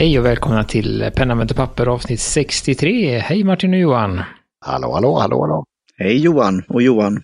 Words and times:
Hej 0.00 0.18
och 0.18 0.24
välkomna 0.24 0.64
till 0.64 1.10
Penna 1.14 1.34
med 1.34 1.56
papper 1.56 1.86
avsnitt 1.86 2.20
63. 2.20 3.18
Hej 3.18 3.44
Martin 3.44 3.74
och 3.74 3.80
Johan! 3.80 4.22
Hallå, 4.66 4.92
hallå, 4.92 5.18
hallå, 5.18 5.40
hallå! 5.40 5.64
Hej 5.96 6.16
Johan 6.16 6.62
och 6.68 6.82
Johan! 6.82 7.22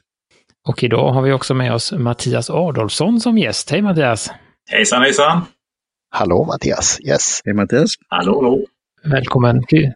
Och 0.68 0.84
idag 0.84 1.12
har 1.12 1.22
vi 1.22 1.32
också 1.32 1.54
med 1.54 1.74
oss 1.74 1.92
Mattias 1.92 2.50
Adolfsson 2.50 3.20
som 3.20 3.38
gäst. 3.38 3.70
Hej 3.70 3.82
Mattias! 3.82 4.30
Hejsan 4.70 5.02
hejsan! 5.02 5.42
Hallå 6.10 6.44
Mattias, 6.44 7.00
yes! 7.00 7.40
Hej 7.44 7.54
Mattias! 7.54 7.94
Hallå, 8.08 8.34
hallå! 8.34 8.66
Välkommen! 9.04 9.62
Kul, 9.62 9.92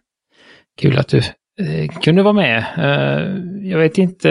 Kul 0.77 0.97
att 0.97 1.07
du 1.07 1.17
eh, 1.59 1.89
kunde 2.01 2.23
vara 2.23 2.33
med. 2.33 2.65
Eh, 2.77 3.69
jag 3.71 3.79
vet 3.79 3.97
inte 3.97 4.29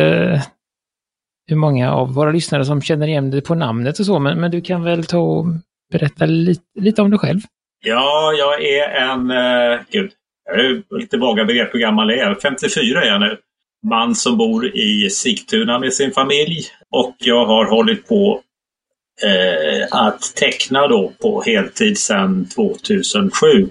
hur 1.47 1.57
många 1.57 1.93
av 1.93 2.15
våra 2.15 2.31
lyssnare 2.31 2.65
som 2.65 2.83
känner 2.83 3.09
igen 3.09 3.31
dig 3.31 3.41
på 3.41 3.55
namnet 3.55 3.99
och 3.99 4.07
så, 4.07 4.19
men, 4.19 4.41
men 4.41 4.51
du 4.51 4.61
kan 4.61 4.83
väl 4.83 5.05
ta 5.05 5.19
och 5.19 5.47
berätta 5.93 6.27
lite, 6.27 6.63
lite 6.81 7.03
om 7.03 7.11
dig 7.11 7.19
själv? 7.19 7.41
Ja, 7.81 8.33
jag 8.39 8.65
är 8.65 8.89
en... 8.89 9.31
Eh, 9.31 9.81
gud, 9.91 10.13
jag 10.45 10.61
är 10.61 10.83
lite 10.99 11.17
vaga 11.17 11.45
begrepp 11.45 11.75
hur 11.75 11.81
gammal 11.81 12.11
jag 12.11 12.19
är. 12.19 12.35
54 12.35 13.03
är 13.03 13.07
jag 13.07 13.21
nu. 13.21 13.39
Man 13.87 14.15
som 14.15 14.37
bor 14.37 14.67
i 14.67 15.11
Sigtuna 15.11 15.79
med 15.79 15.95
sin 15.95 16.13
familj. 16.13 16.61
Och 16.91 17.17
jag 17.19 17.47
har 17.47 17.65
hållit 17.65 18.09
på 18.09 18.41
eh, 19.23 19.87
att 19.91 20.21
teckna 20.37 20.87
då 20.87 21.13
på 21.21 21.43
heltid 21.43 21.99
sedan 21.99 22.49
2007. 22.55 23.69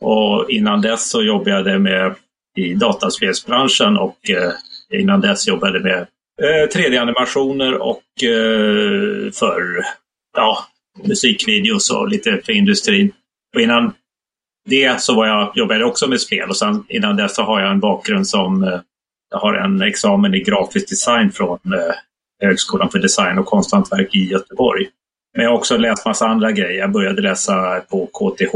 Och 0.00 0.50
innan 0.50 0.80
dess 0.80 1.10
så 1.10 1.22
jobbade 1.22 1.70
jag 1.70 1.80
med 1.80 2.14
i 2.56 2.74
dataspelsbranschen 2.74 3.96
och 3.96 4.30
eh, 4.30 4.52
innan 5.00 5.20
dess 5.20 5.48
jobbade 5.48 5.78
jag 5.78 5.84
med 5.84 6.06
eh, 6.42 6.68
3D-animationer 6.68 7.74
och 7.74 8.24
eh, 8.24 9.30
för 9.32 9.84
ja, 10.36 10.66
musikvideos 11.04 11.90
och 11.90 12.08
lite 12.08 12.40
för 12.44 12.52
industrin. 12.52 13.12
Och 13.54 13.60
innan 13.60 13.92
det 14.66 15.00
så 15.00 15.14
var 15.14 15.26
jag, 15.26 15.52
jobbade 15.54 15.80
jag 15.80 15.88
också 15.88 16.08
med 16.08 16.20
spel 16.20 16.48
och 16.48 16.56
sen 16.56 16.84
innan 16.88 17.16
dess 17.16 17.34
så 17.34 17.42
har 17.42 17.60
jag 17.60 17.70
en 17.70 17.80
bakgrund 17.80 18.28
som 18.28 18.62
eh, 18.62 18.80
jag 19.30 19.38
har 19.38 19.54
en 19.54 19.82
examen 19.82 20.34
i 20.34 20.40
grafisk 20.40 20.88
design 20.88 21.32
från 21.32 21.58
eh, 21.64 21.94
Högskolan 22.42 22.90
för 22.90 22.98
design 22.98 23.38
och 23.38 23.46
konsthantverk 23.46 24.14
i 24.14 24.24
Göteborg. 24.24 24.88
Men 25.34 25.44
jag 25.44 25.50
har 25.50 25.58
också 25.58 25.76
läst 25.76 26.06
massa 26.06 26.26
andra 26.26 26.52
grejer. 26.52 26.80
Jag 26.80 26.92
började 26.92 27.22
läsa 27.22 27.80
på 27.80 28.06
KTH, 28.06 28.54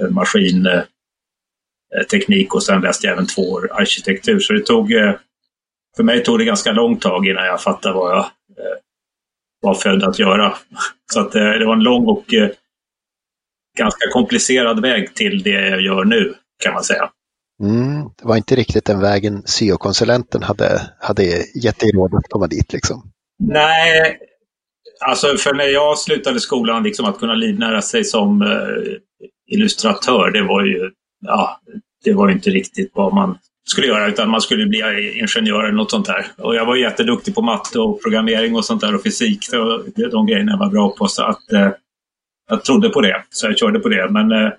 eh, 0.00 0.08
maskinteknik 0.10 2.54
och 2.54 2.62
sen 2.62 2.80
läste 2.80 3.06
jag 3.06 3.12
även 3.12 3.26
två 3.26 3.42
år 3.42 3.72
arkitektur. 3.72 4.40
Så 4.40 4.52
det 4.52 4.66
tog, 4.66 4.92
för 5.96 6.02
mig 6.02 6.22
tog 6.22 6.38
det 6.38 6.44
ganska 6.44 6.72
långt 6.72 7.02
tag 7.02 7.26
innan 7.26 7.46
jag 7.46 7.62
fattade 7.62 7.94
vad 7.94 8.16
jag 8.16 8.26
var 9.62 9.74
född 9.74 10.02
att 10.02 10.18
göra. 10.18 10.54
Så 11.12 11.20
att 11.20 11.34
eh, 11.34 11.50
det 11.50 11.66
var 11.66 11.72
en 11.72 11.82
lång 11.82 12.06
och 12.06 12.34
eh, 12.34 12.50
ganska 13.78 14.10
komplicerad 14.12 14.82
väg 14.82 15.14
till 15.14 15.42
det 15.42 15.68
jag 15.68 15.80
gör 15.80 16.04
nu, 16.04 16.34
kan 16.64 16.74
man 16.74 16.84
säga. 16.84 17.10
Mm, 17.62 18.10
det 18.18 18.28
var 18.28 18.36
inte 18.36 18.56
riktigt 18.56 18.84
den 18.84 19.00
vägen 19.00 19.42
syokonsulenten 19.46 20.42
hade, 20.42 20.90
hade 21.00 21.22
gett 21.54 21.78
dig 21.78 21.90
råd 21.92 22.14
att 22.14 22.28
komma 22.28 22.46
dit 22.46 22.72
liksom. 22.72 23.12
Nej, 23.38 24.18
alltså 25.06 25.36
för 25.36 25.54
när 25.54 25.64
jag 25.64 25.98
slutade 25.98 26.40
skolan, 26.40 26.82
liksom 26.82 27.06
att 27.06 27.18
kunna 27.18 27.34
livnära 27.34 27.82
sig 27.82 28.04
som 28.04 28.42
eh, 28.42 28.98
illustratör, 29.46 30.30
det 30.30 30.42
var 30.42 30.64
ju, 30.64 30.90
ja, 31.26 31.60
det 32.04 32.12
var 32.12 32.30
inte 32.30 32.50
riktigt 32.50 32.90
vad 32.94 33.14
man 33.14 33.38
skulle 33.68 33.86
göra 33.86 34.08
utan 34.08 34.30
man 34.30 34.40
skulle 34.40 34.66
bli 34.66 34.78
ingenjör 35.18 35.64
eller 35.64 35.72
något 35.72 35.90
sånt 35.90 36.06
där. 36.06 36.26
Och 36.36 36.54
jag 36.54 36.66
var 36.66 36.76
jätteduktig 36.76 37.34
på 37.34 37.42
matte 37.42 37.78
och 37.78 38.02
programmering 38.02 38.54
och 38.54 38.64
sånt 38.64 38.80
där 38.80 38.94
och 38.94 39.02
fysik. 39.02 39.38
Och 39.52 39.84
de 40.10 40.26
grejerna 40.26 40.52
jag 40.52 40.58
var 40.58 40.70
bra 40.70 40.94
på. 40.98 41.08
Så 41.08 41.22
att 41.22 41.52
eh, 41.52 41.70
jag 42.50 42.64
trodde 42.64 42.88
på 42.88 43.00
det, 43.00 43.24
så 43.30 43.46
jag 43.46 43.58
körde 43.58 43.78
på 43.78 43.88
det. 43.88 44.10
Men 44.10 44.32
eh, 44.32 44.50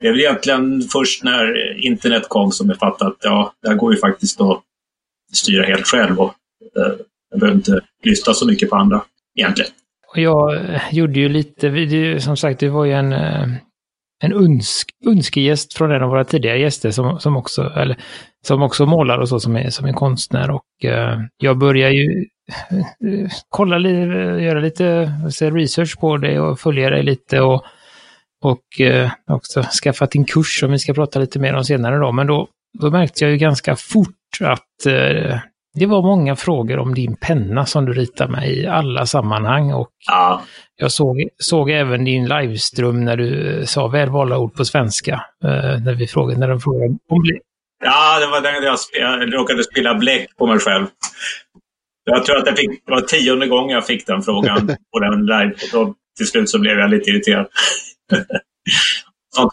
det 0.00 0.06
är 0.06 0.10
väl 0.10 0.20
egentligen 0.20 0.82
först 0.82 1.24
när 1.24 1.76
internet 1.86 2.28
kom 2.28 2.52
som 2.52 2.68
jag 2.68 2.78
fattade 2.78 3.10
att 3.10 3.16
ja, 3.20 3.52
det 3.62 3.68
här 3.68 3.76
går 3.76 3.94
ju 3.94 4.00
faktiskt 4.00 4.40
att 4.40 4.62
styra 5.32 5.64
helt 5.64 5.86
själv. 5.86 6.20
Och, 6.20 6.34
eh, 6.76 6.92
jag 7.30 7.40
behöver 7.40 7.56
inte 7.56 7.80
lyssna 8.04 8.34
så 8.34 8.46
mycket 8.46 8.70
på 8.70 8.76
andra 8.76 9.02
egentligen. 9.38 9.70
Och 10.12 10.20
jag 10.20 10.54
eh, 10.54 10.80
gjorde 10.92 11.20
ju 11.20 11.28
lite, 11.28 12.20
som 12.20 12.36
sagt, 12.36 12.60
det 12.60 12.68
var 12.68 12.84
ju 12.84 12.92
en 12.92 13.12
eh, 13.12 13.48
en 14.20 14.32
önsk, 14.32 14.90
önskegäst 15.06 15.74
från 15.74 15.92
en 15.92 16.02
av 16.02 16.10
våra 16.10 16.24
tidigare 16.24 16.58
gäster 16.58 16.90
som, 16.90 17.20
som, 17.20 17.36
också, 17.36 17.72
eller, 17.76 17.96
som 18.46 18.62
också 18.62 18.86
målar 18.86 19.18
och 19.18 19.28
så 19.28 19.40
som 19.40 19.56
är, 19.56 19.70
som 19.70 19.86
är 19.86 19.92
konstnär. 19.92 20.50
Och 20.50 20.84
eh, 20.84 21.18
jag 21.36 21.58
börjar 21.58 21.90
ju 21.90 22.26
eh, 22.70 23.30
kolla, 23.48 23.78
göra 24.40 24.60
lite 24.60 25.04
research 25.40 25.98
på 26.00 26.16
det 26.16 26.40
och 26.40 26.60
följa 26.60 26.90
dig 26.90 27.02
lite 27.02 27.40
och, 27.40 27.64
och 28.42 28.80
eh, 28.80 29.10
också 29.26 29.62
skaffat 29.82 30.14
en 30.14 30.24
kurs 30.24 30.60
som 30.60 30.70
vi 30.70 30.78
ska 30.78 30.94
prata 30.94 31.18
lite 31.18 31.38
mer 31.38 31.54
om 31.54 31.64
senare 31.64 31.98
då. 31.98 32.12
Men 32.12 32.26
då, 32.26 32.48
då 32.78 32.90
märkte 32.90 33.24
jag 33.24 33.30
ju 33.30 33.36
ganska 33.36 33.76
fort 33.76 34.38
att 34.40 34.86
eh, 34.86 35.38
det 35.74 35.86
var 35.86 36.02
många 36.02 36.36
frågor 36.36 36.78
om 36.78 36.94
din 36.94 37.16
penna 37.16 37.66
som 37.66 37.84
du 37.84 37.92
ritar 37.92 38.28
med 38.28 38.50
i 38.50 38.66
alla 38.66 39.06
sammanhang 39.06 39.72
och 39.72 39.90
ja. 40.06 40.42
jag 40.76 40.92
såg, 40.92 41.28
såg 41.38 41.70
även 41.70 42.04
din 42.04 42.28
livestream 42.28 43.04
när 43.04 43.16
du 43.16 43.58
eh, 43.58 43.64
sa 43.64 43.88
välvalda 43.88 44.38
ord 44.38 44.54
på 44.54 44.64
svenska. 44.64 45.24
Eh, 45.44 45.82
när 45.84 45.94
vi 45.94 46.06
frågade, 46.06 46.40
när 46.40 46.48
de 46.48 46.60
frågade 46.60 46.86
om 46.86 47.22
bläck. 47.22 47.42
Ja, 47.84 48.20
det 48.20 48.26
var 48.26 48.40
den 48.40 48.62
jag, 48.62 48.78
jag 48.92 49.34
råkade 49.34 49.64
spela 49.64 49.94
bläck 49.94 50.36
på 50.36 50.46
mig 50.46 50.58
själv. 50.58 50.86
Jag 52.04 52.24
tror 52.24 52.36
att 52.36 52.46
jag 52.46 52.56
fick, 52.56 52.86
det 52.86 52.92
var 52.92 53.00
tionde 53.00 53.46
gången 53.46 53.70
jag 53.70 53.86
fick 53.86 54.06
den 54.06 54.22
frågan 54.22 54.66
på 54.92 54.98
den 54.98 55.26
live. 55.26 55.52
Och 55.52 55.68
då, 55.72 55.94
till 56.16 56.26
slut 56.26 56.50
så 56.50 56.58
blev 56.58 56.78
jag 56.78 56.90
lite 56.90 57.10
irriterad. 57.10 57.46
Sånt 59.36 59.52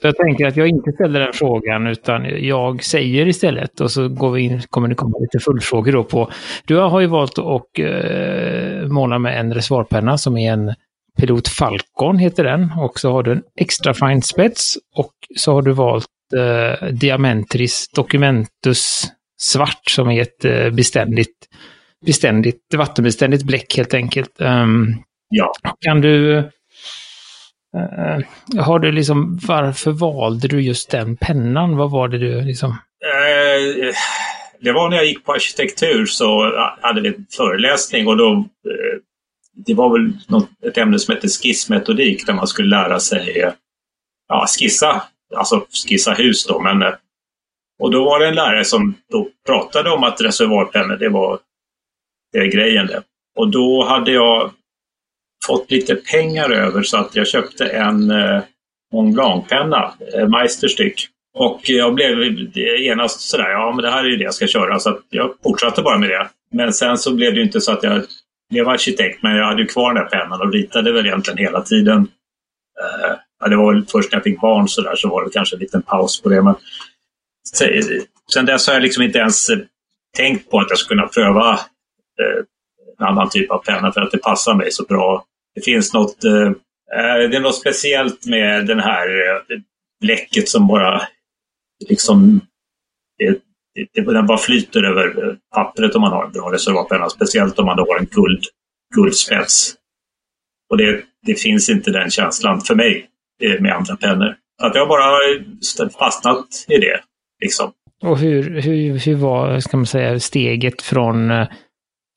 så 0.00 0.06
jag 0.06 0.16
tänker 0.16 0.46
att 0.46 0.56
jag 0.56 0.68
inte 0.68 0.92
ställer 0.92 1.20
den 1.20 1.32
frågan 1.32 1.86
utan 1.86 2.46
jag 2.46 2.84
säger 2.84 3.28
istället 3.28 3.80
och 3.80 3.90
så 3.90 4.08
går 4.08 4.30
vi 4.30 4.42
in, 4.42 4.62
kommer 4.70 4.88
det 4.88 4.94
komma 4.94 5.18
lite 5.18 5.44
fullfrågor 5.44 5.92
då 5.92 6.04
på. 6.04 6.30
Du 6.64 6.76
har 6.76 7.00
ju 7.00 7.06
valt 7.06 7.38
att 7.38 7.78
eh, 7.78 8.88
måla 8.88 9.18
med 9.18 9.40
en 9.40 9.54
reservoarpenna 9.54 10.18
som 10.18 10.36
är 10.36 10.52
en 10.52 10.74
Pilot 11.18 11.48
Falcon 11.48 12.18
heter 12.18 12.44
den 12.44 12.72
och 12.78 13.00
så 13.00 13.12
har 13.12 13.22
du 13.22 13.32
en 13.32 13.42
extra 13.60 13.94
fine 13.94 14.22
spets 14.22 14.78
och 14.96 15.12
så 15.36 15.52
har 15.52 15.62
du 15.62 15.72
valt 15.72 16.06
eh, 16.36 16.88
Diamantris 16.88 17.88
Documentus 17.94 19.06
svart 19.38 19.90
som 19.90 20.10
är 20.10 20.22
ett 20.22 20.44
eh, 20.44 20.70
beständigt, 20.70 21.36
beständigt, 22.06 22.74
vattenbeständigt 22.76 23.44
bläck 23.44 23.76
helt 23.76 23.94
enkelt. 23.94 24.32
Um, 24.38 24.94
ja. 25.28 25.52
Kan 25.80 26.00
du 26.00 26.42
Uh, 27.76 28.62
har 28.62 28.78
du 28.78 28.92
liksom, 28.92 29.38
varför 29.46 29.90
valde 29.90 30.48
du 30.48 30.60
just 30.60 30.90
den 30.90 31.16
pennan? 31.16 31.76
Vad 31.76 31.90
var 31.90 32.08
det 32.08 32.18
du 32.18 32.40
liksom? 32.42 32.70
Uh, 32.70 33.92
det 34.60 34.72
var 34.72 34.90
när 34.90 34.96
jag 34.96 35.06
gick 35.06 35.24
på 35.24 35.32
arkitektur 35.32 36.06
så 36.06 36.52
hade 36.80 37.00
vi 37.00 37.08
en 37.08 37.26
föreläsning 37.36 38.06
och 38.06 38.16
då 38.16 38.32
uh, 38.34 39.00
det 39.66 39.74
var 39.74 39.92
väl 39.92 40.12
något, 40.28 40.48
ett 40.64 40.78
ämne 40.78 40.98
som 40.98 41.14
hette 41.14 41.28
skissmetodik 41.28 42.26
där 42.26 42.34
man 42.34 42.46
skulle 42.46 42.68
lära 42.68 43.00
sig 43.00 43.52
ja, 44.28 44.46
skissa, 44.58 45.02
alltså 45.36 45.66
skissa 45.88 46.12
hus 46.12 46.46
då. 46.46 46.60
Men, 46.60 46.82
och 47.78 47.90
då 47.90 48.04
var 48.04 48.20
det 48.20 48.28
en 48.28 48.34
lärare 48.34 48.64
som 48.64 48.94
då 49.10 49.28
pratade 49.46 49.90
om 49.90 50.04
att 50.04 50.20
reservoarpennor, 50.20 50.96
det 50.96 51.08
var, 51.08 51.38
det 52.32 52.48
grejen 52.48 52.86
det. 52.86 53.02
Och 53.36 53.50
då 53.50 53.84
hade 53.88 54.12
jag 54.12 54.50
fått 55.46 55.70
lite 55.70 55.94
pengar 55.94 56.50
över 56.50 56.82
så 56.82 56.96
att 56.96 57.16
jag 57.16 57.26
köpte 57.26 57.66
en 57.66 58.10
eh, 58.10 58.42
Montblanc-penna, 58.92 59.94
eh, 60.14 60.28
Meisterstyck. 60.28 61.08
Och 61.38 61.60
jag 61.64 61.94
blev 61.94 62.18
genast 62.78 63.20
sådär, 63.20 63.50
ja 63.50 63.72
men 63.72 63.84
det 63.84 63.90
här 63.90 64.04
är 64.04 64.08
ju 64.08 64.16
det 64.16 64.24
jag 64.24 64.34
ska 64.34 64.46
köra. 64.46 64.78
Så 64.78 64.98
jag 65.10 65.34
fortsatte 65.42 65.82
bara 65.82 65.98
med 65.98 66.08
det. 66.08 66.28
Men 66.52 66.72
sen 66.72 66.98
så 66.98 67.14
blev 67.14 67.34
det 67.34 67.42
inte 67.42 67.60
så 67.60 67.72
att 67.72 67.82
jag 67.82 68.02
blev 68.50 68.68
arkitekt, 68.68 69.22
men 69.22 69.36
jag 69.36 69.46
hade 69.46 69.62
ju 69.62 69.68
kvar 69.68 69.94
den 69.94 70.02
där 70.02 70.10
pennan 70.10 70.40
och 70.40 70.52
ritade 70.52 70.92
väl 70.92 71.06
egentligen 71.06 71.38
hela 71.38 71.60
tiden. 71.60 72.08
Eh, 72.80 73.16
ja, 73.40 73.48
det 73.48 73.56
var 73.56 73.74
väl 73.74 73.86
först 73.86 74.12
när 74.12 74.16
jag 74.16 74.24
fick 74.24 74.40
barn 74.40 74.68
så 74.68 74.82
där 74.82 74.96
så 74.96 75.08
var 75.08 75.24
det 75.24 75.30
kanske 75.30 75.56
en 75.56 75.60
liten 75.60 75.82
paus 75.82 76.22
på 76.22 76.28
det. 76.28 76.42
Men 76.42 76.54
sen 78.32 78.46
dess 78.46 78.66
har 78.66 78.74
jag 78.74 78.82
liksom 78.82 79.02
inte 79.02 79.18
ens 79.18 79.48
eh, 79.48 79.58
tänkt 80.16 80.50
på 80.50 80.58
att 80.58 80.70
jag 80.70 80.78
skulle 80.78 81.00
kunna 81.00 81.08
pröva 81.08 81.52
eh, 81.52 82.44
en 82.98 83.06
annan 83.06 83.30
typ 83.30 83.50
av 83.50 83.58
penna 83.58 83.92
för 83.92 84.00
att 84.00 84.10
det 84.10 84.18
passar 84.18 84.54
mig 84.54 84.72
så 84.72 84.84
bra 84.84 85.24
det 85.56 85.62
finns 85.62 85.94
något, 85.94 86.24
eh, 86.24 86.46
eh, 86.98 87.28
det 87.30 87.36
är 87.36 87.40
något 87.40 87.60
speciellt 87.60 88.26
med 88.26 88.66
den 88.66 88.80
här 88.80 89.08
eh, 89.08 89.60
bläcket 90.00 90.48
som 90.48 90.66
bara 90.66 91.02
liksom 91.88 92.40
det, 93.18 93.38
det, 93.94 94.12
den 94.12 94.26
bara 94.26 94.38
flyter 94.38 94.82
över 94.82 95.28
eh, 95.28 95.34
pappret 95.54 95.94
om 95.94 96.00
man 96.00 96.12
har 96.12 96.24
en 96.24 96.32
bra 96.32 96.52
reservatpenna. 96.52 97.08
Speciellt 97.08 97.58
om 97.58 97.66
man 97.66 97.78
har 97.78 97.98
en 97.98 98.06
guld, 98.06 98.42
guldspets. 98.94 99.74
Och 100.70 100.76
det, 100.76 101.02
det 101.26 101.34
finns 101.34 101.68
inte 101.70 101.90
den 101.90 102.10
känslan 102.10 102.60
för 102.60 102.74
mig 102.74 103.08
med 103.60 103.72
andra 103.72 103.96
pennor. 103.96 104.36
Att 104.62 104.74
jag 104.74 104.88
bara 104.88 105.10
fastnat 105.98 106.46
i 106.68 106.78
det. 106.78 107.00
Liksom. 107.42 107.72
Och 108.02 108.18
hur, 108.18 108.60
hur, 108.60 108.98
hur 108.98 109.14
var, 109.14 109.60
ska 109.60 109.76
man 109.76 109.86
säga, 109.86 110.20
steget 110.20 110.82
från, 110.82 111.46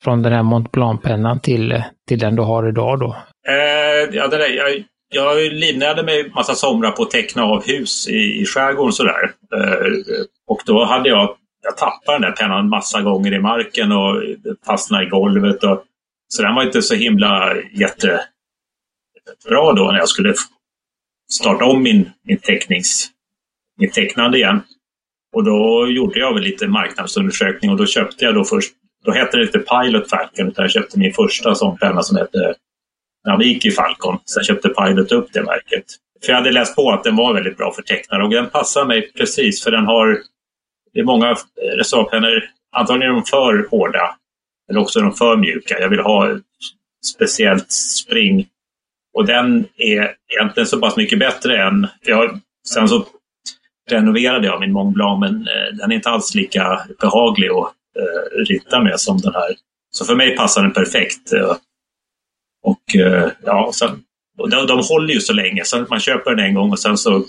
från 0.04 0.22
den 0.22 0.32
här 0.32 0.42
Mont 0.42 0.72
Blanc-pennan 0.72 1.40
till, 1.40 1.82
till 2.08 2.18
den 2.18 2.36
du 2.36 2.42
har 2.42 2.68
idag 2.68 3.00
då? 3.00 3.16
Eh, 3.48 4.16
ja, 4.16 4.28
det 4.28 4.38
där, 4.38 4.48
jag 4.48 4.84
jag 5.12 5.52
livnärde 5.52 6.02
mig 6.02 6.30
massa 6.30 6.54
somrar 6.54 6.90
på 6.90 7.02
att 7.02 7.10
teckna 7.10 7.42
av 7.42 7.66
hus 7.66 8.08
i, 8.08 8.40
i 8.40 8.46
skärgården 8.46 8.92
sådär. 8.92 9.32
Eh, 9.56 9.86
och 10.46 10.62
då 10.66 10.84
hade 10.84 11.08
jag, 11.08 11.36
jag 11.62 11.76
tappade 11.76 12.18
den 12.18 12.22
där 12.22 12.32
pennan 12.32 12.68
massa 12.68 13.02
gånger 13.02 13.34
i 13.34 13.38
marken 13.38 13.92
och 13.92 14.22
fastnade 14.66 15.04
i 15.04 15.08
golvet. 15.08 15.64
Och, 15.64 15.84
så 16.28 16.42
den 16.42 16.54
var 16.54 16.62
inte 16.62 16.82
så 16.82 16.94
himla 16.94 17.54
jättebra 17.72 18.22
då 19.76 19.90
när 19.92 19.98
jag 19.98 20.08
skulle 20.08 20.34
starta 21.32 21.64
om 21.64 21.82
min, 21.82 22.10
min, 22.22 22.38
tecknings, 22.38 23.08
min 23.78 23.90
tecknande 23.90 24.38
igen. 24.38 24.62
Och 25.32 25.44
då 25.44 25.86
gjorde 25.88 26.20
jag 26.20 26.34
väl 26.34 26.42
lite 26.42 26.66
marknadsundersökning 26.66 27.70
och 27.70 27.76
då 27.76 27.86
köpte 27.86 28.24
jag 28.24 28.34
då 28.34 28.44
först, 28.44 28.72
då 29.04 29.12
hette 29.12 29.36
det 29.36 29.42
inte 29.42 29.58
Pilot 29.58 30.10
Falcon 30.10 30.48
utan 30.48 30.62
jag 30.62 30.70
köpte 30.70 30.98
min 30.98 31.12
första 31.12 31.54
sån 31.54 31.78
penna 31.78 32.02
som 32.02 32.16
hette 32.16 32.54
Naviki 33.30 33.70
Falcon. 33.70 34.18
Sen 34.24 34.44
köpte 34.44 34.68
Pilot 34.68 35.12
upp 35.12 35.32
det 35.32 35.42
märket. 35.42 35.84
För 36.24 36.32
jag 36.32 36.36
hade 36.36 36.52
läst 36.52 36.76
på 36.76 36.90
att 36.90 37.04
den 37.04 37.16
var 37.16 37.34
väldigt 37.34 37.56
bra 37.56 37.72
för 37.72 37.82
tecknare 37.82 38.24
och 38.24 38.30
den 38.30 38.50
passar 38.50 38.84
mig 38.84 39.12
precis 39.12 39.64
för 39.64 39.70
den 39.70 39.86
har, 39.86 40.18
det 40.92 41.00
är 41.00 41.04
många 41.04 41.30
eh, 41.30 41.76
reservpennor, 41.76 42.42
antagligen 42.76 43.10
är 43.10 43.14
de 43.14 43.24
för 43.24 43.68
hårda 43.70 44.16
eller 44.70 44.80
också 44.80 44.98
är 44.98 45.02
de 45.02 45.12
för 45.12 45.36
mjuka. 45.36 45.80
Jag 45.80 45.88
vill 45.88 46.00
ha 46.00 46.38
speciellt 47.14 47.72
spring 47.72 48.46
och 49.14 49.26
den 49.26 49.66
är 49.76 50.14
egentligen 50.28 50.66
så 50.66 50.80
pass 50.80 50.96
mycket 50.96 51.18
bättre 51.18 51.62
än... 51.62 51.86
Jag, 52.00 52.40
sen 52.68 52.88
så 52.88 53.06
renoverade 53.90 54.46
jag 54.46 54.60
min 54.60 54.72
Mont 54.72 54.94
Blanc 54.94 55.20
men 55.20 55.34
eh, 55.34 55.76
den 55.78 55.92
är 55.92 55.96
inte 55.96 56.10
alls 56.10 56.34
lika 56.34 56.80
behaglig 57.00 57.48
att 57.48 57.74
eh, 57.98 58.44
rita 58.48 58.82
med 58.82 59.00
som 59.00 59.18
den 59.18 59.34
här. 59.34 59.54
Så 59.90 60.04
för 60.04 60.14
mig 60.14 60.36
passar 60.36 60.62
den 60.62 60.72
perfekt. 60.72 61.32
Eh, 61.32 61.56
och 62.62 62.96
eh, 62.96 63.28
ja, 63.44 63.70
sen, 63.74 64.02
och 64.38 64.50
de, 64.50 64.66
de 64.66 64.80
håller 64.88 65.14
ju 65.14 65.20
så 65.20 65.32
länge. 65.32 65.64
Så 65.64 65.86
man 65.90 66.00
köper 66.00 66.34
den 66.34 66.46
en 66.46 66.54
gång 66.54 66.70
och 66.70 66.78
sen 66.78 66.98
så 66.98 67.16
eh, 67.16 67.22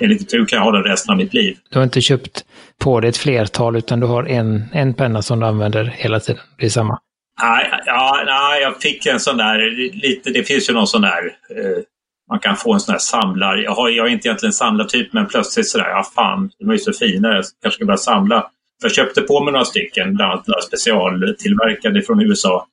lite 0.00 0.24
tur 0.24 0.46
kan 0.46 0.56
jag 0.56 0.64
ha 0.64 0.72
den 0.72 0.82
resten 0.82 1.12
av 1.12 1.16
mitt 1.16 1.34
liv. 1.34 1.56
Du 1.70 1.78
har 1.78 1.84
inte 1.84 2.00
köpt 2.00 2.44
på 2.78 3.00
dig 3.00 3.10
ett 3.10 3.16
flertal 3.16 3.76
utan 3.76 4.00
du 4.00 4.06
har 4.06 4.24
en, 4.24 4.64
en 4.72 4.94
penna 4.94 5.22
som 5.22 5.40
du 5.40 5.46
använder 5.46 5.84
hela 5.84 6.20
tiden. 6.20 6.42
Det 6.58 6.66
är 6.66 6.70
samma. 6.70 6.98
Nej, 7.42 7.70
ja, 7.86 8.22
nej, 8.26 8.62
jag 8.62 8.82
fick 8.82 9.06
en 9.06 9.20
sån 9.20 9.36
där, 9.36 9.70
lite, 10.02 10.30
det 10.30 10.42
finns 10.42 10.70
ju 10.70 10.74
någon 10.74 10.86
sån 10.86 11.02
där, 11.02 11.24
eh, 11.56 11.82
man 12.30 12.38
kan 12.38 12.56
få 12.56 12.74
en 12.74 12.80
sån 12.80 12.92
där 12.92 12.98
samlar. 12.98 13.56
Jag, 13.56 13.74
har, 13.74 13.88
jag 13.88 14.06
är 14.06 14.10
inte 14.10 14.28
egentligen 14.28 14.52
samlartyp 14.52 15.12
men 15.12 15.26
plötsligt 15.26 15.68
sådär, 15.68 15.88
ja 15.88 16.04
fan, 16.14 16.50
de 16.58 16.68
är 16.68 16.72
ju 16.72 16.78
så 16.78 16.92
fina, 16.92 17.28
jag 17.28 17.44
kanske 17.62 17.76
ska 17.76 17.84
börja 17.84 17.98
samla. 17.98 18.40
För 18.80 18.88
jag 18.88 18.94
köpte 18.94 19.20
på 19.20 19.44
mig 19.44 19.52
några 19.52 19.64
stycken, 19.64 20.14
bland 20.14 20.32
annat 20.32 20.46
några 20.46 20.60
specialtillverkade 20.60 22.02
från 22.02 22.20
USA. 22.20 22.66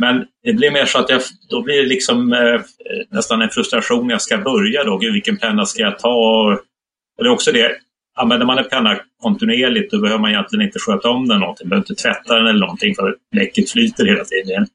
Men 0.00 0.26
det 0.42 0.52
blir 0.52 0.70
mer 0.70 0.86
så 0.86 0.98
att 0.98 1.10
jag, 1.10 1.20
då 1.50 1.62
blir 1.62 1.82
det 1.82 1.88
liksom 1.88 2.32
eh, 2.32 2.60
nästan 3.10 3.42
en 3.42 3.50
frustration 3.50 4.06
när 4.06 4.14
jag 4.14 4.22
ska 4.22 4.38
börja 4.38 4.84
då. 4.84 4.98
Gud, 4.98 5.12
vilken 5.12 5.36
penna 5.36 5.66
ska 5.66 5.82
jag 5.82 5.98
ta? 5.98 6.14
Och 7.16 7.22
det 7.22 7.28
är 7.28 7.32
också 7.32 7.52
det, 7.52 7.76
använder 8.16 8.46
man 8.46 8.58
en 8.58 8.68
penna 8.68 9.00
kontinuerligt 9.22 9.90
då 9.90 10.00
behöver 10.00 10.20
man 10.20 10.30
egentligen 10.30 10.66
inte 10.66 10.78
sköta 10.78 11.08
om 11.08 11.28
den 11.28 11.40
någonting. 11.40 11.64
Man 11.64 11.70
behöver 11.70 11.90
inte 11.90 12.02
tvätta 12.02 12.36
den 12.36 12.46
eller 12.46 12.60
någonting 12.60 12.94
för 12.94 13.16
bläcket 13.32 13.70
flyter 13.70 14.04
hela 14.04 14.24
tiden. 14.24 14.66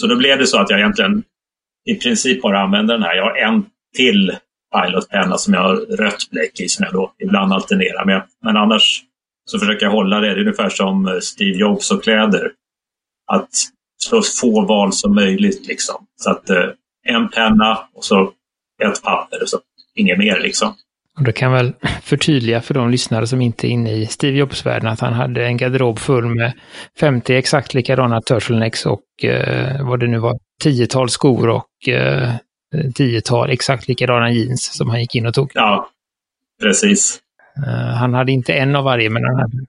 Så 0.00 0.06
då 0.06 0.16
blev 0.16 0.38
det 0.38 0.46
så 0.46 0.58
att 0.58 0.70
jag 0.70 0.78
egentligen 0.78 1.22
i 1.84 1.94
princip 1.94 2.42
bara 2.42 2.60
använder 2.60 2.94
den 2.94 3.02
här. 3.02 3.14
Jag 3.16 3.24
har 3.24 3.36
en 3.36 3.64
till 3.96 4.36
pilotpenna 4.74 5.38
som 5.38 5.54
jag 5.54 5.60
har 5.60 5.76
rött 5.76 6.30
bläck 6.30 6.60
i 6.60 6.68
som 6.68 6.84
jag 6.84 6.92
då 6.92 7.12
ibland 7.18 7.52
alternerar 7.52 8.04
med. 8.04 8.22
Men 8.44 8.56
annars 8.56 9.02
så 9.44 9.58
försöker 9.58 9.86
jag 9.86 9.92
hålla 9.92 10.20
det. 10.20 10.26
Det 10.26 10.32
är 10.32 10.40
ungefär 10.40 10.68
som 10.68 11.18
Steve 11.22 11.58
Jobs 11.58 11.90
och 11.90 12.02
kläder. 12.02 12.52
Att 13.32 13.50
så 14.04 14.22
få 14.22 14.66
val 14.66 14.92
som 14.92 15.14
möjligt. 15.14 15.66
Liksom. 15.66 16.06
Så 16.16 16.30
att 16.30 16.50
eh, 16.50 16.64
en 17.08 17.28
penna 17.28 17.78
och 17.94 18.04
så 18.04 18.32
ett 18.82 19.02
papper 19.02 19.42
och 19.42 19.48
så 19.48 19.58
inget 19.94 20.18
mer. 20.18 20.40
Liksom. 20.40 20.74
Och 21.18 21.24
det 21.24 21.32
kan 21.32 21.52
väl 21.52 21.72
förtydliga 22.02 22.60
för 22.60 22.74
de 22.74 22.90
lyssnare 22.90 23.26
som 23.26 23.40
inte 23.40 23.66
är 23.66 23.70
inne 23.70 23.92
i 23.92 24.06
Steve 24.06 24.38
Jobs-världen 24.38 24.88
att 24.88 25.00
han 25.00 25.12
hade 25.12 25.46
en 25.46 25.56
garderob 25.56 25.98
full 25.98 26.26
med 26.26 26.52
50 27.00 27.34
exakt 27.34 27.74
likadana 27.74 28.20
turtlenecks 28.20 28.86
och 28.86 29.24
eh, 29.24 29.86
vad 29.86 30.00
det 30.00 30.06
nu 30.06 30.18
var, 30.18 30.38
tiotal 30.62 31.10
skor 31.10 31.48
och 31.48 31.88
eh, 31.88 32.32
tiotal 32.94 33.50
exakt 33.50 33.88
likadana 33.88 34.30
jeans 34.30 34.76
som 34.76 34.90
han 34.90 35.00
gick 35.00 35.14
in 35.14 35.26
och 35.26 35.34
tog. 35.34 35.50
Ja, 35.54 35.90
precis. 36.62 37.20
Uh, 37.66 37.94
han 37.94 38.14
hade 38.14 38.32
inte 38.32 38.52
en 38.52 38.76
av 38.76 38.84
varje, 38.84 39.10
men 39.10 39.24
han 39.24 39.36
hade 39.36 39.66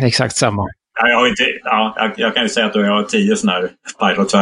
exakt 0.06 0.36
samma. 0.36 0.68
Jag, 0.96 1.16
har 1.16 1.28
inte, 1.28 1.42
ja, 1.64 1.94
jag, 1.96 2.12
jag 2.16 2.34
kan 2.34 2.42
ju 2.42 2.48
säga 2.48 2.66
att 2.66 2.74
jag 2.74 2.86
har 2.86 3.02
tio 3.02 3.36
sådana 3.36 3.58
här 3.58 4.14
Pilot 4.14 4.32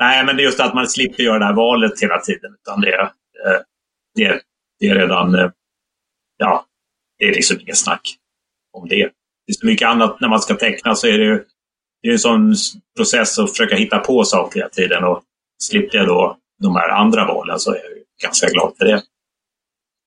Nej, 0.00 0.24
men 0.24 0.36
det 0.36 0.42
är 0.42 0.44
just 0.44 0.60
att 0.60 0.74
man 0.74 0.86
slipper 0.86 1.22
göra 1.22 1.38
det 1.38 1.44
här 1.44 1.52
valet 1.52 2.02
hela 2.02 2.20
tiden. 2.20 2.54
Utan 2.60 2.80
det, 2.80 3.00
eh, 3.00 3.08
det, 4.14 4.40
det 4.80 4.86
är 4.86 4.94
redan... 4.94 5.34
Eh, 5.34 5.50
ja, 6.36 6.64
det 7.18 7.24
är 7.24 7.34
liksom 7.34 7.60
inget 7.60 7.78
snack 7.78 8.16
om 8.72 8.88
det. 8.88 9.10
Det 9.46 9.52
är 9.52 9.54
så 9.60 9.66
mycket 9.66 9.88
annat 9.88 10.20
när 10.20 10.28
man 10.28 10.40
ska 10.40 10.54
teckna 10.54 10.94
så 10.94 11.06
är 11.06 11.18
det 11.18 11.24
ju... 11.24 11.44
det 12.02 12.08
är 12.08 12.12
en 12.12 12.18
sån 12.18 12.54
process 12.96 13.38
att 13.38 13.50
försöka 13.50 13.76
hitta 13.76 13.98
på 13.98 14.24
saker 14.24 14.60
hela 14.60 14.68
tiden. 14.70 15.04
Och 15.04 15.22
slipper 15.62 15.98
jag 15.98 16.06
då 16.06 16.36
de 16.62 16.76
här 16.76 16.88
andra 16.88 17.26
valen 17.26 17.58
så 17.58 17.72
är 17.72 17.76
jag 17.76 17.92
ganska 18.22 18.46
glad 18.46 18.72
för 18.78 18.84
det. 18.84 19.02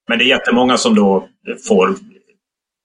Men 0.10 0.18
det 0.18 0.24
är 0.24 0.28
jättemånga 0.28 0.78
som 0.78 0.96
då 0.96 1.30
får 1.68 1.96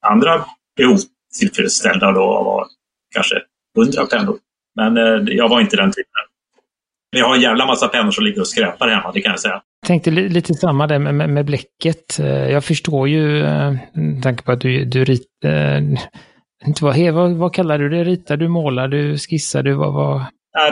andra 0.01 0.45
behov 0.77 0.97
tillfredsställda 1.39 2.11
då 2.11 2.21
av 2.21 2.67
kanske 3.15 3.35
hundra 3.77 4.05
pennor. 4.05 4.37
Men 4.75 4.97
eh, 4.97 5.35
jag 5.35 5.49
var 5.49 5.61
inte 5.61 5.77
den 5.77 5.91
typen. 5.91 6.29
Men 7.11 7.19
jag 7.19 7.27
har 7.27 7.35
en 7.35 7.41
jävla 7.41 7.65
massa 7.65 7.87
pennor 7.87 8.11
som 8.11 8.23
ligger 8.23 8.41
och 8.41 8.47
skräpar 8.47 8.87
hemma, 8.87 9.11
det 9.11 9.21
kan 9.21 9.31
jag 9.31 9.39
säga. 9.39 9.61
Jag 9.81 9.87
tänkte 9.87 10.11
lite 10.11 10.53
samma 10.53 10.87
där 10.87 10.99
med, 10.99 11.15
med, 11.15 11.29
med 11.29 11.45
bläcket. 11.45 12.19
Eh, 12.19 12.51
jag 12.51 12.63
förstår 12.63 13.07
ju, 13.07 13.39
eh, 13.39 13.73
med 13.93 14.23
tanke 14.23 14.43
på 14.43 14.51
att 14.51 14.61
du, 14.61 14.85
du 14.85 15.05
ritar, 15.05 15.49
eh, 15.49 15.81
inte 16.67 16.83
vad, 16.83 17.13
vad, 17.13 17.31
vad 17.31 17.53
kallar 17.53 17.79
du 17.79 17.89
det? 17.89 18.03
Ritar 18.03 18.37
du, 18.37 18.47
målar 18.47 18.87
du, 18.87 19.17
skissar 19.17 19.63
du? 19.63 19.73
Vad, 19.73 19.93
vad... 19.93 20.25
Ja, 20.51 20.71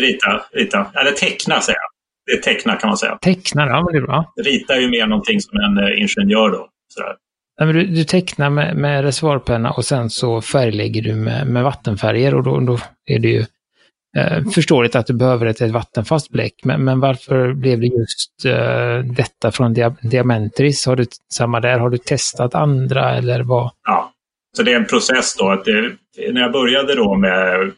rita, 0.00 0.44
rita. 0.52 0.86
Eller 0.94 1.10
teckna 1.10 1.60
säger 1.60 1.78
jag. 1.78 1.90
Det 2.26 2.32
är 2.32 2.54
teckna 2.54 2.76
kan 2.76 2.88
man 2.88 2.96
säga. 2.96 3.18
Teckna, 3.20 3.66
ja 3.66 3.82
men 3.84 3.92
det 3.92 3.98
är 3.98 4.06
bra. 4.06 4.32
Rita 4.44 4.74
är 4.74 4.80
ju 4.80 4.88
mer 4.88 5.06
någonting 5.06 5.40
som 5.40 5.58
en 5.58 5.98
ingenjör 5.98 6.50
då. 6.50 6.68
Sådär. 6.94 7.14
Nej, 7.60 7.72
du, 7.72 7.86
du 7.86 8.04
tecknar 8.04 8.50
med, 8.50 8.76
med 8.76 9.04
reservoarpenna 9.04 9.70
och 9.70 9.84
sen 9.84 10.10
så 10.10 10.40
färglägger 10.40 11.02
du 11.02 11.14
med, 11.14 11.46
med 11.46 11.64
vattenfärger 11.64 12.34
och 12.34 12.42
då, 12.42 12.60
då 12.60 12.78
är 13.06 13.18
det 13.18 13.28
ju 13.28 13.44
eh, 14.16 14.44
förståeligt 14.54 14.96
att 14.96 15.06
du 15.06 15.12
behöver 15.12 15.46
ett, 15.46 15.60
ett 15.60 15.70
vattenfast 15.70 16.30
bläck. 16.30 16.54
Men, 16.64 16.84
men 16.84 17.00
varför 17.00 17.52
blev 17.52 17.80
det 17.80 17.86
just 17.86 18.44
eh, 18.44 18.98
detta 19.16 19.52
från 19.52 19.74
dia, 19.74 19.96
Diamantris? 20.02 20.86
Har 20.86 20.96
du 20.96 21.06
samma 21.32 21.60
där? 21.60 21.78
Har 21.78 21.90
du 21.90 21.98
testat 21.98 22.54
andra 22.54 23.16
eller 23.16 23.42
vad? 23.42 23.70
Ja, 23.84 24.12
så 24.56 24.62
det 24.62 24.72
är 24.72 24.76
en 24.76 24.86
process 24.86 25.36
då. 25.38 25.50
Att 25.50 25.64
det, 25.64 25.96
när 26.32 26.40
jag 26.40 26.52
började 26.52 26.94
då 26.94 27.14
med, 27.14 27.62
eh, 27.62 27.68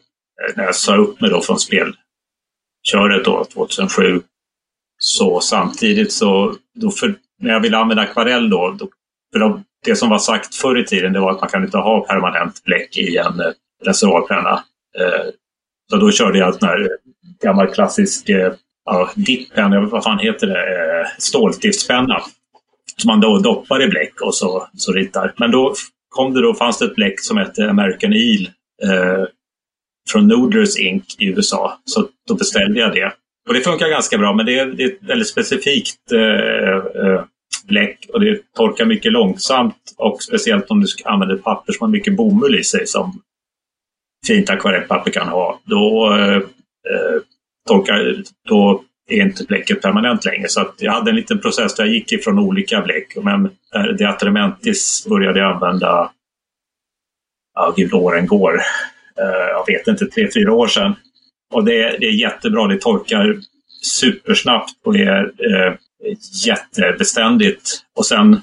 när 0.55 0.63
jag 0.63 0.75
sa 0.75 0.95
upp 0.95 1.21
mig 1.21 1.29
då 1.29 1.41
från 1.41 1.59
spelköret 1.59 3.25
då 3.25 3.45
2007, 3.53 4.21
så 4.97 5.39
samtidigt 5.39 6.11
så, 6.11 6.55
då 6.75 6.91
för, 6.91 7.15
när 7.41 7.53
jag 7.53 7.59
ville 7.59 7.77
använda 7.77 8.03
akvarell 8.03 8.49
då, 8.49 8.75
då 8.79 8.87
för 9.33 9.39
de, 9.39 9.63
det 9.85 9.95
som 9.95 10.09
var 10.09 10.19
sagt 10.19 10.55
förr 10.55 10.77
i 10.79 10.85
tiden 10.85 11.13
det 11.13 11.19
var 11.19 11.31
att 11.31 11.41
man 11.41 11.49
kan 11.49 11.63
inte 11.63 11.77
ha 11.77 12.05
permanent 12.05 12.63
bläck 12.63 12.97
i 12.97 13.17
en 13.17 13.39
eh, 13.39 13.51
reservoarpenna. 13.85 14.63
Eh, 14.99 15.31
så 15.89 15.97
då 15.97 16.11
körde 16.11 16.39
jag 16.39 16.47
en 16.47 16.59
sån 16.59 16.69
här 16.69 16.81
eh, 16.81 16.87
gammal 17.43 17.67
klassisk 17.67 18.29
eh, 18.29 18.53
ja, 18.85 19.11
dippen, 19.15 19.89
vad 19.89 20.03
fan 20.03 20.19
heter 20.19 20.47
det, 20.47 20.99
eh, 20.99 21.07
stålstiftspenna. 21.17 22.21
Som 22.97 23.07
man 23.07 23.21
då 23.21 23.39
doppar 23.39 23.83
i 23.83 23.87
bläck 23.87 24.21
och 24.21 24.35
så, 24.35 24.67
så 24.77 24.91
ritar. 24.91 25.33
Men 25.37 25.51
då 25.51 25.73
kom 26.09 26.33
det 26.33 26.41
då, 26.41 26.53
fanns 26.53 26.77
det 26.77 26.85
ett 26.85 26.95
bläck 26.95 27.19
som 27.19 27.37
hette 27.37 27.69
American 27.69 28.13
Eel 28.13 28.49
eh, 28.83 29.25
från 30.11 30.31
Noodler's 30.31 30.77
Inc 30.79 31.15
i 31.19 31.25
USA. 31.25 31.79
Så 31.85 32.07
då 32.27 32.35
beställde 32.35 32.79
jag 32.79 32.93
det. 32.93 33.13
Och 33.47 33.53
det 33.53 33.61
funkar 33.61 33.89
ganska 33.89 34.17
bra, 34.17 34.33
men 34.33 34.45
det 34.45 34.59
är, 34.59 34.65
det 34.65 34.83
är 34.83 34.87
ett 34.87 35.03
väldigt 35.09 35.27
specifikt 35.27 36.11
eh, 36.11 37.05
eh 37.05 37.23
bläck 37.67 38.05
och 38.13 38.19
det 38.19 38.53
torkar 38.55 38.85
mycket 38.85 39.11
långsamt 39.11 39.75
och 39.97 40.23
speciellt 40.23 40.71
om 40.71 40.81
du 40.81 40.87
använder 41.05 41.35
papper 41.35 41.73
som 41.73 41.85
har 41.85 41.91
mycket 41.91 42.15
bomull 42.15 42.59
i 42.59 42.63
sig 42.63 42.87
som 42.87 43.21
fint 44.27 44.49
akvarellpapper 44.49 45.11
kan 45.11 45.27
ha. 45.27 45.59
Då, 45.63 46.13
eh, 46.13 46.35
eh, 46.35 47.21
torkar, 47.67 48.15
då 48.49 48.83
är 49.09 49.21
inte 49.21 49.43
bläcket 49.43 49.81
permanent 49.81 50.25
längre. 50.25 50.47
Så 50.47 50.61
att 50.61 50.75
jag 50.77 50.91
hade 50.91 51.11
en 51.11 51.15
liten 51.15 51.39
process 51.39 51.75
där 51.75 51.85
jag 51.85 51.93
gick 51.93 52.11
ifrån 52.11 52.39
olika 52.39 52.81
bläck. 52.81 53.15
Men 53.23 53.49
det 53.97 54.09
Atrementis 54.09 55.05
började 55.09 55.39
jag 55.39 55.51
använda, 55.51 56.11
ja 57.55 57.73
gud 57.77 57.93
åren 57.93 58.27
går, 58.27 58.61
eh, 59.19 59.47
jag 59.49 59.65
vet 59.67 59.87
inte, 59.87 60.05
tre, 60.05 60.29
fyra 60.33 60.53
år 60.53 60.67
sedan. 60.67 60.95
Och 61.53 61.65
det, 61.65 61.97
det 61.99 62.05
är 62.05 62.21
jättebra, 62.21 62.67
det 62.67 62.81
torkar 62.81 63.37
supersnabbt 63.81 64.71
och 64.85 64.95
är 64.95 65.23
eh, 65.23 65.73
jättebeständigt. 66.45 67.69
Och 67.95 68.05
sen 68.05 68.41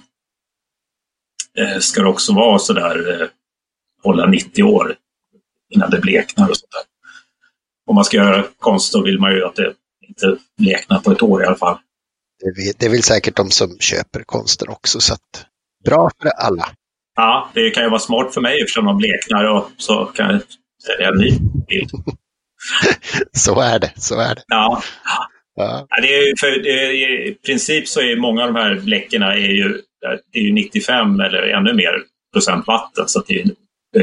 eh, 1.59 1.79
ska 1.79 2.03
det 2.03 2.09
också 2.09 2.35
vara 2.35 2.59
sådär, 2.59 3.23
eh, 3.23 3.29
hålla 4.03 4.27
90 4.27 4.63
år 4.63 4.97
innan 5.69 5.91
det 5.91 6.01
bleknar 6.01 6.49
och 6.51 6.57
sådär. 6.57 6.83
Om 7.87 7.95
man 7.95 8.05
ska 8.05 8.17
göra 8.17 8.45
konst 8.59 8.93
så 8.93 9.03
vill 9.03 9.19
man 9.19 9.33
ju 9.33 9.45
att 9.45 9.57
det 9.57 9.75
inte 10.09 10.37
bleknat 10.59 11.05
på 11.05 11.13
ett 11.13 11.23
år 11.23 11.43
i 11.43 11.47
alla 11.47 11.57
fall. 11.57 11.79
Det 12.41 12.53
vill, 12.57 12.73
det 12.79 12.89
vill 12.89 13.03
säkert 13.03 13.37
de 13.37 13.51
som 13.51 13.79
köper 13.79 14.23
konsten 14.23 14.69
också, 14.69 15.01
så 15.01 15.15
att 15.15 15.47
bra 15.85 16.11
för 16.23 16.29
alla. 16.29 16.69
Ja, 17.17 17.51
det 17.55 17.71
kan 17.71 17.83
ju 17.83 17.91
vara 17.91 18.01
smart 18.01 18.35
för 18.35 18.41
mig 18.41 18.61
eftersom 18.61 18.85
de 18.85 18.97
bleknar 18.97 19.45
och 19.45 19.71
så 19.77 20.05
kan 20.05 20.31
jag 20.31 20.43
sälja 20.87 21.09
en 21.09 21.15
ny 21.15 21.31
bild. 21.67 21.91
så 23.33 23.61
är 23.61 23.79
det, 23.79 23.93
så 23.97 24.21
är 24.21 24.35
det. 24.35 24.43
Ja. 24.47 24.83
Ja. 25.57 25.87
Det 26.03 26.15
är, 26.15 26.35
för 26.41 26.63
det, 26.63 26.93
I 27.29 27.35
princip 27.47 27.89
så 27.89 28.01
är 28.01 28.17
många 28.17 28.43
av 28.45 28.53
de 28.53 28.61
här 28.61 28.75
bläckerna 28.75 29.35
är 29.35 29.51
ju, 29.51 29.81
det 30.33 30.39
är 30.39 30.43
ju 30.43 30.53
95 30.53 31.21
eller 31.21 31.43
ännu 31.43 31.75
mer 31.75 32.03
procent 32.33 32.67
vatten. 32.67 33.09
Så 33.09 33.23
det 33.29 33.35
är, 33.41 33.47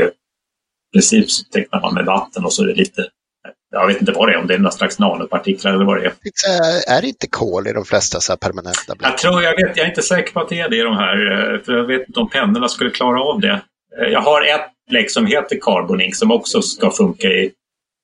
I 0.08 0.10
princip 0.94 1.32
så 1.32 1.44
tecknar 1.44 1.82
man 1.82 1.94
med 1.94 2.06
vatten 2.06 2.46
och 2.46 2.54
så 2.54 2.64
är 2.64 2.68
det 2.68 2.74
lite, 2.74 3.06
jag 3.72 3.88
vet 3.88 4.00
inte 4.00 4.12
vad 4.12 4.30
det 4.30 4.34
är, 4.34 4.38
om 4.38 4.48
det 4.48 4.54
är 4.54 4.58
några 4.58 4.72
slags 4.72 5.00
nanopartiklar 5.00 5.74
eller 5.74 5.86
vad 5.86 5.98
det 6.02 6.06
är. 6.06 6.14
Är 6.98 7.02
det 7.02 7.08
inte 7.08 7.28
kol 7.28 7.68
i 7.68 7.74
de 7.74 7.86
flesta 7.86 8.20
så 8.20 8.32
här 8.32 8.38
permanenta 8.38 8.96
bläck? 8.96 9.10
Jag 9.12 9.18
tror, 9.18 9.44
jag 9.44 9.52
vet, 9.56 9.78
jag 9.78 9.86
är 9.86 9.90
inte 9.90 10.02
säker 10.02 10.34
på 10.34 10.40
att 10.40 10.50
det 10.50 10.60
är 10.60 10.70
det 10.70 10.78
i 10.78 10.82
de 10.82 10.96
här, 10.96 11.32
eh, 11.54 11.62
för 11.62 11.74
jag 11.74 11.88
vet 11.88 12.08
inte 12.08 12.20
om 12.20 12.30
pennorna 12.30 12.68
skulle 12.68 12.90
klara 12.90 13.22
av 13.22 13.40
det. 13.40 13.62
Eh, 14.02 14.08
Jag 14.12 14.22
har 14.22 14.42
ett 14.42 14.70
bläck 14.90 15.12
som 15.12 15.26
heter 15.26 15.60
Carbonink 15.62 16.16
som 16.16 16.32
också 16.32 16.62
ska 16.62 16.92
funka 16.92 17.28
i 17.28 17.52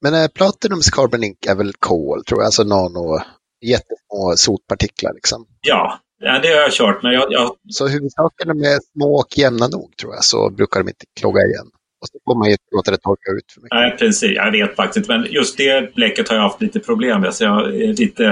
Men 0.01 0.13
äh, 0.13 0.27
Platinums 0.27 0.89
Carbon 0.89 1.23
Ink 1.23 1.45
är 1.47 1.55
väl 1.55 1.73
kol, 1.79 2.23
tror 2.23 2.39
jag, 2.41 2.45
alltså 2.45 2.63
nano, 2.63 3.21
jättesmå 3.61 4.33
sotpartiklar 4.35 5.13
liksom. 5.13 5.45
Ja, 5.61 5.99
det 6.21 6.47
har 6.47 6.55
jag 6.55 6.71
kört, 6.71 7.03
men 7.03 7.11
jag, 7.11 7.31
jag, 7.31 7.55
Så 7.69 7.87
huvudsaken 7.87 8.57
med 8.57 8.79
små 8.93 9.15
och 9.15 9.37
jämna 9.37 9.67
nog, 9.67 9.97
tror 9.97 10.13
jag, 10.13 10.23
så 10.23 10.49
brukar 10.49 10.79
de 10.79 10.89
inte 10.89 11.05
klogga 11.19 11.41
igen. 11.41 11.67
Och 12.01 12.07
så 12.07 12.19
får 12.25 12.39
man 12.39 12.49
ju 12.49 12.55
låta 12.71 12.91
det 12.91 12.97
torka 12.97 13.31
ut 13.31 13.51
för 13.53 13.61
mycket. 13.61 13.75
nej, 13.75 13.95
precis, 13.99 14.31
jag 14.35 14.51
vet 14.51 14.75
faktiskt 14.75 15.07
men 15.07 15.25
just 15.29 15.57
det 15.57 15.95
bläcket 15.95 16.29
har 16.29 16.35
jag 16.35 16.43
haft 16.43 16.61
lite 16.61 16.79
problem 16.79 17.21
med, 17.21 17.33
så 17.33 17.43
jag 17.43 17.75
är 17.75 17.93
lite 17.93 18.25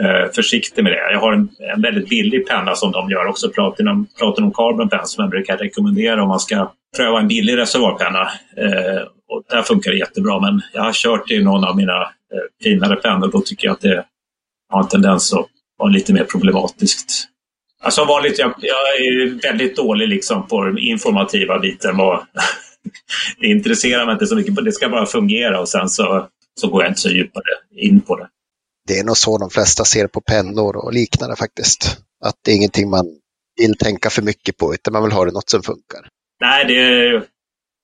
eh, 0.00 0.32
försiktig 0.34 0.82
med 0.82 0.92
det. 0.92 1.12
Jag 1.12 1.20
har 1.20 1.32
en, 1.32 1.48
en 1.74 1.82
väldigt 1.82 2.08
billig 2.08 2.48
penna 2.48 2.74
som 2.74 2.92
de 2.92 3.10
gör 3.10 3.26
också, 3.26 3.50
Platinum, 3.50 4.06
Platinum 4.18 4.52
Carbon 4.52 4.88
Pen, 4.88 5.06
som 5.06 5.22
jag 5.22 5.30
brukar 5.30 5.56
rekommendera 5.56 6.22
om 6.22 6.28
man 6.28 6.40
ska 6.40 6.72
pröva 6.96 7.20
en 7.20 7.28
billig 7.28 7.56
reservoarpenna. 7.56 8.22
Eh, 8.56 9.02
och 9.28 9.44
där 9.50 9.62
funkar 9.62 9.90
det 9.90 9.98
jättebra, 9.98 10.40
men 10.40 10.60
jag 10.72 10.82
har 10.82 10.92
kört 10.92 11.30
i 11.30 11.44
någon 11.44 11.64
av 11.64 11.76
mina 11.76 12.02
eh, 12.02 12.46
finare 12.62 12.96
pennor, 12.96 13.30
då 13.32 13.40
tycker 13.40 13.66
jag 13.66 13.74
att 13.74 13.80
det 13.80 14.04
har 14.72 14.82
en 14.82 14.88
tendens 14.88 15.32
att 15.32 15.46
vara 15.78 15.90
lite 15.90 16.12
mer 16.12 16.24
problematiskt. 16.24 17.28
Alltså 17.82 18.04
vanligt, 18.04 18.38
jag, 18.38 18.54
jag 18.58 18.96
är 19.06 19.42
väldigt 19.42 19.76
dålig 19.76 20.08
liksom 20.08 20.46
på 20.46 20.64
den 20.64 20.78
informativa 20.78 21.58
biten. 21.58 22.00
Och 22.00 22.20
det 23.40 23.46
intresserar 23.46 24.06
mig 24.06 24.12
inte 24.12 24.26
så 24.26 24.36
mycket. 24.36 24.64
Det 24.64 24.72
ska 24.72 24.88
bara 24.88 25.06
fungera 25.06 25.60
och 25.60 25.68
sen 25.68 25.88
så, 25.88 26.28
så 26.60 26.68
går 26.68 26.82
jag 26.82 26.90
inte 26.90 27.00
så 27.00 27.08
djupare 27.10 27.44
in 27.76 28.00
på 28.00 28.16
det. 28.16 28.28
Det 28.88 28.98
är 28.98 29.04
nog 29.04 29.16
så 29.16 29.38
de 29.38 29.50
flesta 29.50 29.84
ser 29.84 30.06
på 30.06 30.20
pennor 30.20 30.76
och 30.76 30.92
liknande 30.92 31.36
faktiskt. 31.36 31.98
Att 32.24 32.34
det 32.44 32.50
är 32.50 32.56
ingenting 32.56 32.90
man 32.90 33.06
vill 33.60 33.76
tänka 33.78 34.10
för 34.10 34.22
mycket 34.22 34.56
på, 34.56 34.74
utan 34.74 34.92
man 34.92 35.02
vill 35.02 35.12
ha 35.12 35.24
det 35.24 35.32
något 35.32 35.50
som 35.50 35.62
funkar. 35.62 36.08
Nej, 36.40 36.64
det, 36.64 37.22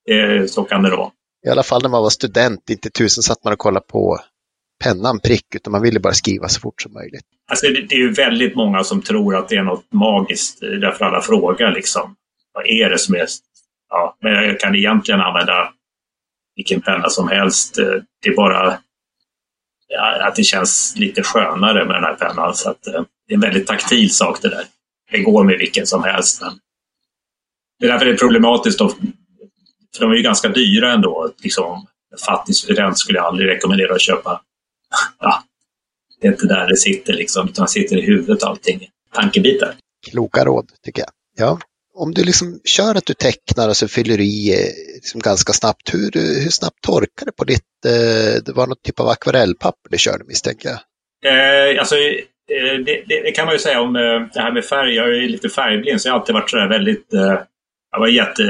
det, 0.06 0.48
så 0.50 0.64
kan 0.64 0.82
det 0.82 0.90
vara. 0.90 1.10
I 1.46 1.48
alla 1.48 1.62
fall 1.62 1.82
när 1.82 1.88
man 1.88 2.02
var 2.02 2.10
student, 2.10 2.70
inte 2.70 2.90
tusen 2.90 3.22
satt 3.22 3.44
man 3.44 3.52
och 3.52 3.58
kollade 3.58 3.86
på 3.86 4.18
pennan 4.84 5.20
prick, 5.20 5.54
utan 5.54 5.70
man 5.70 5.82
ville 5.82 6.00
bara 6.00 6.12
skriva 6.12 6.48
så 6.48 6.60
fort 6.60 6.82
som 6.82 6.92
möjligt. 6.92 7.24
Alltså, 7.50 7.66
det, 7.66 7.86
det 7.88 7.94
är 7.94 7.98
ju 7.98 8.12
väldigt 8.12 8.56
många 8.56 8.84
som 8.84 9.02
tror 9.02 9.36
att 9.36 9.48
det 9.48 9.56
är 9.56 9.62
något 9.62 9.92
magiskt, 9.92 10.60
därför 10.60 11.04
alla 11.04 11.20
frågar 11.20 11.72
liksom. 11.72 12.14
Vad 12.52 12.66
är 12.66 12.90
det 12.90 12.98
som 12.98 13.14
är... 13.14 13.26
Ja, 13.88 14.16
men 14.22 14.32
jag 14.32 14.60
kan 14.60 14.74
egentligen 14.74 15.20
använda 15.20 15.72
vilken 16.56 16.80
penna 16.80 17.08
som 17.08 17.28
helst. 17.28 17.78
Eh, 17.78 17.94
det 18.22 18.28
är 18.28 18.36
bara 18.36 18.78
ja, 19.88 20.26
att 20.28 20.36
det 20.36 20.42
känns 20.42 20.94
lite 20.96 21.22
skönare 21.22 21.84
med 21.84 21.96
den 21.96 22.04
här 22.04 22.14
pennan. 22.14 22.54
Så 22.54 22.70
att, 22.70 22.86
eh, 22.86 23.02
det 23.26 23.32
är 23.32 23.34
en 23.34 23.40
väldigt 23.40 23.66
taktil 23.66 24.14
sak 24.14 24.42
det 24.42 24.48
där. 24.48 24.64
Det 25.10 25.18
går 25.18 25.44
med 25.44 25.58
vilken 25.58 25.86
som 25.86 26.04
helst. 26.04 26.40
Men 26.42 26.58
det 27.78 27.86
är 27.86 27.90
därför 27.90 28.06
det 28.06 28.12
är 28.12 28.16
problematiskt. 28.16 28.78
Då, 28.78 28.88
för 29.96 30.00
de 30.00 30.10
är 30.10 30.16
ju 30.16 30.22
ganska 30.22 30.48
dyra 30.48 30.92
ändå. 30.92 31.30
Liksom, 31.42 31.86
en 32.12 32.18
fattig 32.18 32.56
student 32.56 32.98
skulle 32.98 33.18
jag 33.18 33.26
aldrig 33.26 33.48
rekommendera 33.48 33.94
att 33.94 34.00
köpa. 34.00 34.40
Ja, 35.20 35.42
det 36.20 36.26
är 36.26 36.32
inte 36.32 36.46
där 36.46 36.66
det 36.66 36.76
sitter 36.76 37.12
liksom, 37.12 37.48
utan 37.48 37.64
det 37.64 37.70
sitter 37.70 37.96
i 37.96 38.06
huvudet 38.06 38.42
allting. 38.42 38.88
Tankebitar. 39.14 39.74
Kloka 40.10 40.44
råd, 40.44 40.72
tycker 40.84 41.02
jag. 41.02 41.10
Ja. 41.36 41.58
Om 41.94 42.14
du 42.14 42.24
liksom 42.24 42.60
kör 42.64 42.94
att 42.94 43.06
du 43.06 43.14
tecknar 43.14 43.68
och 43.68 43.76
så 43.76 43.88
fyller 43.88 44.18
du 44.18 44.24
i 44.24 44.52
eh, 44.52 44.94
liksom 44.94 45.20
ganska 45.20 45.52
snabbt, 45.52 45.94
hur, 45.94 46.10
hur 46.42 46.50
snabbt 46.50 46.80
torkar 46.82 47.26
det 47.26 47.32
på 47.32 47.44
ditt, 47.44 47.84
eh, 47.86 48.42
det 48.44 48.52
var 48.54 48.66
något 48.66 48.82
typ 48.82 49.00
av 49.00 49.08
akvarellpapper 49.08 49.90
du 49.90 49.98
körde 49.98 50.24
misstänker 50.24 50.68
jag? 50.68 50.78
Eh, 51.32 51.80
alltså, 51.80 51.94
eh, 51.96 52.78
det, 52.86 53.04
det, 53.08 53.22
det 53.22 53.32
kan 53.32 53.46
man 53.46 53.54
ju 53.54 53.58
säga 53.58 53.80
om 53.80 53.92
det 54.34 54.40
här 54.40 54.52
med 54.52 54.64
färg. 54.64 54.94
Jag 54.94 55.08
är 55.08 55.28
lite 55.28 55.48
färgblind 55.48 56.00
så 56.00 56.08
jag 56.08 56.12
har 56.12 56.20
alltid 56.20 56.34
varit 56.34 56.50
sådär 56.50 56.68
väldigt... 56.68 57.06
Jag 57.90 58.00
var 58.00 58.08
jätte, 58.08 58.42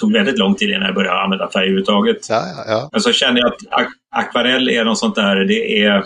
tog 0.00 0.12
väldigt 0.12 0.38
lång 0.38 0.54
tid 0.54 0.70
innan 0.70 0.82
jag 0.82 0.94
började 0.94 1.20
använda 1.20 1.50
färg 1.50 1.62
överhuvudtaget. 1.62 2.28
Ja, 2.28 2.44
ja, 2.56 2.64
ja. 2.66 2.88
Men 2.92 3.00
så 3.00 3.12
känner 3.12 3.40
jag 3.40 3.48
att 3.48 3.60
ak 3.70 3.88
akvarell 4.10 4.68
är 4.68 4.84
något 4.84 4.98
sånt 4.98 5.14
där, 5.14 5.36
det 5.36 5.82
är... 5.82 6.04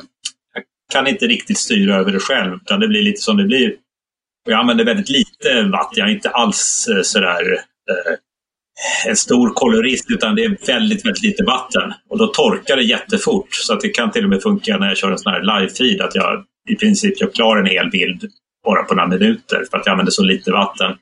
Jag 0.55 0.65
kan 0.93 1.07
inte 1.07 1.27
riktigt 1.27 1.59
styra 1.59 1.97
över 1.97 2.13
det 2.13 2.19
själv, 2.21 2.55
utan 2.55 2.81
det 2.81 2.89
blir 2.89 3.03
lite 3.03 3.21
som 3.21 3.37
det 3.37 3.45
blir. 3.45 3.69
Och 4.47 4.53
jag 4.53 4.61
använder 4.61 4.85
väldigt 4.85 5.09
lite 5.09 5.63
vatten, 5.63 5.99
jag 5.99 6.09
är 6.09 6.13
inte 6.13 6.31
alls 6.31 6.89
eh, 6.97 7.03
sådär 7.03 7.53
eh, 7.91 8.15
en 9.07 9.17
stor 9.17 9.51
kolorist, 9.55 10.11
utan 10.11 10.35
det 10.35 10.45
är 10.45 10.67
väldigt, 10.67 11.07
väldigt 11.07 11.23
lite 11.23 11.45
vatten. 11.45 11.93
Och 12.09 12.19
då 12.19 12.27
torkar 12.27 12.77
det 12.77 12.83
jättefort, 12.83 13.55
så 13.55 13.75
att 13.75 13.81
det 13.81 13.89
kan 13.89 14.11
till 14.11 14.25
och 14.25 14.31
med 14.31 14.43
funka 14.43 14.77
när 14.77 14.89
jag 14.89 14.97
kör 14.97 15.11
en 15.11 15.19
sån 15.19 15.33
här 15.33 15.43
live-feed, 15.43 16.05
att 16.05 16.15
jag 16.15 16.45
i 16.69 16.77
princip 16.77 17.21
gör 17.21 17.29
klar 17.29 17.57
en 17.57 17.67
hel 17.67 17.91
bild 17.91 18.31
bara 18.65 18.83
på 18.83 18.95
några 18.95 19.09
minuter, 19.09 19.65
för 19.71 19.79
att 19.79 19.87
jag 19.87 19.93
använder 19.93 20.13
så 20.13 20.23
lite 20.23 20.53
vatten. 20.53 20.97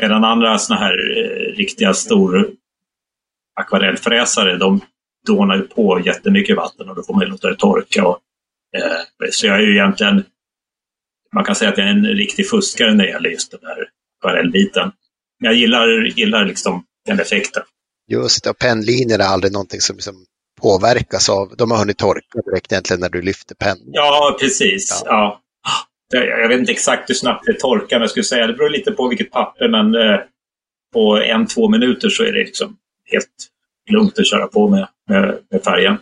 Medan 0.00 0.24
andra 0.24 0.58
såna 0.58 0.80
här 0.80 1.18
eh, 1.18 1.56
riktiga 1.56 1.94
stor 1.94 2.50
akvarellfräsare, 3.60 4.56
de 4.56 4.80
dånar 5.26 5.56
ju 5.56 5.62
på 5.62 6.00
jättemycket 6.04 6.56
vatten 6.56 6.88
och 6.88 6.96
då 6.96 7.02
får 7.02 7.14
man 7.14 7.22
ju 7.22 7.28
låta 7.28 7.48
det 7.48 7.56
torka. 7.56 8.06
Och, 8.06 8.18
eh, 8.76 9.30
så 9.30 9.46
jag 9.46 9.56
är 9.56 9.60
ju 9.60 9.72
egentligen, 9.72 10.24
man 11.34 11.44
kan 11.44 11.54
säga 11.54 11.70
att 11.70 11.78
jag 11.78 11.86
är 11.86 11.90
en 11.90 12.06
riktig 12.06 12.48
fuskare 12.50 12.94
när 12.94 13.04
det 13.04 13.10
gäller 13.10 13.30
just 13.30 13.50
den 13.50 13.60
här 13.62 13.88
akvarellbiten. 14.18 14.92
Men 15.40 15.50
jag 15.50 15.54
gillar, 15.54 15.88
gillar 16.18 16.44
liksom 16.44 16.84
den 17.06 17.20
effekten. 17.20 17.62
Just 18.08 18.44
det, 18.44 18.50
och 18.50 18.58
pennlinjer 18.58 19.18
är 19.18 19.24
aldrig 19.24 19.52
någonting 19.52 19.80
som, 19.80 19.98
som 19.98 20.14
påverkas 20.60 21.28
av, 21.28 21.54
de 21.58 21.70
har 21.70 21.78
hunnit 21.78 21.98
torka 21.98 22.40
direkt 22.44 22.72
egentligen 22.72 23.00
när 23.00 23.08
du 23.08 23.22
lyfter 23.22 23.54
pennan. 23.54 23.84
Ja, 23.86 24.36
precis. 24.40 25.02
Ja. 25.04 25.10
Jag 25.10 25.40
jag 26.12 26.48
vet 26.48 26.58
inte 26.58 26.72
exakt 26.72 27.10
hur 27.10 27.14
snabbt 27.14 27.46
det 27.46 27.60
torkar, 27.60 27.96
men 27.96 28.00
jag 28.00 28.10
skulle 28.10 28.24
säga 28.24 28.46
det 28.46 28.52
beror 28.52 28.70
lite 28.70 28.92
på 28.92 29.08
vilket 29.08 29.30
papper, 29.30 29.68
men 29.68 29.94
eh, 29.94 30.20
på 30.92 31.16
en, 31.16 31.46
två 31.46 31.68
minuter 31.68 32.08
så 32.08 32.22
är 32.22 32.32
det 32.32 32.38
liksom 32.38 32.76
helt 33.12 33.26
lugnt 33.90 34.18
att 34.18 34.26
köra 34.26 34.46
på 34.46 34.68
med, 34.68 34.88
med, 35.08 35.38
med 35.50 35.62
färgen. 35.62 35.98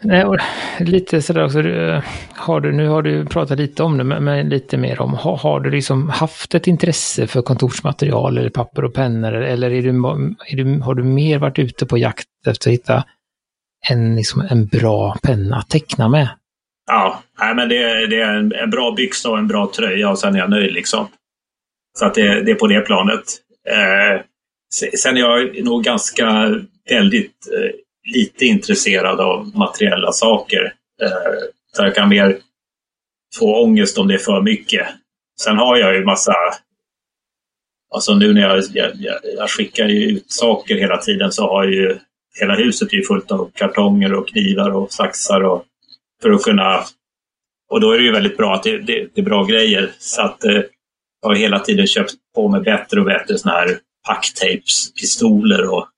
Nej, 0.00 0.24
och 0.24 0.36
lite 0.80 1.22
sådär 1.22 1.44
också, 1.44 1.60
eh, 1.60 2.04
har 2.34 2.60
du, 2.60 2.72
nu 2.72 2.88
har 2.88 3.02
du 3.02 3.24
pratat 3.24 3.58
lite 3.58 3.82
om 3.82 3.98
det, 3.98 4.04
men, 4.04 4.24
men 4.24 4.48
lite 4.48 4.76
mer 4.76 5.00
om, 5.00 5.14
har, 5.14 5.36
har 5.36 5.60
du 5.60 5.70
liksom 5.70 6.08
haft 6.08 6.54
ett 6.54 6.66
intresse 6.66 7.26
för 7.26 7.42
kontorsmaterial 7.42 8.38
eller 8.38 8.50
papper 8.50 8.84
och 8.84 8.94
pennor, 8.94 9.32
eller 9.32 9.70
är 9.70 9.82
du, 9.82 9.88
är 9.88 10.56
du, 10.56 10.80
har 10.80 10.94
du 10.94 11.02
mer 11.02 11.38
varit 11.38 11.58
ute 11.58 11.86
på 11.86 11.98
jakt 11.98 12.28
efter 12.46 12.70
att 12.70 12.74
hitta 12.74 13.04
en, 13.90 14.16
liksom, 14.16 14.40
en 14.50 14.66
bra 14.66 15.16
penna 15.22 15.56
att 15.56 15.68
teckna 15.68 16.08
med? 16.08 16.28
Ja, 16.88 17.22
nej, 17.38 17.54
men 17.54 17.68
det, 17.68 18.06
det 18.06 18.20
är 18.20 18.34
en, 18.34 18.52
en 18.52 18.70
bra 18.70 18.92
byxa 18.92 19.30
och 19.30 19.38
en 19.38 19.48
bra 19.48 19.72
tröja 19.76 20.10
och 20.10 20.18
sen 20.18 20.34
är 20.34 20.38
jag 20.38 20.50
nöjd 20.50 20.72
liksom. 20.72 21.08
Så 21.98 22.06
att 22.06 22.14
det, 22.14 22.42
det 22.42 22.50
är 22.50 22.54
på 22.54 22.66
det 22.66 22.80
planet. 22.80 23.24
Eh, 23.68 24.22
sen 24.98 25.16
är 25.16 25.20
jag 25.20 25.64
nog 25.64 25.84
ganska 25.84 26.26
väldigt 26.90 27.48
eh, 27.52 27.70
lite 28.14 28.44
intresserad 28.44 29.20
av 29.20 29.56
materiella 29.56 30.12
saker. 30.12 30.74
Eh, 31.02 31.42
så 31.72 31.82
jag 31.82 31.94
kan 31.94 32.08
mer 32.08 32.38
få 33.38 33.62
ångest 33.62 33.98
om 33.98 34.08
det 34.08 34.14
är 34.14 34.18
för 34.18 34.42
mycket. 34.42 34.86
Sen 35.40 35.56
har 35.56 35.76
jag 35.76 35.94
ju 35.94 36.04
massa... 36.04 36.34
Alltså 37.94 38.14
nu 38.14 38.34
när 38.34 38.40
jag, 38.40 38.64
jag, 38.72 38.90
jag, 39.36 39.50
skickar 39.50 39.88
ju 39.88 40.04
ut 40.04 40.32
saker 40.32 40.74
hela 40.74 40.96
tiden 40.96 41.32
så 41.32 41.42
har 41.42 41.64
ju 41.64 41.98
hela 42.40 42.54
huset 42.54 42.92
är 42.92 42.96
ju 42.96 43.04
fullt 43.04 43.32
av 43.32 43.50
kartonger 43.54 44.14
och 44.14 44.28
knivar 44.28 44.70
och 44.70 44.92
saxar 44.92 45.40
och 45.40 45.64
för 46.22 46.30
att 46.30 46.42
kunna... 46.42 46.84
Och 47.70 47.80
då 47.80 47.92
är 47.92 47.98
det 47.98 48.04
ju 48.04 48.12
väldigt 48.12 48.36
bra 48.36 48.54
att 48.54 48.62
det, 48.62 48.78
det, 48.78 49.08
det 49.14 49.20
är 49.20 49.24
bra 49.24 49.44
grejer. 49.44 49.92
Så 49.98 50.22
att 50.22 50.44
eh, 50.44 50.62
jag 51.22 51.28
har 51.28 51.34
hela 51.34 51.58
tiden 51.58 51.86
köpt 51.86 52.14
på 52.34 52.48
mig 52.48 52.60
bättre 52.60 53.00
och 53.00 53.06
bättre 53.06 53.38
sådana 53.38 53.58
här 53.58 53.78
packtapes-pistoler 54.08 55.68
och, 55.68 55.88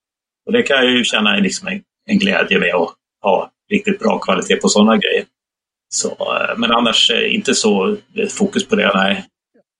och 0.47 0.53
det 0.53 0.63
kan 0.63 0.77
jag 0.77 0.91
ju 0.91 1.05
känna 1.05 1.37
liksom 1.37 1.69
en, 1.69 1.83
en 2.07 2.19
glädje 2.19 2.59
med 2.59 2.75
att 2.75 2.95
ha 3.23 3.51
riktigt 3.71 3.99
bra 3.99 4.19
kvalitet 4.19 4.57
på 4.57 4.69
sådana 4.69 4.97
grejer. 4.97 5.25
Så, 5.89 6.09
eh, 6.11 6.59
men 6.59 6.73
annars 6.73 7.11
eh, 7.11 7.35
inte 7.35 7.55
så 7.55 7.97
eh, 8.15 8.29
fokus 8.29 8.67
på 8.67 8.77
det, 8.77 8.91
nej. 8.95 9.27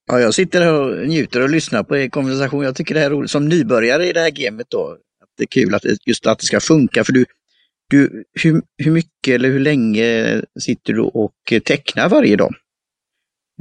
Ja, 0.07 0.19
jag 0.19 0.33
sitter 0.33 0.61
här 0.61 0.73
och 0.73 1.07
njuter 1.07 1.41
och 1.41 1.49
lyssnar 1.49 1.83
på 1.83 1.97
er 1.97 2.09
konversation. 2.09 2.63
Jag 2.63 2.75
tycker 2.75 2.93
det 2.93 2.99
här 2.99 3.07
är 3.07 3.11
roligt. 3.11 3.31
Som 3.31 3.49
nybörjare 3.49 4.07
i 4.07 4.13
det 4.13 4.19
här 4.19 4.29
gamet 4.29 4.67
då, 4.69 4.91
att 5.23 5.29
det 5.37 5.43
är 5.43 5.47
kul 5.47 5.75
att 5.75 5.81
det, 5.81 5.97
just 6.05 6.27
att 6.27 6.39
det 6.39 6.45
ska 6.45 6.59
funka. 6.59 7.03
För 7.03 7.13
du, 7.13 7.25
du, 7.91 8.23
hur, 8.43 8.61
hur 8.77 8.91
mycket 8.91 9.35
eller 9.35 9.49
hur 9.49 9.59
länge 9.59 10.41
sitter 10.59 10.93
du 10.93 11.01
och 11.01 11.35
tecknar 11.65 12.09
varje 12.09 12.35
dag? 12.35 12.55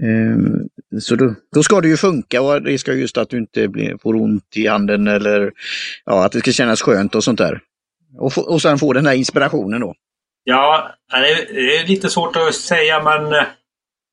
Ehm, 0.03 0.69
så 1.01 1.17
då, 1.17 1.35
då 1.55 1.63
ska 1.63 1.81
det 1.81 1.89
ju 1.89 1.97
funka 1.97 2.43
och 2.43 2.63
det 2.63 2.79
ska 2.79 2.93
just 2.93 3.19
att 3.19 3.31
du 3.31 3.39
inte 3.39 3.69
blir, 3.69 3.97
får 4.03 4.15
ont 4.15 4.57
i 4.57 4.67
handen 4.67 5.07
eller 5.07 5.53
ja, 6.05 6.25
att 6.25 6.33
det 6.33 6.41
ska 6.41 6.53
kännas 6.53 6.83
skönt 6.83 7.15
och 7.15 7.25
sånt 7.25 7.39
där. 7.39 7.61
Och, 8.19 8.39
och 8.39 8.63
sen 8.63 8.79
få 8.79 8.93
den 8.93 9.07
här 9.07 9.15
inspirationen 9.15 9.81
då. 9.81 9.95
Ja, 10.45 10.91
det 11.11 11.81
är 11.81 11.87
lite 11.87 12.11
svårt 12.11 12.37
att 12.37 12.55
säga 12.55 13.03
men 13.03 13.47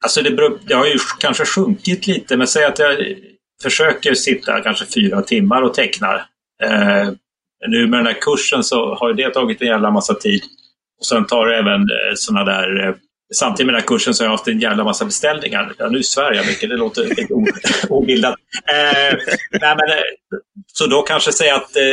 alltså 0.04 0.22
det, 0.22 0.32
beror, 0.32 0.60
det 0.68 0.74
har 0.74 0.86
ju 0.86 0.98
kanske 1.20 1.46
sjunkit 1.46 2.08
lite 2.08 2.38
men 2.38 2.48
säg 2.48 2.66
att 2.66 2.80
jag 2.80 2.98
försöker 3.64 4.14
sitta 4.14 4.62
kanske 4.62 4.86
fyra 4.86 5.22
timmar 5.22 5.62
och 5.62 5.74
tecknar. 5.74 6.26
Eh, 6.64 7.12
nu 7.68 7.88
med 7.88 8.00
den 8.00 8.08
här 8.08 8.22
kursen 8.22 8.64
så 8.64 8.96
har 8.96 9.14
det 9.14 9.30
tagit 9.30 9.62
en 9.62 9.68
jävla 9.68 9.92
massa 9.92 10.14
tid. 10.14 10.42
Och 11.00 11.06
sen 11.06 11.26
tar 11.26 11.48
det 11.48 11.58
även 11.58 11.82
eh, 11.82 12.14
sådana 12.16 12.52
där 12.52 12.88
eh, 12.88 12.96
Samtidigt 13.36 13.66
med 13.66 13.74
den 13.74 13.82
här 13.82 13.88
kursen 13.88 14.14
så 14.14 14.24
har 14.24 14.26
jag 14.26 14.32
haft 14.32 14.48
en 14.48 14.60
jävla 14.60 14.84
massa 14.84 15.06
beställningar. 15.06 15.74
Ja, 15.78 15.90
nu 15.90 16.04
svär 16.04 16.34
jag 16.34 16.46
mycket, 16.46 16.70
det 16.70 16.78
låter 16.78 17.04
lite 17.04 17.34
obildat. 17.90 18.36
Eh, 18.72 19.18
nej, 19.52 19.76
men, 19.76 19.90
eh, 19.90 20.04
så 20.68 20.88
då 20.88 21.02
kanske 21.02 21.32
säga 21.32 21.56
att 21.56 21.76
eh, 21.76 21.84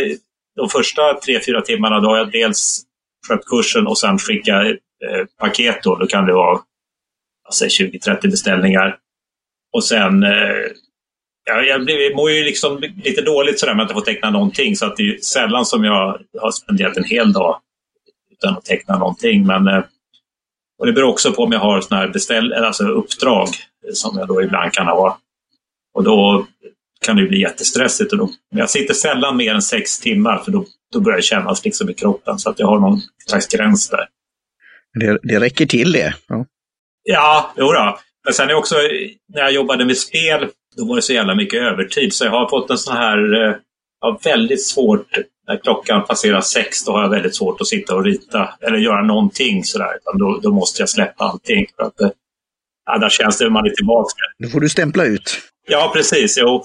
de 0.56 0.68
första 0.68 1.14
tre, 1.14 1.40
fyra 1.46 1.60
timmarna 1.60 2.00
då 2.00 2.08
har 2.08 2.16
jag 2.16 2.32
dels 2.32 2.82
skött 3.28 3.44
kursen 3.46 3.86
och 3.86 3.98
sen 3.98 4.18
skicka 4.18 4.64
eh, 4.64 5.24
paket. 5.38 5.82
Då, 5.82 5.96
då 5.96 6.06
kan 6.06 6.26
det 6.26 6.32
vara 6.32 6.60
20-30 7.52 8.30
beställningar. 8.30 8.96
Och 9.72 9.84
sen 9.84 10.22
eh, 10.22 10.70
jag, 11.44 11.66
jag, 11.66 12.16
mår 12.16 12.30
ju 12.30 12.44
liksom 12.44 12.80
lite 13.04 13.22
dåligt 13.22 13.60
sådär 13.60 13.74
med 13.74 13.82
att 13.82 13.90
inte 13.90 13.94
får 14.00 14.12
teckna 14.12 14.30
någonting. 14.30 14.76
Så 14.76 14.86
att 14.86 14.96
det 14.96 15.02
är 15.02 15.18
sällan 15.18 15.66
som 15.66 15.84
jag 15.84 16.18
har 16.40 16.50
spenderat 16.50 16.96
en 16.96 17.04
hel 17.04 17.32
dag 17.32 17.60
utan 18.32 18.56
att 18.56 18.64
teckna 18.64 18.98
någonting. 18.98 19.46
Men, 19.46 19.68
eh, 19.68 19.84
och 20.78 20.86
det 20.86 20.92
beror 20.92 21.08
också 21.08 21.32
på 21.32 21.42
om 21.42 21.52
jag 21.52 21.60
har 21.60 21.80
såna 21.80 22.00
här 22.00 22.08
beställ, 22.08 22.52
alltså 22.52 22.84
uppdrag 22.84 23.48
som 23.92 24.18
jag 24.18 24.28
då 24.28 24.42
ibland 24.42 24.72
kan 24.72 24.86
ha. 24.86 25.18
Och 25.94 26.04
då 26.04 26.46
kan 27.04 27.16
det 27.16 27.26
bli 27.26 27.40
jättestressigt. 27.40 28.12
Och 28.12 28.18
då, 28.18 28.30
jag 28.50 28.70
sitter 28.70 28.94
sällan 28.94 29.36
mer 29.36 29.54
än 29.54 29.62
sex 29.62 29.98
timmar 29.98 30.38
för 30.38 30.52
då, 30.52 30.64
då 30.92 31.00
börjar 31.00 31.16
det 31.16 31.22
kännas 31.22 31.64
liksom 31.64 31.90
i 31.90 31.94
kroppen. 31.94 32.38
Så 32.38 32.50
att 32.50 32.58
jag 32.58 32.66
har 32.66 32.78
någon 32.78 33.00
slags 33.28 33.48
gräns 33.48 33.88
där. 33.88 34.08
Det, 34.94 35.18
det 35.22 35.40
räcker 35.40 35.66
till 35.66 35.92
det? 35.92 36.14
Ja, 36.28 36.46
ja 37.02 37.52
jo 37.56 37.72
då. 37.72 37.98
Men 38.24 38.34
sen 38.34 38.50
är 38.50 38.54
också, 38.54 38.74
när 39.34 39.40
jag 39.42 39.52
jobbade 39.52 39.84
med 39.84 39.98
spel, 39.98 40.48
då 40.76 40.84
var 40.84 40.96
det 40.96 41.02
så 41.02 41.12
jävla 41.12 41.34
mycket 41.34 41.62
övertid. 41.62 42.14
Så 42.14 42.24
jag 42.24 42.30
har 42.30 42.48
fått 42.48 42.70
en 42.70 42.78
sån 42.78 42.96
här, 42.96 43.34
eh, 43.34 43.56
jag 44.00 44.12
har 44.12 44.20
väldigt 44.24 44.64
svårt, 44.64 45.06
när 45.48 45.56
klockan 45.56 46.04
passerar 46.06 46.40
sex, 46.40 46.84
då 46.84 46.92
har 46.92 47.02
jag 47.02 47.10
väldigt 47.10 47.36
svårt 47.36 47.60
att 47.60 47.66
sitta 47.66 47.94
och 47.94 48.04
rita 48.04 48.54
eller 48.60 48.78
göra 48.78 49.02
någonting 49.02 49.64
sådär. 49.64 49.98
Då, 50.18 50.40
då 50.42 50.52
måste 50.52 50.82
jag 50.82 50.88
släppa 50.88 51.24
allting. 51.24 51.66
För 51.76 51.84
att, 51.84 52.12
annars 52.90 53.12
känns 53.12 53.38
det 53.38 53.50
man 53.50 53.66
är 53.66 53.70
tillbaka. 53.70 54.16
Då 54.38 54.48
får 54.48 54.60
du 54.60 54.68
stämpla 54.68 55.04
ut. 55.04 55.40
Ja, 55.68 55.90
precis. 55.94 56.38
Jo. 56.40 56.64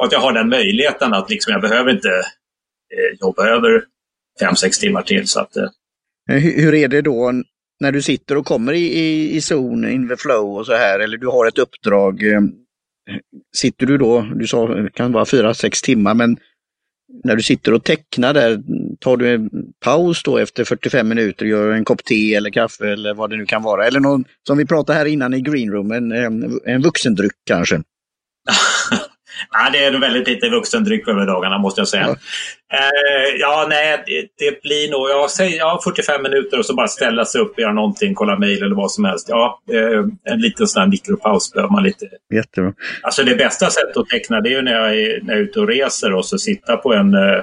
Att 0.00 0.12
jag 0.12 0.20
har 0.20 0.32
den 0.32 0.48
möjligheten 0.48 1.14
att 1.14 1.30
liksom, 1.30 1.52
jag 1.52 1.60
behöver 1.60 1.90
inte 1.90 2.08
eh, 2.08 3.18
jobba 3.20 3.46
över 3.46 3.84
fem, 4.40 4.56
sex 4.56 4.78
timmar 4.78 5.02
till. 5.02 5.28
Så 5.28 5.40
att, 5.40 5.56
eh. 5.56 5.68
hur, 6.26 6.62
hur 6.62 6.74
är 6.74 6.88
det 6.88 7.02
då 7.02 7.32
när 7.80 7.92
du 7.92 8.02
sitter 8.02 8.36
och 8.36 8.46
kommer 8.46 8.72
i, 8.72 8.98
i, 8.98 9.36
i 9.36 9.40
zon, 9.40 9.88
in 9.88 10.08
the 10.08 10.16
flow 10.16 10.56
och 10.56 10.66
så 10.66 10.72
här, 10.72 11.00
eller 11.00 11.16
du 11.18 11.26
har 11.26 11.46
ett 11.46 11.58
uppdrag. 11.58 12.22
Sitter 13.56 13.86
du 13.86 13.98
då, 13.98 14.22
du 14.34 14.46
sa 14.46 14.68
det 14.68 14.90
kan 14.92 15.12
vara 15.12 15.26
fyra, 15.26 15.54
sex 15.54 15.82
timmar, 15.82 16.14
men 16.14 16.36
när 17.24 17.36
du 17.36 17.42
sitter 17.42 17.74
och 17.74 17.84
tecknar 17.84 18.34
där, 18.34 18.62
tar 19.00 19.16
du 19.16 19.34
en 19.34 19.50
paus 19.80 20.22
då 20.22 20.38
efter 20.38 20.64
45 20.64 21.08
minuter, 21.08 21.46
gör 21.46 21.70
en 21.70 21.84
kopp 21.84 22.04
te 22.04 22.34
eller 22.34 22.50
kaffe 22.50 22.92
eller 22.92 23.14
vad 23.14 23.30
det 23.30 23.36
nu 23.36 23.46
kan 23.46 23.62
vara. 23.62 23.86
Eller 23.86 24.00
någon, 24.00 24.24
som 24.46 24.58
vi 24.58 24.66
pratade 24.66 24.98
här 24.98 25.06
innan 25.06 25.34
i 25.34 25.40
greenroom, 25.40 25.92
en, 25.92 26.12
en 26.64 26.82
vuxendryck 26.82 27.36
kanske. 27.46 27.76
Ja, 29.50 29.70
det 29.72 29.84
är 29.84 30.00
väldigt 30.00 30.28
lite 30.28 30.48
vuxendryck 30.48 31.08
över 31.08 31.26
dagarna 31.26 31.58
måste 31.58 31.80
jag 31.80 31.88
säga. 31.88 32.02
Ja, 32.02 32.12
eh, 32.78 33.36
ja 33.40 33.66
nej, 33.68 34.02
det, 34.06 34.28
det, 34.38 34.62
blir 34.62 34.90
nog, 34.90 35.08
jag 35.10 35.30
säger 35.30 35.58
ja, 35.58 35.80
45 35.84 36.22
minuter 36.22 36.58
och 36.58 36.66
så 36.66 36.74
bara 36.74 36.88
ställa 36.88 37.24
sig 37.24 37.40
upp, 37.40 37.58
göra 37.58 37.72
någonting, 37.72 38.14
kolla 38.14 38.38
mejl 38.38 38.62
eller 38.62 38.76
vad 38.76 38.90
som 38.90 39.04
helst. 39.04 39.28
Ja, 39.28 39.60
eh, 39.72 40.32
en 40.32 40.40
liten 40.40 40.66
sån 40.66 40.80
här 40.80 40.88
mikropaus 40.88 41.52
behöver 41.52 41.72
man 41.72 41.82
lite. 41.82 42.06
Jättebra. 42.34 42.72
Alltså 43.02 43.22
det 43.22 43.34
bästa 43.34 43.70
sättet 43.70 43.96
att 43.96 44.08
teckna 44.08 44.40
det 44.40 44.48
är 44.48 44.52
ju 44.52 44.62
när 44.62 44.72
jag 44.72 44.98
är, 44.98 45.22
när 45.22 45.32
jag 45.32 45.40
är 45.40 45.44
ute 45.44 45.60
och 45.60 45.68
reser 45.68 46.14
och 46.14 46.26
så 46.26 46.38
sitta 46.38 46.76
på 46.76 46.94
en 46.94 47.14
eh, 47.14 47.42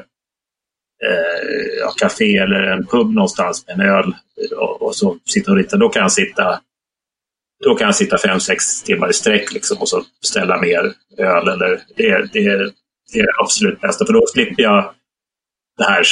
ja, 1.79 1.91
café 1.97 2.37
eller 2.37 2.63
en 2.63 2.85
pub 2.85 3.13
någonstans 3.13 3.65
med 3.67 3.79
en 3.79 3.89
öl 3.89 4.13
och, 4.57 4.81
och 4.81 4.95
så 4.95 5.17
sitta 5.25 5.51
och 5.51 5.57
rita. 5.57 5.77
Då 5.77 5.89
kan 5.89 6.01
jag 6.01 6.11
sitta 6.11 6.59
då 7.63 7.75
kan 7.75 7.85
jag 7.85 7.95
sitta 7.95 8.17
fem, 8.17 8.39
sex 8.39 8.83
timmar 8.83 9.09
i 9.09 9.13
sträck 9.13 9.53
liksom, 9.53 9.77
och 9.77 9.89
så 9.89 10.03
beställa 10.21 10.61
mer 10.61 10.93
öl. 11.17 11.47
Eller 11.47 11.81
det, 11.95 12.29
det, 12.33 12.71
det 13.13 13.19
är 13.19 13.23
det 13.23 13.33
absolut 13.43 13.81
bästa, 13.81 14.05
för 14.05 14.13
då 14.13 14.27
slipper 14.27 14.63
jag 14.63 14.93
det 15.77 15.83
här 15.83 16.03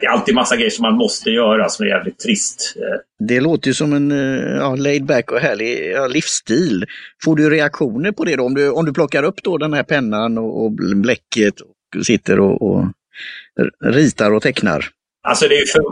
det 0.00 0.06
är 0.06 0.10
alltid 0.10 0.34
massa 0.34 0.56
grejer 0.56 0.70
som 0.70 0.82
man 0.82 0.96
måste 0.96 1.30
göra 1.30 1.68
som 1.68 1.86
är 1.86 1.90
jävligt 1.90 2.18
trist. 2.18 2.74
Det 3.18 3.40
låter 3.40 3.68
ju 3.68 3.74
som 3.74 3.92
en 3.92 4.12
eh, 4.12 4.56
ja, 4.56 4.76
laid 4.76 5.04
back 5.04 5.32
och 5.32 5.38
härlig 5.38 5.92
ja, 5.92 6.06
livsstil. 6.06 6.84
Får 7.24 7.36
du 7.36 7.50
reaktioner 7.50 8.12
på 8.12 8.24
det 8.24 8.36
då? 8.36 8.44
Om 8.44 8.54
du, 8.54 8.70
om 8.70 8.84
du 8.86 8.92
plockar 8.92 9.22
upp 9.22 9.42
då 9.42 9.58
den 9.58 9.72
här 9.72 9.82
pennan 9.82 10.38
och, 10.38 10.64
och 10.64 10.72
bläcket 10.72 11.54
och 11.60 12.06
sitter 12.06 12.40
och, 12.40 12.62
och 12.62 12.84
ritar 13.84 14.32
och 14.32 14.42
tecknar? 14.42 14.86
Alltså 15.28 15.48
det 15.48 15.54
är 15.54 15.66
för, 15.66 15.82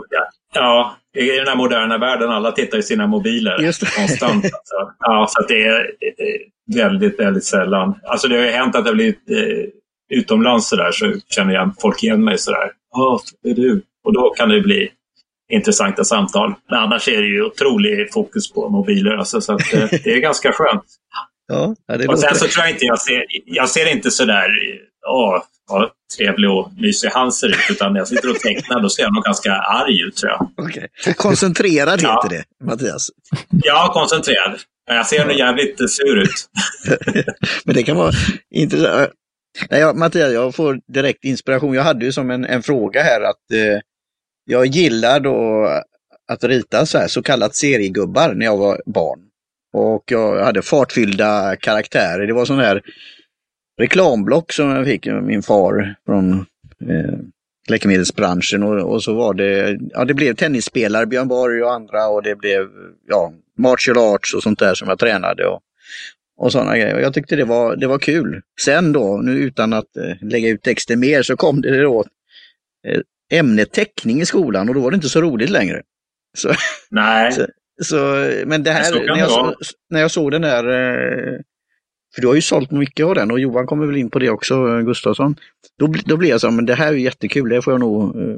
ja, 0.53 0.97
i 1.15 1.37
den 1.37 1.47
här 1.47 1.55
moderna 1.55 1.97
världen, 1.97 2.29
alla 2.29 2.51
tittar 2.51 2.77
i 2.77 2.83
sina 2.83 3.07
mobiler 3.07 3.57
konstant. 3.97 4.43
Alltså. 4.45 4.93
Ja, 4.99 5.27
så 5.29 5.47
det 5.47 5.63
är 5.63 5.91
väldigt, 6.75 7.19
väldigt 7.19 7.43
sällan. 7.43 7.99
Alltså 8.03 8.27
det 8.27 8.35
har 8.35 8.43
ju 8.43 8.51
hänt 8.51 8.75
att 8.75 8.83
det 8.83 8.89
har 8.89 8.95
blivit 8.95 9.29
eh, 9.29 10.17
utomlands 10.17 10.67
så 10.69 10.75
där, 10.75 10.91
så 10.91 11.13
känner 11.29 11.53
jag 11.53 11.71
folk 11.81 12.03
igen 12.03 12.23
mig 12.23 12.37
sådär. 12.37 12.71
Ja, 12.91 13.19
det 13.43 13.49
är 13.49 13.55
du. 13.55 13.81
Och 14.03 14.13
då 14.13 14.29
kan 14.29 14.49
det 14.49 14.61
bli 14.61 14.91
intressanta 15.51 16.03
samtal. 16.03 16.53
Men 16.69 16.79
annars 16.79 17.07
är 17.07 17.21
det 17.21 17.27
ju 17.27 17.43
otrolig 17.43 18.13
fokus 18.13 18.51
på 18.51 18.69
mobiler, 18.69 19.17
alltså, 19.17 19.41
så 19.41 19.53
att, 19.53 19.73
eh, 19.73 19.89
det 20.03 20.13
är 20.13 20.19
ganska 20.19 20.51
skönt. 20.51 20.85
Ja, 21.47 21.75
det 21.87 22.07
och 22.07 22.19
sen 22.19 22.35
så 22.35 22.47
tror 22.47 22.65
jag 22.65 22.71
inte 22.71 22.85
jag 22.85 22.99
ser, 22.99 23.25
jag 23.45 23.69
ser 23.69 23.91
inte 23.91 24.11
sådär, 24.11 24.47
åh, 25.07 25.43
vad 25.67 25.89
trevlig 26.17 26.49
och 26.49 26.71
mysig 26.77 27.09
han 27.09 27.31
ser 27.31 27.47
ut. 27.47 27.71
Utan 27.71 27.93
när 27.93 27.99
jag 27.99 28.07
sitter 28.07 28.29
och 28.29 28.39
tecknar 28.39 28.81
då 28.81 28.89
ser 28.89 29.03
jag 29.03 29.13
nog 29.13 29.23
ganska 29.23 29.51
arg 29.51 30.01
ut 30.01 30.15
tror 30.15 30.31
jag. 30.31 30.65
Okay. 30.65 31.13
Koncentrerad 31.13 32.01
heter 32.01 32.07
ja. 32.07 32.27
det, 32.29 32.65
Mattias. 32.65 33.09
Ja, 33.63 33.91
koncentrerad. 33.93 34.59
Jag 34.87 35.07
ser 35.07 35.25
nog 35.25 35.35
jävligt 35.35 35.77
sur 35.91 36.17
ut. 36.17 36.49
Men 37.65 37.75
det 37.75 37.83
kan 37.83 37.97
vara 37.97 38.11
intressant. 38.51 39.11
Nej, 39.69 39.79
jag, 39.79 39.97
Mattias, 39.97 40.33
jag 40.33 40.55
får 40.55 40.79
direkt 40.93 41.23
inspiration. 41.23 41.73
Jag 41.73 41.83
hade 41.83 42.05
ju 42.05 42.11
som 42.11 42.31
en, 42.31 42.45
en 42.45 42.63
fråga 42.63 43.03
här 43.03 43.21
att 43.21 43.51
eh, 43.53 43.79
jag 44.45 44.65
gillar 44.65 45.19
då 45.19 45.67
att 46.27 46.43
rita 46.43 46.85
så 46.85 46.97
här 46.97 47.07
så 47.07 47.21
kallat 47.21 47.55
seriegubbar 47.55 48.33
när 48.33 48.45
jag 48.45 48.57
var 48.57 48.81
barn. 48.85 49.19
Och 49.73 50.03
jag 50.05 50.43
hade 50.43 50.61
fartfyllda 50.61 51.55
karaktärer. 51.55 52.27
Det 52.27 52.33
var 52.33 52.45
sån 52.45 52.59
här 52.59 52.81
reklamblock 53.77 54.53
som 54.53 54.69
jag 54.69 54.85
fick 54.85 55.07
av 55.07 55.23
min 55.23 55.43
far 55.43 55.95
från 56.05 56.45
eh, 56.89 57.19
läkemedelsbranschen 57.69 58.63
och, 58.63 58.93
och, 58.93 59.03
så 59.03 59.13
var 59.13 59.33
det, 59.33 59.79
ja 59.91 60.05
det 60.05 60.13
blev 60.13 60.33
tennisspelare, 60.33 61.05
Björn 61.05 61.27
Borg 61.27 61.63
och 61.63 61.73
andra 61.73 62.07
och 62.07 62.23
det 62.23 62.35
blev 62.35 62.67
ja, 63.07 63.33
martial 63.57 63.97
arts 63.97 64.33
och 64.33 64.43
sånt 64.43 64.59
där 64.59 64.75
som 64.75 64.89
jag 64.89 64.99
tränade 64.99 65.47
och, 65.47 65.59
och 66.37 66.51
sådana 66.51 66.77
grejer. 66.77 66.99
Jag 66.99 67.13
tyckte 67.13 67.35
det 67.35 67.45
var, 67.45 67.75
det 67.75 67.87
var 67.87 67.99
kul. 67.99 68.41
Sen 68.61 68.93
då, 68.93 69.17
nu 69.17 69.31
utan 69.31 69.73
att 69.73 69.97
eh, 69.97 70.27
lägga 70.27 70.49
ut 70.49 70.63
texten 70.63 70.99
mer, 70.99 71.21
så 71.23 71.35
kom 71.35 71.61
det 71.61 71.81
då 71.81 72.05
eh, 72.87 73.01
ämnet 73.39 73.71
teckning 73.71 74.21
i 74.21 74.25
skolan 74.25 74.69
och 74.69 74.75
då 74.75 74.81
var 74.81 74.91
det 74.91 74.95
inte 74.95 75.09
så 75.09 75.21
roligt 75.21 75.49
längre. 75.49 75.81
Så, 76.37 76.53
Nej. 76.89 77.31
så, 77.33 77.45
så 77.83 77.95
men 78.45 78.63
det 78.63 78.71
här, 78.71 78.93
när 79.07 79.19
jag, 79.19 79.29
så, 79.29 79.55
när 79.89 80.01
jag 80.01 80.11
såg 80.11 80.31
den 80.31 80.41
där 80.41 80.67
eh, 80.67 81.39
för 82.15 82.21
du 82.21 82.27
har 82.27 82.35
ju 82.35 82.41
sålt 82.41 82.71
mycket 82.71 83.05
av 83.05 83.15
den 83.15 83.31
och 83.31 83.39
Johan 83.39 83.67
kommer 83.67 83.85
väl 83.85 83.97
in 83.97 84.09
på 84.09 84.19
det 84.19 84.29
också, 84.29 84.53
eh, 84.53 84.81
Gustafsson. 84.81 85.35
Då, 85.79 85.93
då 86.05 86.17
blir 86.17 86.29
jag 86.29 86.41
så 86.41 86.51
men 86.51 86.65
det 86.65 86.75
här 86.75 86.87
är 86.87 86.97
jättekul, 86.97 87.49
det 87.49 87.61
får 87.61 87.73
jag 87.73 87.79
nog 87.79 88.15
eh, 88.15 88.37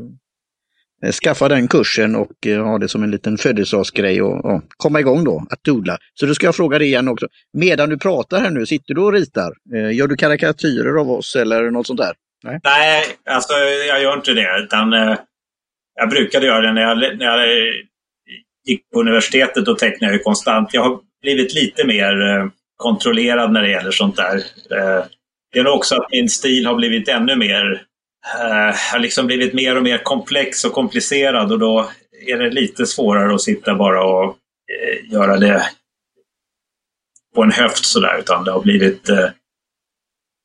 eh, 1.03 1.11
skaffa 1.11 1.47
den 1.47 1.67
kursen 1.67 2.15
och 2.15 2.47
eh, 2.47 2.63
ha 2.63 2.77
det 2.77 2.87
som 2.87 3.03
en 3.03 3.11
liten 3.11 3.37
födelsedagsgrej 3.37 4.21
och, 4.21 4.45
och 4.45 4.61
komma 4.77 4.99
igång 4.99 5.23
då, 5.23 5.45
att 5.49 5.63
doodla. 5.63 5.97
Så 6.13 6.25
då 6.25 6.33
ska 6.33 6.45
jag 6.45 6.55
fråga 6.55 6.79
dig 6.79 6.87
igen 6.87 7.07
också. 7.07 7.27
Medan 7.53 7.89
du 7.89 7.97
pratar 7.97 8.39
här 8.39 8.51
nu, 8.51 8.65
sitter 8.65 8.93
du 8.93 9.01
och 9.01 9.13
ritar? 9.13 9.53
Eh, 9.75 9.95
gör 9.95 10.07
du 10.07 10.15
karikatyrer 10.15 10.99
av 10.99 11.11
oss 11.11 11.35
eller 11.35 11.71
något 11.71 11.87
sånt 11.87 11.99
där? 11.99 12.13
Nej, 12.43 12.59
Nej 12.63 13.03
alltså 13.25 13.53
jag 13.87 14.01
gör 14.01 14.13
inte 14.13 14.33
det. 14.33 14.59
Utan, 14.63 14.93
eh, 14.93 15.17
jag 15.99 16.09
brukade 16.09 16.45
göra 16.45 16.61
det 16.61 16.73
när 16.73 16.81
jag, 16.81 16.97
när 16.97 17.25
jag 17.25 17.47
gick 18.67 18.89
på 18.93 18.99
universitetet 18.99 19.67
och 19.67 19.79
tecknade 19.79 20.13
jag 20.13 20.23
konstant. 20.23 20.73
Jag 20.73 20.81
har 20.81 20.99
blivit 21.21 21.53
lite 21.53 21.87
mer 21.87 22.21
eh, 22.21 22.45
kontrollerad 22.77 23.51
när 23.51 23.61
det 23.61 23.69
gäller 23.69 23.91
sånt 23.91 24.15
där. 24.15 24.35
Eh, 24.71 25.05
det 25.53 25.59
är 25.59 25.67
också 25.67 25.95
att 25.95 26.11
min 26.11 26.29
stil 26.29 26.65
har 26.65 26.75
blivit 26.75 27.07
ännu 27.07 27.35
mer, 27.35 27.83
eh, 28.39 28.75
har 28.91 28.99
liksom 28.99 29.27
blivit 29.27 29.53
mer 29.53 29.77
och 29.77 29.83
mer 29.83 29.97
komplex 29.97 30.65
och 30.65 30.73
komplicerad 30.73 31.51
och 31.51 31.59
då 31.59 31.89
är 32.27 32.37
det 32.37 32.49
lite 32.49 32.85
svårare 32.85 33.35
att 33.35 33.41
sitta 33.41 33.75
bara 33.75 34.03
och 34.03 34.25
eh, 34.25 35.13
göra 35.13 35.37
det 35.37 35.69
på 37.35 37.43
en 37.43 37.51
höft 37.51 37.85
sådär, 37.85 38.19
utan 38.19 38.43
det 38.43 38.51
har 38.51 38.61
blivit 38.61 39.09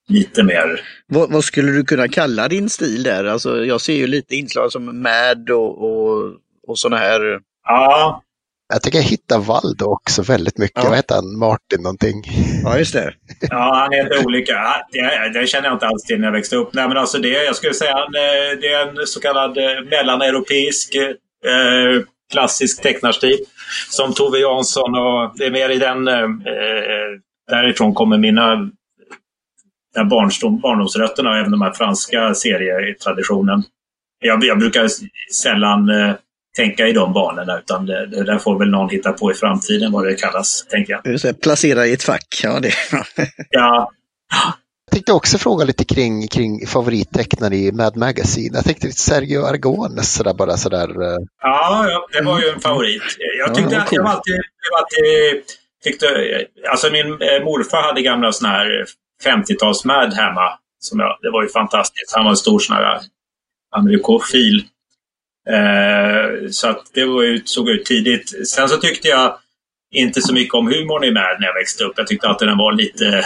lite 0.09 0.42
mer... 0.42 0.81
Vad, 1.07 1.33
vad, 1.33 1.45
skulle 1.45 1.73
du 1.73 1.85
kunna 1.85 2.09
kalla 2.09 2.49
din 2.49 2.68
stil 2.68 3.03
där? 3.03 3.25
Alltså, 3.25 3.64
jag 3.64 3.81
ser 3.81 3.95
ju 3.95 4.07
lite 4.07 4.37
inslag 4.37 4.73
som 4.73 5.03
Mad 5.03 5.51
och, 5.51 5.85
och, 5.85 6.33
och 6.66 6.79
sådana 6.79 6.97
här. 6.97 7.40
Ja. 7.64 8.23
Jag 8.73 8.83
tycker 8.83 8.99
jag 8.99 9.05
hittar 9.05 9.39
Valdo 9.39 9.85
också 9.85 10.23
väldigt 10.23 10.59
mycket. 10.59 10.83
Ja. 10.85 10.89
Vad 10.89 10.97
heter 10.97 11.15
han? 11.15 11.39
Martin 11.39 11.83
någonting? 11.83 12.23
Ja, 12.65 12.79
just 12.79 12.93
det. 12.93 13.15
ja, 13.41 13.75
han 13.75 13.93
heter 13.93 14.27
olika. 14.27 14.55
Det, 14.93 15.41
det 15.41 15.47
känner 15.47 15.69
jag 15.69 15.75
inte 15.75 15.87
alls 15.87 16.03
till 16.03 16.21
när 16.21 16.27
jag 16.27 16.33
växte 16.33 16.57
upp. 16.57 16.75
Nej, 16.75 16.89
men 16.89 16.97
alltså 16.97 17.19
det, 17.19 17.29
jag 17.45 17.57
skulle 17.57 17.75
säga 17.75 17.99
eh, 17.99 18.59
det 18.61 18.73
är 18.73 18.89
en 18.89 19.07
så 19.07 19.21
kallad 19.21 19.59
eh, 19.59 19.85
mellaneuropeisk 19.91 20.95
eh, 20.95 22.03
klassisk 22.33 22.83
tecknarstil. 22.83 23.39
Som 23.91 24.15
Tove 24.15 24.39
Jansson 24.39 24.95
och 24.95 25.33
det 25.35 25.47
är 25.47 25.51
mer 25.51 25.69
i 25.71 25.79
den... 25.79 26.09
Eh, 26.09 26.29
därifrån 27.51 27.95
kommer 27.95 28.19
mina 28.19 28.71
den 29.95 30.09
barnstom, 30.09 30.61
barndomsrötterna 30.61 31.31
och 31.31 31.37
även 31.37 31.51
de 31.51 31.63
här 31.63 31.73
franska 31.73 32.35
serietraditionen. 32.35 33.63
Jag, 34.21 34.45
jag 34.45 34.59
brukar 34.59 34.89
sällan 35.43 35.89
eh, 35.89 36.15
tänka 36.57 36.87
i 36.87 36.93
de 36.93 37.12
banorna 37.12 37.59
utan 37.59 37.87
det, 37.87 38.07
det, 38.07 38.25
där 38.25 38.38
får 38.38 38.59
väl 38.59 38.71
någon 38.71 38.91
hitta 38.91 39.12
på 39.12 39.31
i 39.31 39.35
framtiden 39.35 39.93
vad 39.93 40.05
det 40.05 40.15
kallas, 40.15 40.67
tänker 40.71 41.01
jag. 41.03 41.41
Placera 41.41 41.87
i 41.87 41.93
ett 41.93 42.03
fack, 42.03 42.41
ja 42.43 42.61
det 42.61 42.73
Ja. 43.51 43.93
Jag 44.93 44.95
tänkte 44.95 45.12
också 45.12 45.38
fråga 45.38 45.65
lite 45.65 45.85
kring, 45.85 46.29
kring 46.29 46.67
favorittecknare 46.67 47.57
i 47.57 47.73
Mad 47.73 47.97
Magazine. 47.97 48.57
Jag 48.57 48.65
tänkte 48.65 48.87
lite 48.87 48.99
Sergio 48.99 49.45
Argones 49.45 50.15
sådär 50.15 50.35
bara 50.35 50.57
sådär. 50.57 51.03
Eh. 51.03 51.19
Ja, 51.43 51.87
ja, 51.88 52.07
det 52.12 52.25
var 52.25 52.41
ju 52.41 52.49
en 52.49 52.61
favorit. 52.61 53.03
Jag 53.38 53.55
tyckte 53.55 53.75
ja, 53.75 53.85
cool. 53.85 53.99
jag 53.99 54.07
alltid, 54.07 54.35
jag 54.35 54.79
alltid 54.79 55.43
tyckte, 55.85 56.07
alltså 56.71 56.91
min 56.93 57.07
eh, 57.07 57.45
morfar 57.45 57.83
hade 57.83 58.03
gamla 58.03 58.33
sådana 58.33 58.57
här 58.57 58.85
50-tals-Mad 59.25 60.15
hemma. 60.15 60.59
Som 60.79 61.01
jag, 61.01 61.19
det 61.23 61.31
var 61.31 61.43
ju 61.43 61.49
fantastiskt. 61.49 62.15
Han 62.15 62.25
var 62.25 62.31
en 62.31 62.37
stor 62.37 62.59
sån 62.59 62.77
här 62.77 63.01
amerikofil. 63.77 64.65
Eh, 65.50 66.50
så 66.50 66.68
att 66.68 66.83
det 66.94 67.05
var 67.05 67.22
ju, 67.22 67.42
såg 67.44 67.68
ut 67.68 67.85
tidigt. 67.85 68.48
Sen 68.48 68.68
så 68.68 68.76
tyckte 68.76 69.09
jag 69.09 69.37
inte 69.94 70.20
så 70.20 70.35
mycket 70.35 70.55
om 70.55 70.66
humorn 70.66 71.05
i 71.05 71.11
Mad 71.11 71.37
när 71.40 71.46
jag 71.46 71.55
växte 71.55 71.85
upp. 71.85 71.92
Jag 71.96 72.07
tyckte 72.07 72.28
alltid 72.28 72.48
den 72.48 72.59
var 72.59 72.72
lite, 72.72 73.24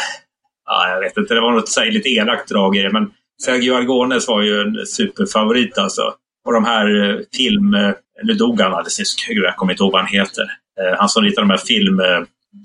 ja, 0.66 0.90
jag 0.90 1.00
vet 1.00 1.16
inte, 1.16 1.35
det 1.35 1.40
var 1.40 1.52
något 1.52 1.68
så 1.68 1.81
här, 1.81 1.90
lite 1.90 2.09
elakt 2.09 2.48
drag 2.48 2.76
i 2.76 2.83
det. 2.83 2.92
Men 2.92 3.11
Sergio 3.44 3.74
Argones 3.74 4.29
var 4.29 4.42
ju 4.42 4.61
en 4.61 4.87
superfavorit 4.87 5.79
alltså. 5.79 6.14
Och 6.46 6.52
de 6.52 6.64
här 6.64 7.11
eh, 7.11 7.18
film... 7.37 7.74
Eh, 7.74 7.92
nu 8.22 8.33
dog 8.33 8.61
han 8.61 8.72
alldeles 8.72 8.98
nyss, 8.98 9.16
jag 9.29 9.57
kommer 9.57 9.72
inte 9.72 9.83
ihåg 9.83 9.92
vad 9.92 10.00
han 10.00 10.11
heter. 10.11 10.42
Eh, 10.81 10.98
han 10.98 11.09
som 11.09 11.24
ritade 11.24 11.46
de 11.46 11.50
här 11.50 11.59
film... 11.59 12.00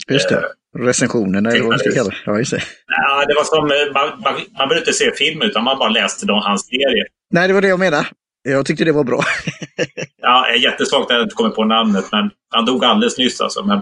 Just 0.09 0.29
det 0.29 0.45
recensionerna 0.77 1.49
eller 1.49 1.59
vad 1.59 1.69
man 1.69 1.79
ska 1.79 1.91
kalla 1.91 2.09
det. 2.09 2.15
Ja, 2.25 2.37
just 2.37 2.51
det. 2.51 2.63
Ja, 2.87 3.25
det 3.27 3.33
var 3.33 3.43
som, 3.43 3.71
eh, 3.71 3.93
man, 3.93 4.21
man, 4.21 4.33
man 4.57 4.67
behövde 4.67 4.77
inte 4.77 4.93
se 4.93 5.11
film 5.11 5.41
utan 5.41 5.63
man 5.63 5.79
bara 5.79 5.89
läste 5.89 6.25
då 6.25 6.33
hans 6.33 6.67
serie. 6.67 7.05
Nej, 7.31 7.47
det 7.47 7.53
var 7.53 7.61
det 7.61 7.67
jag 7.67 7.79
menade. 7.79 8.07
Jag 8.43 8.65
tyckte 8.65 8.83
det 8.83 8.91
var 8.91 9.03
bra. 9.03 9.23
ja, 10.21 10.55
jättesvagt 10.55 11.11
att 11.11 11.17
jag 11.17 11.23
inte 11.23 11.35
kommer 11.35 11.49
på 11.49 11.65
namnet, 11.65 12.05
men 12.11 12.29
han 12.49 12.65
dog 12.65 12.85
alldeles 12.85 13.17
nyss 13.17 13.41
alltså. 13.41 13.63
Men 13.63 13.81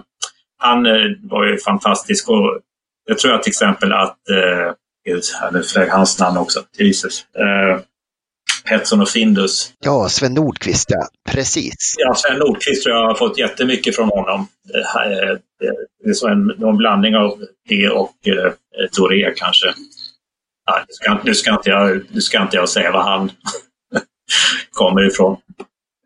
han 0.58 0.86
eh, 0.86 1.06
var 1.22 1.46
ju 1.46 1.58
fantastisk 1.58 2.28
och 2.28 2.60
jag 3.04 3.18
tror 3.18 3.32
jag 3.32 3.42
till 3.42 3.50
exempel 3.50 3.92
att, 3.92 4.16
eh, 4.30 4.72
gud, 5.08 5.22
nu 5.52 5.62
flög 5.62 5.90
hans 5.90 6.18
namn 6.18 6.36
också, 6.36 6.62
Jesus. 6.78 7.24
Eh, 7.34 7.80
Petson 8.68 9.00
och 9.00 9.08
Findus. 9.08 9.72
Ja, 9.84 10.08
Sven 10.08 10.34
Nordqvist, 10.34 10.90
ja. 10.90 11.08
Precis. 11.30 11.94
Ja, 11.98 12.14
Sven 12.14 12.38
Nordqvist 12.38 12.82
tror 12.82 12.96
jag 12.96 13.06
har 13.06 13.14
fått 13.14 13.38
jättemycket 13.38 13.96
från 13.96 14.08
honom. 14.08 14.40
Eh, 14.74 15.36
det 16.02 16.10
är 16.10 16.14
så 16.14 16.28
en, 16.28 16.46
någon 16.46 16.76
blandning 16.76 17.16
av 17.16 17.44
det 17.68 17.88
och 17.88 18.28
eh, 18.28 18.52
Toré 18.92 19.32
kanske. 19.36 19.66
Ja, 20.66 20.84
nu, 20.88 20.94
ska, 20.94 21.18
nu, 21.24 21.34
ska 21.34 21.50
inte 21.50 21.70
jag, 21.70 22.00
nu 22.10 22.20
ska 22.20 22.42
inte 22.42 22.56
jag 22.56 22.68
säga 22.68 22.92
var 22.92 23.02
han 23.02 23.30
kommer 24.70 25.06
ifrån. 25.06 25.36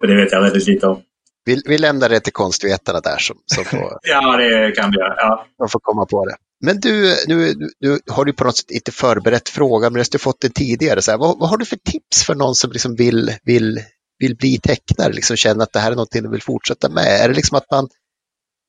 För 0.01 0.07
det 0.07 0.17
vet 0.17 0.33
jag 0.33 0.43
väldigt 0.43 0.67
lite 0.67 0.87
om. 0.87 1.03
Vi, 1.45 1.63
vi 1.65 1.79
lämnar 1.79 2.09
det 2.09 2.21
till 2.21 2.33
konstvetarna 2.33 3.01
där 3.01 3.19
som, 3.19 3.37
som 3.47 3.65
får... 3.65 3.99
ja, 4.03 4.37
det 4.37 4.73
kan 4.77 4.91
vi 4.91 4.97
göra. 4.97 5.15
Ja. 5.17 5.47
De 5.59 5.69
får 5.69 5.81
komma 5.81 6.07
på 6.07 6.27
det. 6.27 6.37
Men 6.61 6.81
du, 6.81 7.17
nu, 7.29 7.55
nu 7.81 7.99
har 8.11 8.25
du 8.25 8.33
på 8.33 8.45
något 8.45 8.57
sätt 8.57 8.71
inte 8.71 8.93
förberett 8.93 9.49
frågan, 9.49 9.93
men 9.93 10.03
du 10.03 10.09
har 10.13 10.19
fått 10.19 10.41
den 10.41 10.51
tidigare. 10.51 11.03
Så 11.03 11.11
här, 11.11 11.19
vad, 11.19 11.39
vad, 11.39 11.51
har 11.51 11.57
du 11.57 11.65
för 11.65 11.77
tips 11.77 12.25
för 12.25 12.35
någon 12.35 12.55
som 12.55 12.73
liksom 12.73 12.95
vill, 12.95 13.33
vill, 13.45 13.81
vill 14.19 14.37
bli 14.37 14.59
tecknare, 14.59 15.13
liksom 15.13 15.37
känna 15.37 15.63
att 15.63 15.73
det 15.73 15.79
här 15.79 15.91
är 15.91 15.97
någonting 15.97 16.23
de 16.23 16.33
vill 16.33 16.43
fortsätta 16.43 16.89
med? 16.89 17.21
Är 17.21 17.29
det 17.29 17.35
liksom 17.35 17.57
att 17.57 17.71
man 17.71 17.89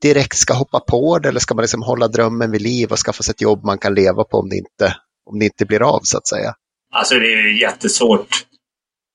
direkt 0.01 0.37
ska 0.37 0.53
hoppa 0.53 0.79
på 0.79 1.19
det 1.19 1.29
eller 1.29 1.39
ska 1.39 1.55
man 1.55 1.61
liksom 1.61 1.81
hålla 1.81 2.07
drömmen 2.07 2.51
vid 2.51 2.61
liv 2.61 2.91
och 2.91 2.99
skaffa 2.99 3.23
sig 3.23 3.31
ett 3.31 3.41
jobb 3.41 3.65
man 3.65 3.77
kan 3.77 3.93
leva 3.93 4.23
på 4.23 4.37
om 4.37 4.49
det 4.49 4.55
inte, 4.55 4.95
om 5.25 5.39
det 5.39 5.45
inte 5.45 5.65
blir 5.65 5.95
av 5.95 5.99
så 6.03 6.17
att 6.17 6.27
säga? 6.27 6.53
Alltså 6.93 7.15
det 7.15 7.33
är 7.33 7.61
jättesvårt. 7.61 8.45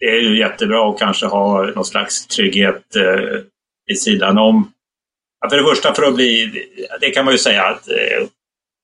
Det 0.00 0.06
är 0.06 0.20
ju 0.20 0.38
jättebra 0.38 0.90
att 0.90 0.98
kanske 0.98 1.26
ha 1.26 1.64
någon 1.64 1.84
slags 1.84 2.26
trygghet 2.26 2.96
eh, 2.96 3.40
vid 3.86 4.02
sidan 4.02 4.38
om. 4.38 4.72
Ja, 5.40 5.50
för 5.50 5.56
det 5.56 5.62
första 5.62 5.94
för 5.94 6.02
att 6.02 6.14
bli, 6.14 6.52
det 7.00 7.10
kan 7.10 7.24
man 7.24 7.34
ju 7.34 7.38
säga 7.38 7.62
att 7.62 7.88
eh, 7.88 8.26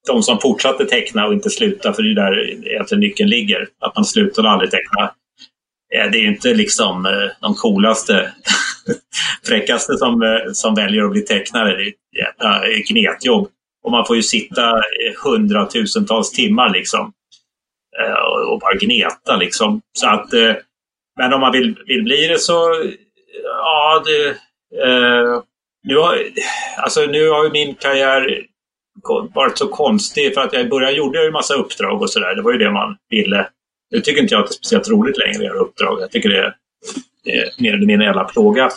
de 0.06 0.22
som 0.22 0.40
fortsatte 0.40 0.86
teckna 0.86 1.26
och 1.26 1.32
inte 1.32 1.50
slutade, 1.50 1.94
för 1.94 2.02
det 2.02 2.10
är 2.10 2.14
där 2.14 2.66
egentligen 2.66 3.00
nyckeln 3.00 3.30
ligger, 3.30 3.68
att 3.80 3.96
man 3.96 4.04
slutar 4.04 4.44
aldrig 4.44 4.70
teckna. 4.70 5.12
Eh, 5.94 6.10
det 6.10 6.18
är 6.18 6.26
inte 6.26 6.54
liksom 6.54 7.06
eh, 7.06 7.30
de 7.40 7.54
coolaste, 7.54 8.32
fräckaste 9.46 9.98
som, 9.98 10.22
eh, 10.22 10.52
som 10.52 10.74
väljer 10.74 11.04
att 11.04 11.12
bli 11.12 11.22
tecknare. 11.22 11.76
Det 11.76 11.82
är 11.82 11.88
ett 11.88 11.94
jävla 12.16 12.62
gnetjobb. 12.88 13.48
Och 13.84 13.90
man 13.90 14.06
får 14.06 14.16
ju 14.16 14.22
sitta 14.22 14.76
eh, 14.76 15.24
hundratusentals 15.24 16.30
timmar 16.30 16.70
liksom 16.70 17.12
eh, 18.00 18.48
och 18.52 18.60
bara 18.60 18.74
gneta 18.74 19.36
liksom. 19.36 19.80
Så 19.98 20.08
att, 20.08 20.32
eh, 20.32 20.54
men 21.16 21.32
om 21.32 21.40
man 21.40 21.52
vill, 21.52 21.78
vill 21.86 22.02
bli 22.02 22.26
det 22.26 22.38
så, 22.38 22.84
ja, 23.42 24.02
det, 24.06 24.28
eh, 24.84 25.42
nu, 25.82 25.96
har, 25.96 26.18
alltså 26.76 27.00
nu 27.00 27.28
har 27.28 27.44
ju 27.44 27.50
min 27.50 27.74
karriär 27.74 28.46
varit 29.34 29.58
så 29.58 29.68
konstig 29.68 30.34
för 30.34 30.40
att 30.40 30.52
jag 30.52 30.62
i 30.62 30.68
början 30.68 30.94
gjorde 30.94 31.18
jag 31.18 31.26
en 31.26 31.32
massa 31.32 31.54
uppdrag 31.54 32.02
och 32.02 32.10
sådär. 32.10 32.34
Det 32.34 32.42
var 32.42 32.52
ju 32.52 32.58
det 32.58 32.70
man 32.70 32.96
ville. 33.10 33.48
Nu 33.90 34.00
tycker 34.00 34.22
inte 34.22 34.34
jag 34.34 34.42
att 34.42 34.50
det 34.50 34.52
är 34.52 34.56
speciellt 34.56 34.88
roligt 34.88 35.18
längre 35.18 35.38
att 35.38 35.44
göra 35.44 35.58
uppdrag. 35.58 36.00
Jag 36.00 36.10
tycker 36.10 36.28
det 36.28 36.38
är, 36.38 36.54
det 37.24 37.30
är 37.30 37.62
mer 37.62 37.74
eller 37.74 37.86
mindre 37.86 38.06
en 38.06 38.14
jävla 38.14 38.24
plåga. 38.24 38.70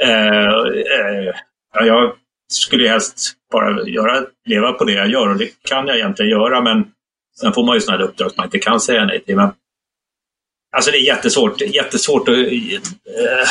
Eh, 0.00 0.54
eh, 0.56 1.34
jag 1.72 2.12
skulle 2.48 2.88
helst 2.88 3.32
bara 3.52 3.82
göra, 3.82 4.26
leva 4.46 4.72
på 4.72 4.84
det 4.84 4.92
jag 4.92 5.10
gör 5.10 5.28
och 5.28 5.36
det 5.36 5.48
kan 5.62 5.86
jag 5.86 5.96
egentligen 5.96 6.30
göra 6.30 6.60
men 6.60 6.84
sen 7.40 7.52
får 7.52 7.66
man 7.66 7.74
ju 7.74 7.80
sådana 7.80 8.04
uppdrag 8.04 8.30
som 8.30 8.36
man 8.36 8.46
inte 8.46 8.58
kan 8.58 8.80
säga 8.80 9.04
nej 9.04 9.24
till. 9.24 9.36
Men, 9.36 9.52
alltså 10.76 10.90
det 10.90 10.96
är 10.96 11.06
jättesvårt, 11.06 11.60
jättesvårt 11.60 12.28
att... 12.28 12.36
Eh, 12.36 13.48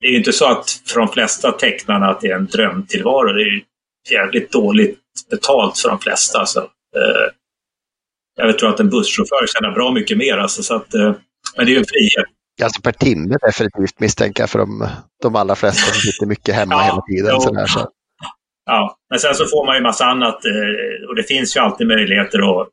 det 0.00 0.06
är 0.06 0.10
ju 0.10 0.18
inte 0.18 0.32
så 0.32 0.46
att 0.46 0.70
för 0.86 1.00
de 1.00 1.08
flesta 1.08 1.52
tecknarna 1.52 2.06
att 2.06 2.20
det 2.20 2.28
är 2.28 2.36
en 2.36 2.46
drömtillvaro. 2.46 3.32
Det 3.32 3.42
är 3.42 3.46
ju 3.46 3.62
jävligt 4.10 4.52
dåligt 4.52 4.98
betalt 5.30 5.78
för 5.78 5.88
de 5.88 5.98
flesta. 5.98 6.38
Alltså. 6.38 6.60
Eh, 6.96 7.32
jag 8.36 8.58
tror 8.58 8.70
att 8.70 8.80
en 8.80 8.90
busschaufför 8.90 9.46
tjänar 9.46 9.74
bra 9.74 9.92
mycket 9.92 10.18
mer. 10.18 10.38
Alltså, 10.38 10.62
så 10.62 10.74
att, 10.74 10.94
eh, 10.94 11.14
men 11.56 11.66
det 11.66 11.72
är 11.72 11.74
ju 11.74 11.78
en 11.78 11.84
frihet. 11.84 12.26
Alltså 12.62 12.82
per 12.82 12.92
timme 12.92 13.36
definitivt 13.46 14.00
misstänker 14.00 14.42
jag 14.42 14.50
för 14.50 14.58
de, 14.58 14.88
de 15.22 15.36
allra 15.36 15.54
flesta 15.54 15.92
som 15.92 16.00
sitter 16.00 16.26
mycket 16.26 16.54
hemma 16.54 16.74
ja, 16.74 16.82
hela 16.82 17.02
tiden. 17.02 17.40
Sådär, 17.40 17.66
så. 17.66 17.90
Ja, 18.66 18.98
men 19.10 19.18
sen 19.18 19.34
så 19.34 19.46
får 19.46 19.66
man 19.66 19.76
ju 19.76 19.82
massa 19.82 20.04
annat 20.04 20.44
eh, 20.44 21.08
och 21.08 21.14
det 21.16 21.22
finns 21.22 21.56
ju 21.56 21.60
alltid 21.60 21.86
möjligheter 21.86 22.60
att 22.60 22.68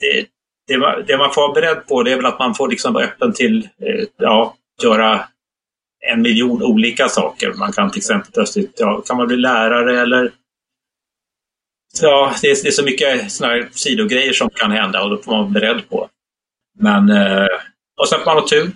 det, 0.00 0.26
det, 0.66 1.04
det, 1.06 1.18
man 1.18 1.32
får 1.32 1.42
vara 1.42 1.52
beredd 1.52 1.86
på 1.86 2.02
det 2.02 2.12
är 2.12 2.16
väl 2.16 2.26
att 2.26 2.38
man 2.38 2.54
får 2.54 2.68
liksom 2.68 2.94
vara 2.94 3.04
öppen 3.04 3.32
till 3.32 3.68
eh, 3.80 4.04
ja, 4.16 4.56
göra 4.82 5.24
en 6.06 6.22
miljon 6.22 6.62
olika 6.62 7.08
saker. 7.08 7.52
Man 7.52 7.72
kan 7.72 7.90
till 7.90 7.98
exempel 7.98 8.32
plötsligt, 8.32 8.74
ja, 8.78 9.02
kan 9.06 9.16
man 9.16 9.26
bli 9.26 9.36
lärare 9.36 10.00
eller 10.00 10.32
Ja, 12.00 12.34
det 12.42 12.50
är, 12.50 12.62
det 12.62 12.68
är 12.68 12.72
så 12.72 12.84
mycket 12.84 13.32
såna 13.32 13.50
här 13.50 13.68
sidogrejer 13.72 14.32
som 14.32 14.50
kan 14.50 14.70
hända 14.70 15.02
och 15.02 15.10
då 15.10 15.16
får 15.16 15.32
man 15.32 15.40
vara 15.40 15.50
beredd 15.50 15.88
på. 15.88 16.08
Men, 16.78 17.10
eh, 17.10 17.46
och 18.00 18.08
sen 18.08 18.18
får 18.18 18.26
man 18.26 18.36
ha 18.36 18.48
tur. 18.48 18.70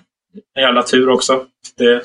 En 0.55 0.63
jävla 0.63 0.83
tur 0.83 1.09
också. 1.09 1.45
Det, 1.77 2.03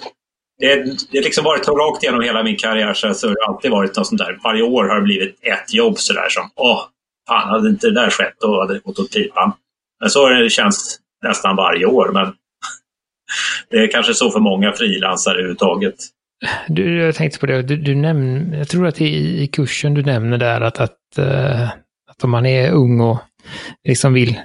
det, 0.59 0.75
det 1.11 1.17
har 1.17 1.23
liksom 1.23 1.43
varit 1.43 1.65
så 1.65 1.77
rakt 1.77 2.03
igenom 2.03 2.21
hela 2.21 2.43
min 2.43 2.57
karriär 2.57 2.93
så, 2.93 3.13
så 3.13 3.27
det 3.27 3.35
har 3.41 3.53
alltid 3.53 3.71
varit 3.71 3.95
något 3.95 4.07
sånt 4.07 4.21
där. 4.21 4.39
Varje 4.43 4.63
år 4.63 4.83
har 4.83 4.95
det 4.95 5.01
blivit 5.01 5.39
ett 5.41 5.73
jobb 5.73 5.99
sådär 5.99 6.29
som, 6.29 6.49
åh, 6.55 6.85
fan 7.27 7.49
hade 7.49 7.69
inte 7.69 7.87
det 7.87 8.01
där 8.01 8.09
skett 8.09 8.35
då 8.39 8.61
hade 8.61 8.73
det 8.73 8.79
gått 8.79 8.99
åt 8.99 9.13
pipan. 9.13 9.53
Men 10.01 10.09
så 10.09 10.23
har 10.23 10.43
det 10.43 10.49
känts 10.49 10.97
nästan 11.27 11.55
varje 11.55 11.85
år. 11.85 12.11
Men 12.13 12.33
det 13.69 13.77
är 13.77 13.91
kanske 13.91 14.13
så 14.13 14.31
för 14.31 14.39
många 14.39 14.71
frilansare 14.73 15.33
överhuvudtaget. 15.33 15.95
Du, 16.67 16.97
jag 17.01 17.15
tänkte 17.15 17.39
på 17.39 17.45
det, 17.45 17.61
du, 17.61 17.77
du 17.77 17.95
nämn, 17.95 18.53
jag 18.53 18.67
tror 18.67 18.87
att 18.87 19.01
i, 19.01 19.41
i 19.43 19.47
kursen 19.47 19.93
du 19.93 20.03
nämner 20.03 20.37
där 20.37 20.61
att, 20.61 20.79
att, 20.79 21.17
eh, 21.17 21.63
att 22.09 22.23
om 22.23 22.29
man 22.29 22.45
är 22.45 22.71
ung 22.71 23.01
och 23.01 23.19
liksom 23.87 24.13
vill, 24.13 24.39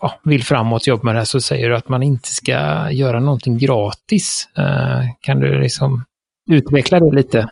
ja, 0.00 0.20
vill 0.24 0.44
framåt 0.44 0.86
jobba 0.86 1.02
med 1.02 1.14
det 1.14 1.18
här 1.18 1.24
så 1.24 1.40
säger 1.40 1.68
du 1.68 1.76
att 1.76 1.88
man 1.88 2.02
inte 2.02 2.28
ska 2.28 2.90
göra 2.90 3.20
någonting 3.20 3.58
gratis. 3.58 4.48
Eh, 4.58 5.02
kan 5.20 5.40
du 5.40 5.60
liksom 5.60 6.04
utveckla 6.50 7.00
det 7.00 7.16
lite? 7.16 7.48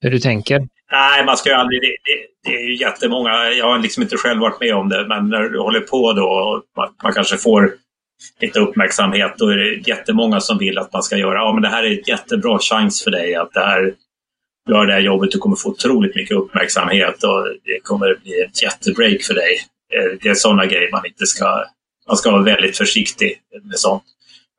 Hur 0.00 0.10
du 0.10 0.18
tänker? 0.18 0.68
Nej, 0.92 1.24
man 1.24 1.36
ska 1.36 1.48
ju 1.50 1.54
aldrig... 1.54 1.80
Det, 1.82 1.86
det, 1.86 2.50
det 2.50 2.56
är 2.56 2.68
ju 2.68 2.76
jättemånga, 2.76 3.50
jag 3.50 3.66
har 3.66 3.78
liksom 3.78 4.02
inte 4.02 4.16
själv 4.16 4.40
varit 4.40 4.60
med 4.60 4.74
om 4.74 4.88
det, 4.88 5.06
men 5.08 5.28
när 5.28 5.42
du 5.42 5.60
håller 5.60 5.80
på 5.80 6.12
då 6.12 6.24
och 6.24 6.62
man, 6.76 6.88
man 7.02 7.12
kanske 7.12 7.36
får 7.36 7.74
lite 8.40 8.60
uppmärksamhet, 8.60 9.34
då 9.38 9.48
är 9.48 9.56
det 9.56 9.88
jättemånga 9.88 10.40
som 10.40 10.58
vill 10.58 10.78
att 10.78 10.92
man 10.92 11.02
ska 11.02 11.16
göra, 11.16 11.38
ja 11.38 11.52
men 11.52 11.62
det 11.62 11.68
här 11.68 11.82
är 11.84 11.90
en 11.90 12.02
jättebra 12.06 12.58
chans 12.58 13.04
för 13.04 13.10
dig 13.10 13.34
att 13.34 13.52
det 13.52 13.60
här, 13.60 13.94
gör 14.70 14.86
det 14.86 14.92
här 14.92 15.00
jobbet, 15.00 15.30
du 15.30 15.38
kommer 15.38 15.56
få 15.56 15.68
otroligt 15.68 16.14
mycket 16.14 16.36
uppmärksamhet 16.36 17.24
och 17.24 17.46
det 17.64 17.80
kommer 17.82 18.18
bli 18.22 18.40
ett 18.40 18.62
jättebreak 18.62 19.22
för 19.22 19.34
dig. 19.34 19.58
Eh, 19.94 20.18
det 20.22 20.28
är 20.28 20.34
sådana 20.34 20.66
grejer 20.66 20.90
man 20.92 21.06
inte 21.06 21.26
ska, 21.26 21.64
man 22.08 22.16
ska 22.16 22.30
vara 22.30 22.42
väldigt 22.42 22.76
försiktig 22.76 23.40
med 23.62 23.78
sånt. 23.78 24.02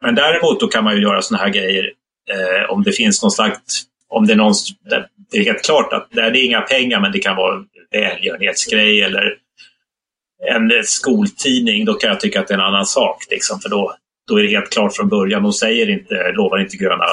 Men 0.02 0.16
däremot 0.16 0.60
då 0.60 0.68
kan 0.68 0.84
man 0.84 0.96
ju 0.96 1.02
göra 1.02 1.22
sådana 1.22 1.44
här 1.44 1.54
grejer 1.54 1.92
eh, 2.32 2.70
om 2.70 2.84
det 2.84 2.92
finns 2.92 3.22
någon 3.22 3.32
slags, 3.32 3.84
om 4.10 4.28
det 4.28 4.34
är 4.34 4.38
någon, 4.38 4.54
det 5.34 5.40
är 5.40 5.46
helt 5.46 5.66
klart 5.66 5.94
att 5.94 6.08
det 6.12 6.22
är 6.22 6.46
inga 6.46 6.62
pengar 6.62 7.00
men 7.00 7.12
det 7.12 7.20
kan 7.20 7.36
vara 7.36 7.64
välgörenhetsgrej 7.92 9.02
eller 9.02 9.38
en 10.52 10.72
skoltidning, 10.84 11.86
då 11.86 11.94
kan 11.94 12.10
jag 12.10 12.20
tycka 12.20 12.40
att 12.40 12.48
det 12.48 12.54
är 12.54 12.58
en 12.58 12.64
annan 12.64 12.86
sak. 12.86 13.18
Liksom, 13.30 13.60
för 13.60 13.70
då, 13.70 13.96
då 14.28 14.40
är 14.40 14.44
det 14.44 14.50
helt 14.50 14.70
klart 14.70 14.96
från 14.96 15.10
början. 15.10 15.44
De 15.44 15.54
säger 15.54 15.90
inte, 15.90 16.32
lovar 16.32 16.60
inte 16.60 16.78
gröna, 16.78 17.06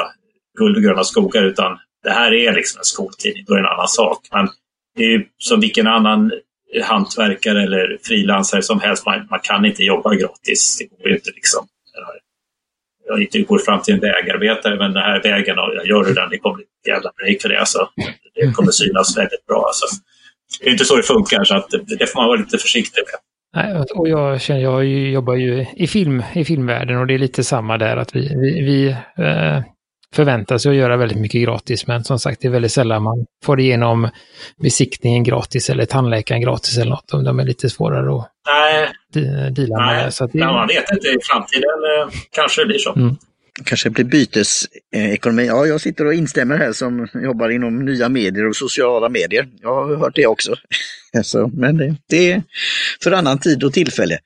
guld 0.59 0.77
och 0.77 0.83
gröna 0.83 1.05
skogar 1.05 1.45
utan 1.45 1.79
det 2.03 2.11
här 2.11 2.35
är 2.35 2.55
liksom 2.55 2.79
en 2.79 2.85
skoltidning, 2.85 3.45
då 3.47 3.55
är 3.55 3.57
det 3.57 3.69
en 3.69 3.73
annan 3.73 3.89
sak. 3.89 4.19
Men 4.33 4.49
det 4.97 5.15
är 5.15 5.25
som 5.39 5.61
vilken 5.61 5.87
annan 5.87 6.33
hantverkare 6.83 7.63
eller 7.63 7.99
frilansare 8.03 8.63
som 8.63 8.81
helst, 8.81 9.07
man, 9.07 9.27
man 9.31 9.41
kan 9.43 9.65
inte 9.65 9.83
jobba 9.83 10.15
gratis. 10.15 10.79
Det 10.79 11.03
går 11.03 11.13
inte 11.13 11.31
liksom. 11.35 11.67
Jag 13.11 13.21
gick, 13.21 13.49
går 13.49 13.59
fram 13.59 13.83
till 13.83 13.95
en 13.95 14.01
vägarbetare, 14.01 14.77
men 14.77 14.93
den 14.93 15.03
här 15.03 15.23
vägen, 15.23 15.57
jag 15.57 15.87
gör 15.87 16.05
du 16.05 16.15
den, 16.15 16.31
det 16.31 16.39
kommer 16.39 16.57
bli 16.57 16.65
ett 16.65 16.89
jävla 16.89 17.11
break 17.19 17.43
för 17.43 17.49
det. 17.49 17.61
Alltså. 17.61 17.89
Det 18.35 18.53
kommer 18.53 18.71
synas 18.71 19.17
väldigt 19.17 19.47
bra. 19.47 19.65
Alltså. 19.67 19.87
Det 20.61 20.67
är 20.67 20.73
inte 20.73 20.85
så 20.85 20.97
det 20.97 21.03
funkar, 21.03 21.45
så 21.45 21.55
att 21.55 21.71
det 21.99 22.07
får 22.07 22.21
man 22.21 22.29
vara 22.29 22.39
lite 22.39 22.59
försiktig 22.59 23.03
med. 23.07 23.21
Nej, 23.57 23.85
och 23.95 24.09
jag, 24.09 24.41
känner, 24.41 24.61
jag 24.61 24.85
jobbar 24.87 25.35
ju 25.35 25.67
i, 25.77 25.87
film, 25.87 26.23
i 26.35 26.45
filmvärlden 26.45 26.97
och 26.99 27.07
det 27.07 27.15
är 27.15 27.19
lite 27.19 27.45
samma 27.45 27.79
där 27.79 27.97
att 27.97 28.17
vi, 28.17 28.21
vi, 28.21 28.63
vi 28.63 28.89
eh, 29.25 29.63
förväntar 30.15 30.59
sig 30.59 30.71
att 30.71 30.77
göra 30.77 30.97
väldigt 30.97 31.19
mycket 31.19 31.43
gratis 31.43 31.87
men 31.87 32.05
som 32.05 32.19
sagt 32.19 32.41
det 32.41 32.49
är 32.49 32.53
väldigt 32.53 32.73
sällan 32.73 33.03
man 33.03 33.27
får 33.45 33.61
igenom 33.61 34.09
besiktningen 34.63 35.25
gratis 35.25 35.71
eller 35.71 35.85
tandläkaren 35.85 36.41
gratis 36.41 36.79
eller 36.79 36.91
något. 36.91 37.09
De 37.09 37.41
är 37.41 37.45
lite 37.45 37.71
svårare 37.71 38.19
att 38.19 38.29
Nej. 38.49 38.91
deala 39.53 39.87
med. 39.87 40.03
Nej. 40.03 40.13
Så 40.13 40.27
det... 40.27 40.39
Nej, 40.39 40.47
man 40.47 40.69
vet 40.69 40.91
inte, 40.93 41.09
i 41.09 41.19
framtiden 41.23 41.71
eh, 41.71 42.15
kanske 42.31 42.63
det 42.63 42.67
blir 42.67 42.79
så. 42.79 42.93
Mm 42.93 43.17
kanske 43.65 43.91
blir 43.91 44.05
bytesekonomi. 44.05 45.47
Ja, 45.47 45.67
jag 45.67 45.81
sitter 45.81 46.07
och 46.07 46.15
instämmer 46.15 46.59
här 46.59 46.73
som 46.73 47.09
jobbar 47.15 47.49
inom 47.49 47.85
nya 47.85 48.09
medier 48.09 48.49
och 48.49 48.57
sociala 48.57 49.09
medier. 49.09 49.49
Jag 49.63 49.75
har 49.75 49.97
hört 49.97 50.17
det 50.17 50.27
också. 50.27 50.55
Så, 51.23 51.51
men 51.55 51.77
det, 51.77 51.97
det 52.09 52.33
är 52.33 52.43
för 53.03 53.13
annan 53.13 53.39
tid 53.39 53.65
och 53.65 53.73
tillfälle. 53.73 54.19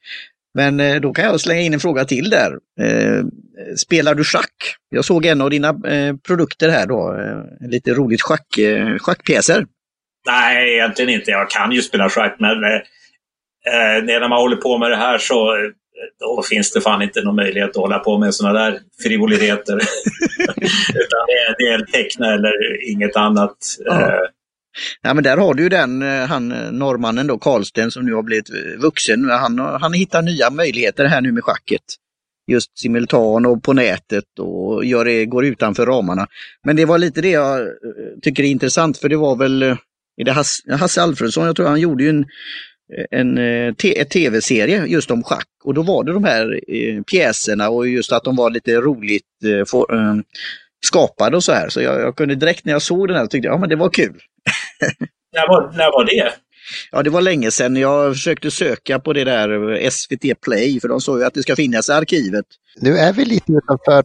Men 0.55 0.81
eh, 0.81 1.01
då 1.01 1.13
kan 1.13 1.25
jag 1.25 1.41
slänga 1.41 1.61
in 1.61 1.75
en 1.75 1.81
fråga 1.81 2.05
till 2.05 2.31
där. 2.31 2.53
Eh, 2.81 3.25
spelar 3.77 4.15
du 4.15 4.25
schack? 4.25 4.55
Jag 4.89 5.05
såg 5.05 5.27
en 5.27 5.41
av 5.41 5.51
dina 5.51 5.69
eh, 5.69 6.17
produkter 6.27 6.69
här 6.69 6.87
då, 6.87 7.17
lite 7.61 7.95
roligt 7.95 8.23
schack, 8.23 8.47
schackpjäser. 9.01 9.67
Nej, 10.27 10.75
egentligen 10.75 11.11
inte. 11.11 11.31
Jag 11.31 11.51
kan 11.51 11.73
ju 11.73 11.83
spela 11.83 12.09
schack, 12.09 12.37
men 12.39 12.61
när 14.05 14.29
man 14.29 14.39
håller 14.39 14.57
på 14.57 14.79
med 14.79 14.91
det 14.91 14.97
här 14.97 15.19
så 15.19 15.57
då 16.21 16.43
finns 16.43 16.73
det 16.73 16.81
fan 16.81 17.03
inte 17.03 17.23
någon 17.23 17.37
möjlighet 17.37 17.71
att 17.71 17.77
hålla 17.77 17.99
på 17.99 18.19
med 18.19 18.35
sådana 18.35 18.59
där 18.59 18.81
frivoliteter. 19.03 19.75
Utan 20.95 21.25
det 21.27 21.33
är, 21.33 21.55
det 21.59 21.65
är 21.65 21.85
teckna 21.93 22.35
eller 22.35 22.91
inget 22.91 23.17
annat. 23.17 23.57
Ja. 23.85 24.29
Ja, 25.03 25.15
men 25.15 25.25
där 25.25 25.37
har 25.37 25.55
du 25.55 25.63
ju 25.63 25.69
den, 25.69 26.03
eh, 26.03 26.27
han 26.27 26.53
eh, 26.53 26.73
norrmannen 26.73 27.27
då, 27.27 27.39
Karlsten, 27.39 27.91
som 27.91 28.07
nu 28.07 28.15
har 28.15 28.23
blivit 28.23 28.51
eh, 28.51 28.81
vuxen. 28.81 29.31
Han, 29.31 29.59
han 29.59 29.93
hittar 29.93 30.23
nya 30.23 30.51
möjligheter 30.51 31.05
här 31.05 31.21
nu 31.21 31.33
med 31.33 31.45
schacket. 31.45 31.83
Just 32.47 32.79
simultan 32.79 33.47
och 33.47 33.63
på 33.63 33.73
nätet 33.73 34.39
och 34.39 34.85
gör 34.85 35.05
det, 35.05 35.27
går 35.27 35.45
utanför 35.45 35.87
ramarna. 35.87 36.27
Men 36.65 36.77
det 36.77 36.85
var 36.85 36.99
lite 36.99 37.21
det 37.21 37.31
jag 37.31 37.69
tycker 38.23 38.43
är 38.43 38.47
intressant, 38.47 38.99
för 38.99 39.09
det 39.09 39.17
var 39.17 39.37
väl, 39.37 39.63
är 39.63 40.25
det 40.25 40.33
Hasse, 40.33 40.75
Hasse 40.75 41.03
Alfredsson, 41.03 41.47
jag 41.47 41.57
tror 41.57 41.67
han 41.67 41.81
gjorde 41.81 42.05
ju 42.05 42.11
en 42.11 42.25
en 43.11 43.75
tv-serie 44.07 44.87
just 44.87 45.11
om 45.11 45.23
schack 45.23 45.49
och 45.65 45.75
då 45.75 45.83
var 45.83 46.05
det 46.05 46.13
de 46.13 46.25
här 46.25 46.61
eh, 46.69 47.03
pjäserna 47.03 47.69
och 47.69 47.89
just 47.89 48.13
att 48.13 48.25
de 48.25 48.37
var 48.37 48.51
lite 48.51 48.75
roligt 48.77 49.25
eh, 49.45 49.65
for, 49.67 49.95
eh, 49.95 50.15
skapade 50.87 51.37
och 51.37 51.45
så 51.45 51.53
här. 51.53 51.69
Så 51.69 51.81
jag, 51.81 52.01
jag, 52.01 52.17
kunde 52.17 52.35
direkt 52.35 52.65
när 52.65 52.73
jag 52.73 52.83
såg 52.83 53.09
den 53.09 53.17
här 53.17 53.27
tyckte 53.27 53.47
jag, 53.47 53.55
ja 53.55 53.59
men 53.59 53.69
det 53.69 53.77
var 53.77 53.89
kul 53.89 54.21
när, 55.33 55.49
var, 55.49 55.73
när 55.73 55.93
var 55.93 56.05
det? 56.05 56.33
Ja, 56.93 57.03
det 57.03 57.11
var 57.11 57.21
länge 57.21 57.51
sedan. 57.51 57.77
Jag 57.77 58.13
försökte 58.13 58.51
söka 58.51 58.99
på 58.99 59.13
det 59.13 59.25
där 59.25 59.91
SVT 59.91 60.41
Play, 60.41 60.81
för 60.81 60.89
de 60.89 61.01
såg 61.01 61.19
ju 61.19 61.25
att 61.25 61.35
det 61.35 61.43
ska 61.43 61.57
finnas 61.57 61.89
i 61.89 61.93
arkivet. 61.93 62.45
Nu 62.81 62.97
är 62.97 63.13
vi 63.13 63.25
lite 63.25 63.53
utanför 63.53 64.05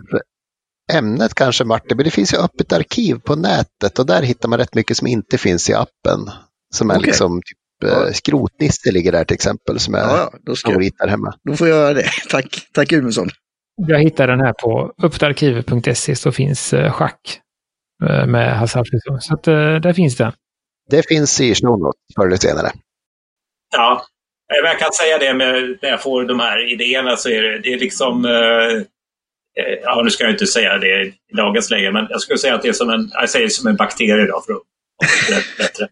ämnet 0.93 1.34
kanske 1.34 1.63
Martin, 1.63 1.97
men 1.97 2.03
det 2.03 2.12
finns 2.12 2.34
ju 2.34 2.38
öppet 2.38 2.73
arkiv 2.73 3.15
på 3.15 3.36
nätet 3.36 3.99
och 3.99 4.05
där 4.05 4.21
hittar 4.21 4.49
man 4.49 4.60
rätt 4.60 4.75
mycket 4.75 4.97
som 4.97 5.08
inte 5.08 5.38
finns 5.38 5.69
i 5.69 5.73
appen. 5.73 6.19
Som 6.73 6.89
är 6.89 6.97
okay. 6.97 7.08
liksom 7.08 7.41
typ 7.41 7.58
Ja. 7.82 8.08
Eh, 8.08 8.12
skrotnisse 8.12 8.91
ligger 8.91 9.12
där 9.12 9.23
till 9.23 9.36
exempel 9.36 9.79
som 9.79 9.95
är 9.95 9.99
ja, 9.99 10.34
då 10.45 10.55
ska 10.55 10.71
favorit 10.71 10.95
där 10.97 11.08
hemma. 11.08 11.34
Då 11.43 11.55
får 11.55 11.67
jag 11.67 11.77
göra 11.77 11.93
det. 11.93 12.05
Tack, 12.29 12.67
tack 12.73 12.88
Gudmundsson. 12.88 13.29
Jag 13.88 13.99
hittar 13.99 14.27
den 14.27 14.39
här 14.39 14.53
på 14.53 14.93
öppetarkivet.se 15.03 16.15
så 16.15 16.32
finns 16.32 16.73
eh, 16.73 16.91
schack 16.91 17.39
eh, 18.03 18.25
med 18.25 18.58
Hasse 18.58 18.79
Alfredsson. 18.79 19.21
Så 19.21 19.34
att, 19.34 19.43
där 19.84 19.93
finns 19.93 20.17
den. 20.17 20.32
Det 20.89 21.08
finns 21.08 21.41
i 21.41 21.56
show 21.56 21.80
notes 21.80 22.02
förr 22.15 22.28
eller 22.28 22.38
senare. 22.38 22.71
Ja, 23.71 24.06
jag 24.47 24.80
kan 24.80 24.91
säga 24.91 25.17
det 25.17 25.34
med, 25.34 25.78
när 25.82 25.89
jag 25.89 26.02
får 26.02 26.23
de 26.23 26.39
här 26.39 26.73
idéerna 26.73 27.17
så 27.17 27.30
är 27.30 27.41
det, 27.41 27.60
det 27.60 27.73
är 27.73 27.80
liksom 27.80 28.25
eh, 28.25 28.73
eh, 29.63 29.80
Ja, 29.84 30.02
nu 30.04 30.10
ska 30.10 30.23
jag 30.23 30.34
inte 30.34 30.47
säga 30.47 30.78
det 30.78 31.02
i 31.04 31.36
dagens 31.38 31.69
läge, 31.69 31.91
men 31.91 32.08
jag 32.10 32.21
skulle 32.21 32.39
säga 32.39 32.56
att 32.56 32.62
det 32.62 32.69
är 32.69 32.73
som 32.73 32.89
en, 32.89 33.10
jag 33.13 33.30
säger 33.30 33.49
som 33.49 33.67
en 33.67 33.75
bakterie 33.75 34.25
då, 34.25 34.41
för 34.45 34.54
att 34.54 35.58
bättre. 35.58 35.88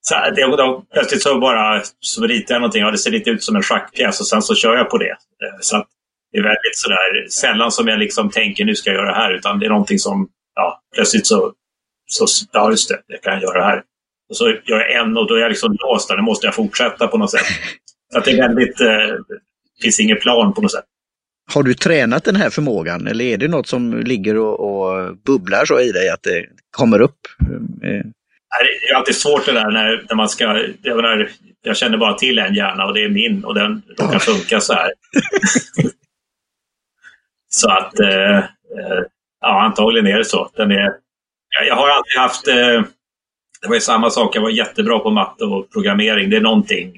Så 0.00 0.14
det, 0.14 0.56
då, 0.56 0.84
plötsligt 0.92 1.22
så 1.22 1.38
bara 1.38 1.82
så 2.00 2.26
ritar 2.26 2.54
jag 2.54 2.60
någonting, 2.60 2.82
ja, 2.82 2.90
det 2.90 2.98
ser 2.98 3.10
lite 3.10 3.30
ut 3.30 3.44
som 3.44 3.56
en 3.56 3.62
schackpjäs 3.62 4.20
och 4.20 4.26
sen 4.26 4.42
så 4.42 4.54
kör 4.54 4.76
jag 4.76 4.90
på 4.90 4.98
det. 4.98 5.10
Eh, 5.10 5.58
så 5.60 5.84
så 6.28 6.32
det 6.32 6.38
är 6.38 6.42
väldigt 6.42 6.76
sådär 6.76 7.28
sällan 7.30 7.72
som 7.72 7.88
jag 7.88 7.98
liksom 7.98 8.30
tänker 8.30 8.64
nu 8.64 8.74
ska 8.74 8.90
jag 8.90 8.96
göra 8.96 9.10
det 9.10 9.16
här 9.16 9.34
utan 9.34 9.58
det 9.58 9.66
är 9.66 9.70
någonting 9.70 9.98
som, 9.98 10.28
ja, 10.54 10.82
plötsligt 10.94 11.26
så, 11.26 11.52
så 12.06 12.26
ja 12.52 12.70
just 12.70 12.88
det, 12.88 13.02
jag 13.06 13.22
kan 13.22 13.40
göra 13.40 13.58
det 13.58 13.64
här. 13.64 13.82
Och 14.28 14.36
så 14.36 14.48
gör 14.48 14.78
jag 14.78 14.92
en 14.92 15.16
och 15.16 15.28
då 15.28 15.34
är 15.34 15.38
jag 15.38 15.48
liksom 15.48 15.76
låst 15.80 16.08
där, 16.08 16.16
nu 16.16 16.22
måste 16.22 16.46
jag 16.46 16.54
fortsätta 16.54 17.08
på 17.08 17.18
något 17.18 17.30
sätt. 17.30 17.46
Så 18.12 18.18
att 18.18 18.24
det 18.24 18.30
är 18.30 18.36
väldigt, 18.36 18.80
eh, 18.80 19.16
finns 19.82 20.00
ingen 20.00 20.16
plan 20.16 20.54
på 20.54 20.60
något 20.60 20.72
sätt. 20.72 20.84
Har 21.54 21.62
du 21.62 21.74
tränat 21.74 22.24
den 22.24 22.36
här 22.36 22.50
förmågan 22.50 23.06
eller 23.06 23.24
är 23.24 23.36
det 23.36 23.48
något 23.48 23.66
som 23.66 24.00
ligger 24.00 24.36
och, 24.36 24.60
och 24.60 25.16
bubblar 25.16 25.64
så 25.64 25.80
i 25.80 25.92
dig 25.92 26.08
att 26.08 26.22
det 26.22 26.46
kommer 26.70 27.00
upp? 27.00 27.18
Eh, 27.82 28.04
det 28.82 28.90
är 28.90 28.94
alltid 28.94 29.14
svårt 29.14 29.46
det 29.46 29.52
där 29.52 29.70
när, 29.70 30.04
när 30.08 30.16
man 30.16 30.28
ska... 30.28 30.44
Jag, 30.82 30.96
menar, 30.96 31.30
jag 31.62 31.76
känner 31.76 31.98
bara 31.98 32.14
till 32.14 32.38
en 32.38 32.54
hjärna 32.54 32.84
och 32.84 32.94
det 32.94 33.04
är 33.04 33.08
min 33.08 33.44
och 33.44 33.54
den 33.54 33.82
råkar 33.98 34.18
funka 34.18 34.60
så 34.60 34.72
här. 34.72 34.92
så 37.48 37.70
att, 37.70 38.00
eh, 38.00 38.38
eh, 38.38 39.02
ja 39.40 39.62
antagligen 39.62 40.06
är 40.06 40.18
det 40.18 40.24
så. 40.24 40.50
Den 40.56 40.70
är, 40.70 40.92
jag, 41.66 41.74
har 41.74 41.88
alltid 41.88 42.18
haft... 42.18 42.48
Eh, 42.48 42.82
det 43.62 43.68
var 43.68 43.74
ju 43.74 43.80
samma 43.80 44.10
sak, 44.10 44.36
jag 44.36 44.42
var 44.42 44.50
jättebra 44.50 44.98
på 44.98 45.10
matte 45.10 45.44
och 45.44 45.70
programmering. 45.70 46.30
Det 46.30 46.36
är 46.36 46.40
någonting 46.40 46.92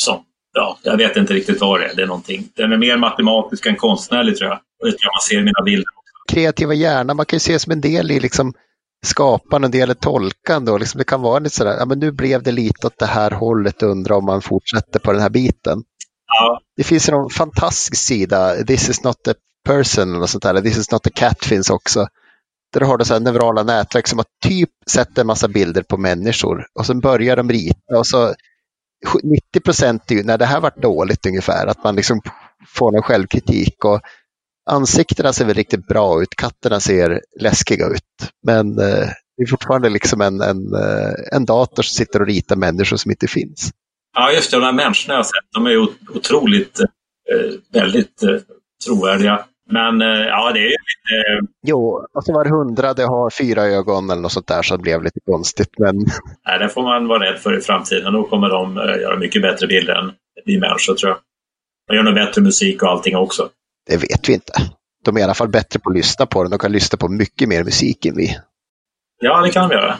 som... 0.00 0.24
Ja, 0.54 0.78
jag 0.82 0.96
vet 0.96 1.16
inte 1.16 1.34
riktigt 1.34 1.60
vad 1.60 1.80
det 1.80 1.86
är. 1.86 1.96
Det 1.96 2.02
är 2.02 2.06
någonting. 2.06 2.48
Den 2.56 2.72
är 2.72 2.76
mer 2.76 2.96
matematisk 2.96 3.66
än 3.66 3.76
konstnärlig 3.76 4.36
tror 4.36 4.50
jag. 4.50 4.58
Och 4.80 4.86
det 4.86 4.92
tror 4.92 5.00
jag 5.02 5.12
man 5.12 5.20
ser 5.28 5.38
i 5.38 5.44
mina 5.44 5.62
bilder. 5.64 5.86
Kreativa 6.32 6.74
hjärnan, 6.74 7.16
man 7.16 7.26
kan 7.26 7.36
ju 7.36 7.40
se 7.40 7.58
som 7.58 7.72
en 7.72 7.80
del 7.80 8.10
i 8.10 8.20
liksom 8.20 8.54
skapande 9.06 9.66
och 9.66 9.72
det 9.72 9.78
gäller 9.78 9.94
tolkande. 9.94 10.72
Och 10.72 10.80
liksom 10.80 10.98
det 10.98 11.04
kan 11.04 11.22
vara 11.22 11.38
lite 11.38 11.56
sådär, 11.56 11.76
ja 11.78 11.84
men 11.84 11.98
nu 11.98 12.10
blev 12.10 12.42
det 12.42 12.52
lite 12.52 12.86
åt 12.86 12.98
det 12.98 13.06
här 13.06 13.30
hållet, 13.30 13.82
undrar 13.82 14.16
om 14.16 14.24
man 14.24 14.42
fortsätter 14.42 14.98
på 14.98 15.12
den 15.12 15.22
här 15.22 15.30
biten. 15.30 15.82
Ja. 16.26 16.60
Det 16.76 16.84
finns 16.84 17.08
en 17.08 17.28
fantastisk 17.30 18.02
sida, 18.02 18.54
This 18.54 18.88
is 18.88 19.04
not 19.04 19.28
a 19.28 19.34
person, 19.64 20.14
eller 20.16 20.26
sånt 20.26 20.42
där, 20.42 20.60
This 20.60 20.78
is 20.78 20.90
not 20.90 21.06
a 21.06 21.10
cat 21.14 21.44
finns 21.44 21.70
också. 21.70 22.06
Där 22.72 22.80
har 22.80 22.98
du 22.98 23.04
så 23.04 23.18
neurala 23.18 23.62
nätverk 23.62 24.08
som 24.08 24.18
har 24.18 24.26
typ 24.44 24.70
sett 24.90 25.18
en 25.18 25.26
massa 25.26 25.48
bilder 25.48 25.82
på 25.82 25.96
människor 25.96 26.66
och 26.78 26.86
sen 26.86 27.00
börjar 27.00 27.36
de 27.36 27.50
rita 27.50 27.98
och 27.98 28.06
så 28.06 28.34
90 29.22 29.60
procent 29.64 30.10
är 30.10 30.14
ju 30.14 30.22
när 30.22 30.38
det 30.38 30.46
här 30.46 30.60
varit 30.60 30.82
dåligt 30.82 31.26
ungefär, 31.26 31.66
att 31.66 31.84
man 31.84 31.96
liksom 31.96 32.20
får 32.66 32.92
någon 32.92 33.02
självkritik. 33.02 33.84
Och 33.84 34.00
ansiktena 34.70 35.32
ser 35.32 35.44
väl 35.44 35.54
riktigt 35.54 35.86
bra 35.86 36.22
ut, 36.22 36.34
katterna 36.36 36.80
ser 36.80 37.20
läskiga 37.40 37.86
ut. 37.86 38.30
Men 38.46 38.78
eh, 38.78 39.08
det 39.36 39.42
är 39.42 39.46
fortfarande 39.50 39.88
liksom 39.88 40.20
en, 40.20 40.40
en, 40.40 40.74
eh, 40.74 41.12
en 41.32 41.44
dator 41.44 41.82
som 41.82 41.94
sitter 41.94 42.20
och 42.20 42.26
ritar 42.26 42.56
människor 42.56 42.96
som 42.96 43.10
inte 43.10 43.26
finns. 43.26 43.70
Ja, 44.14 44.32
just 44.32 44.50
det. 44.50 44.56
De 44.56 44.62
här 44.62 44.72
människorna 44.72 45.14
jag 45.14 45.18
har 45.18 45.24
sett, 45.24 45.52
de 45.54 45.66
är 45.66 45.70
ju 45.70 45.86
otroligt, 46.14 46.80
eh, 46.80 46.86
väldigt 47.72 48.22
eh, 48.22 48.36
trovärdiga. 48.86 49.44
Men 49.72 50.02
eh, 50.02 50.26
ja, 50.26 50.52
det 50.52 50.58
är 50.58 50.62
ju 50.62 50.68
lite... 50.68 51.46
Jo, 51.66 52.06
och 52.14 52.24
så 52.24 52.32
var 52.32 52.44
hundrade 52.44 53.04
har 53.04 53.30
fyra 53.30 53.62
ögon 53.62 54.10
eller 54.10 54.22
något 54.22 54.32
sånt 54.32 54.46
där 54.46 54.62
så 54.62 54.76
det 54.76 54.82
blev 54.82 55.02
lite 55.02 55.20
konstigt. 55.26 55.78
Men... 55.78 55.96
Nej, 56.46 56.58
det 56.58 56.68
får 56.68 56.82
man 56.82 57.06
vara 57.06 57.24
rädd 57.24 57.38
för 57.38 57.58
i 57.58 57.60
framtiden. 57.60 58.12
Då 58.12 58.24
kommer 58.24 58.48
de 58.48 58.78
eh, 58.78 59.00
göra 59.00 59.18
mycket 59.18 59.42
bättre 59.42 59.66
bilder 59.66 59.94
än 59.94 60.12
vi 60.44 60.58
människor 60.58 60.94
tror 60.94 61.10
jag. 61.10 61.18
De 61.88 61.96
gör 61.96 62.02
nog 62.02 62.14
bättre 62.14 62.42
musik 62.42 62.82
och 62.82 62.88
allting 62.88 63.16
också. 63.16 63.48
Det 63.86 63.96
vet 63.96 64.28
vi 64.28 64.32
inte. 64.32 64.52
De 65.04 65.16
är 65.16 65.20
i 65.20 65.22
alla 65.22 65.34
fall 65.34 65.48
bättre 65.48 65.80
på 65.80 65.90
att 65.90 65.96
lyssna 65.96 66.26
på 66.26 66.42
den. 66.42 66.50
De 66.50 66.58
kan 66.58 66.72
lyssna 66.72 66.96
på 66.96 67.08
mycket 67.08 67.48
mer 67.48 67.64
musik 67.64 68.06
än 68.06 68.16
vi. 68.16 68.36
Ja, 69.20 69.40
det 69.40 69.50
kan 69.50 69.68
de 69.68 69.74
göra. 69.74 69.96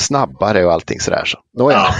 Snabbare 0.00 0.64
och 0.64 0.72
allting 0.72 1.00
sådär. 1.00 1.24
Så. 1.24 1.38
Nåja. 1.58 1.76
Ja. 1.76 1.94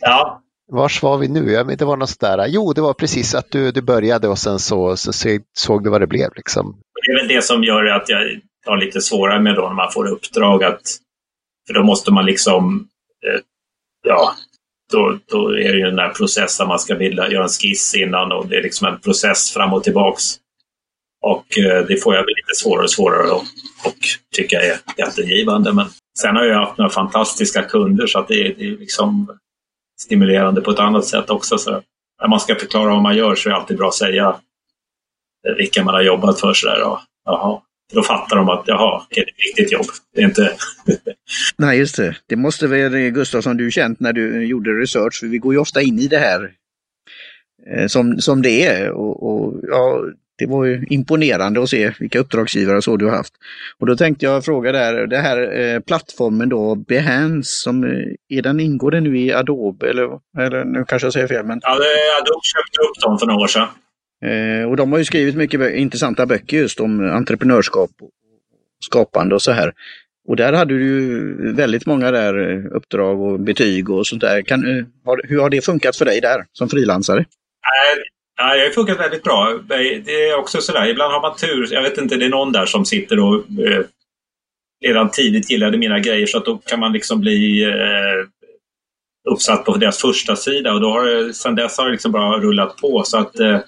ja. 0.00 0.41
Vars 0.72 1.02
var 1.02 1.18
vi 1.18 1.28
nu? 1.28 1.50
Jag 1.52 1.78
det 1.78 1.84
var 1.84 1.96
något 1.96 2.20
där. 2.20 2.46
Jo, 2.46 2.72
det 2.72 2.80
var 2.80 2.94
precis 2.94 3.34
att 3.34 3.50
du, 3.50 3.70
du 3.70 3.82
började 3.82 4.28
och 4.28 4.38
sen 4.38 4.58
så, 4.58 4.96
så 4.96 5.12
såg 5.58 5.84
du 5.84 5.90
vad 5.90 6.00
det 6.00 6.06
blev. 6.06 6.28
Liksom. 6.36 6.80
Det 7.06 7.12
är 7.12 7.18
väl 7.18 7.28
det 7.28 7.42
som 7.42 7.64
gör 7.64 7.84
att 7.84 8.08
jag 8.08 8.40
har 8.66 8.76
lite 8.76 9.00
svårare 9.00 9.40
med 9.40 9.54
då 9.54 9.62
när 9.62 9.74
man 9.74 9.92
får 9.92 10.06
uppdrag. 10.06 10.64
Att, 10.64 10.82
för 11.66 11.74
då 11.74 11.82
måste 11.82 12.12
man 12.12 12.26
liksom, 12.26 12.88
eh, 13.26 13.40
ja, 14.08 14.34
då, 14.92 15.18
då 15.26 15.48
är 15.48 15.72
det 15.72 15.78
ju 15.78 15.84
den 15.84 15.96
där 15.96 16.08
processen 16.08 16.68
man 16.68 16.78
ska 16.78 16.94
bilda, 16.94 17.30
göra 17.30 17.42
en 17.42 17.48
skiss 17.48 17.94
innan 17.94 18.32
och 18.32 18.46
det 18.46 18.56
är 18.56 18.62
liksom 18.62 18.86
en 18.86 19.00
process 19.00 19.50
fram 19.50 19.72
och 19.72 19.84
tillbaks. 19.84 20.22
Och 21.22 21.58
eh, 21.58 21.86
det 21.86 21.96
får 22.02 22.14
jag 22.14 22.22
väl 22.22 22.34
lite 22.36 22.54
svårare 22.62 22.84
och 22.84 22.90
svårare 22.90 23.30
och, 23.30 23.44
tycker 23.84 24.58
tycka 24.58 24.60
är 24.60 24.78
jättegivande. 24.96 25.72
Men 25.72 25.86
sen 26.18 26.36
har 26.36 26.44
jag 26.44 26.58
haft 26.58 26.78
några 26.78 26.90
fantastiska 26.90 27.62
kunder 27.62 28.06
så 28.06 28.18
att 28.18 28.28
det, 28.28 28.46
är, 28.46 28.54
det 28.58 28.64
är 28.64 28.78
liksom 28.78 29.38
stimulerande 30.02 30.60
på 30.60 30.70
ett 30.70 30.78
annat 30.78 31.04
sätt 31.04 31.30
också. 31.30 31.58
Så 31.58 31.70
när 32.20 32.28
man 32.28 32.40
ska 32.40 32.54
förklara 32.54 32.90
vad 32.90 33.02
man 33.02 33.16
gör 33.16 33.34
så 33.34 33.48
är 33.48 33.50
det 33.50 33.58
alltid 33.58 33.76
bra 33.76 33.88
att 33.88 33.94
säga 33.94 34.36
eh, 35.48 35.54
vilka 35.56 35.84
man 35.84 35.94
har 35.94 36.02
jobbat 36.02 36.40
för. 36.40 36.54
Så 36.54 36.66
där, 36.66 36.82
och, 36.82 36.98
jaha. 37.24 37.60
Då 37.92 38.02
fattar 38.02 38.36
de 38.36 38.48
att 38.48 38.64
jaha, 38.66 39.02
det 39.10 39.20
är 39.20 39.22
ett 39.22 39.34
viktigt 39.48 39.72
jobb. 39.72 39.86
Det 40.14 40.20
är 40.20 40.24
inte... 40.24 40.52
Nej, 41.56 41.78
just 41.78 41.96
det. 41.96 42.16
Det 42.26 42.36
måste 42.36 42.66
väl 42.66 42.94
eh, 42.94 43.08
Gustafsson 43.08 43.56
du 43.56 43.70
känt 43.70 44.00
när 44.00 44.12
du 44.12 44.36
eh, 44.36 44.42
gjorde 44.42 44.70
research, 44.70 45.20
för 45.20 45.26
vi 45.26 45.38
går 45.38 45.54
ju 45.54 45.58
ofta 45.58 45.82
in 45.82 45.98
i 45.98 46.08
det 46.08 46.18
här 46.18 46.50
som, 47.86 48.20
som 48.20 48.42
det 48.42 48.66
är. 48.66 48.90
Och, 48.90 49.22
och 49.22 49.54
ja, 49.68 50.04
det 50.38 50.46
var 50.46 50.64
ju 50.64 50.86
imponerande 50.90 51.62
att 51.62 51.68
se 51.68 51.92
vilka 52.00 52.18
uppdragsgivare 52.18 52.82
så 52.82 52.96
du 52.96 53.04
har 53.04 53.16
haft. 53.16 53.34
Och 53.78 53.86
då 53.86 53.96
tänkte 53.96 54.26
jag 54.26 54.44
fråga 54.44 54.72
där, 54.72 55.06
det 55.06 55.18
här 55.18 55.60
eh, 55.60 55.80
plattformen 55.80 56.48
då, 56.48 56.74
Behance, 56.74 57.50
som, 57.62 57.84
eh, 57.84 58.38
är 58.38 58.42
den, 58.42 58.60
ingår 58.60 58.90
den 58.90 59.04
nu 59.04 59.18
i 59.18 59.32
Adobe 59.32 59.90
eller, 59.90 60.08
eller 60.38 60.64
nu 60.64 60.84
kanske 60.88 61.06
jag 61.06 61.12
säger 61.12 61.28
fel? 61.28 61.46
Men... 61.46 61.60
Ja, 61.62 61.70
Adobe 61.70 62.40
köpte 62.42 62.80
upp 62.80 63.02
dem 63.02 63.18
för 63.18 63.26
några 63.26 63.40
år 63.40 63.46
sedan. 63.46 63.68
Eh, 64.24 64.70
och 64.70 64.76
de 64.76 64.92
har 64.92 64.98
ju 64.98 65.04
skrivit 65.04 65.36
mycket 65.36 65.74
intressanta 65.74 66.26
böcker 66.26 66.56
just 66.56 66.80
om 66.80 67.10
entreprenörskap 67.10 67.90
och 68.00 68.10
skapande 68.84 69.34
och 69.34 69.42
så 69.42 69.52
här. 69.52 69.72
Och 70.28 70.36
där 70.36 70.52
hade 70.52 70.74
du 70.74 70.84
ju 70.84 71.52
väldigt 71.52 71.86
många 71.86 72.10
där 72.10 72.50
eh, 72.50 72.76
uppdrag 72.76 73.20
och 73.20 73.40
betyg 73.40 73.90
och 73.90 74.06
sånt 74.06 74.20
där. 74.20 74.42
Kan, 74.42 74.78
eh, 74.78 74.84
har, 75.04 75.20
hur 75.28 75.40
har 75.40 75.50
det 75.50 75.64
funkat 75.64 75.96
för 75.96 76.04
dig 76.04 76.20
där 76.20 76.44
som 76.52 76.68
frilansare? 76.68 77.24
Ja, 78.36 78.54
det 78.54 78.62
har 78.62 78.70
funkat 78.70 78.98
väldigt 79.00 79.22
bra. 79.22 79.58
Det 79.68 80.28
är 80.28 80.38
också 80.38 80.60
sådär, 80.60 80.88
ibland 80.88 81.12
har 81.12 81.20
man 81.20 81.36
tur. 81.36 81.72
Jag 81.72 81.82
vet 81.82 81.98
inte, 81.98 82.16
det 82.16 82.24
är 82.24 82.28
någon 82.28 82.52
där 82.52 82.66
som 82.66 82.84
sitter 82.84 83.18
och 83.18 83.34
eh, 83.34 83.84
redan 84.84 85.10
tidigt 85.10 85.50
gillade 85.50 85.78
mina 85.78 85.98
grejer 86.00 86.26
så 86.26 86.38
att 86.38 86.44
då 86.44 86.58
kan 86.58 86.80
man 86.80 86.92
liksom 86.92 87.20
bli 87.20 87.64
eh, 87.64 88.26
uppsatt 89.30 89.64
på 89.64 89.76
deras 89.76 89.98
första 89.98 90.36
sida 90.36 90.72
och 90.72 90.80
då 90.80 90.90
har 90.90 91.04
det, 91.04 91.34
sen 91.34 91.54
dess 91.54 91.78
har 91.78 91.84
det 91.84 91.92
liksom 91.92 92.12
bara 92.12 92.38
rullat 92.38 92.76
på. 92.76 93.02
Så 93.04 93.18
att, 93.18 93.40
eh, 93.40 93.60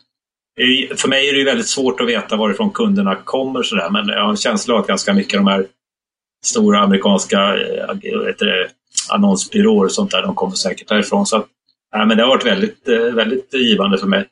för 0.96 1.08
mig 1.08 1.28
är 1.28 1.34
det 1.34 1.44
väldigt 1.44 1.68
svårt 1.68 2.00
att 2.00 2.08
veta 2.08 2.36
varifrån 2.36 2.70
kunderna 2.70 3.16
kommer 3.16 3.62
sådär 3.62 3.90
men 3.90 4.08
jag 4.08 4.22
har 4.22 4.30
en 4.30 4.36
känsla 4.36 4.74
av 4.74 4.80
att 4.80 4.86
ganska 4.86 5.14
mycket 5.14 5.38
av 5.38 5.44
de 5.44 5.50
här 5.50 5.66
stora 6.44 6.78
amerikanska 6.80 7.56
eh, 7.56 7.94
det, 8.38 8.68
annonsbyråer 9.10 9.84
och 9.84 9.92
sånt 9.92 10.10
där, 10.10 10.22
de 10.22 10.34
kommer 10.34 10.54
säkert 10.54 10.88
därifrån. 10.88 11.26
Så 11.26 11.36
att, 11.36 11.46
ja, 11.92 12.06
men 12.06 12.16
det 12.16 12.22
har 12.22 12.30
varit 12.30 12.46
väldigt, 12.46 12.88
eh, 12.88 12.98
väldigt 12.98 13.54
givande 13.54 13.98
för 13.98 14.06
mig. 14.06 14.28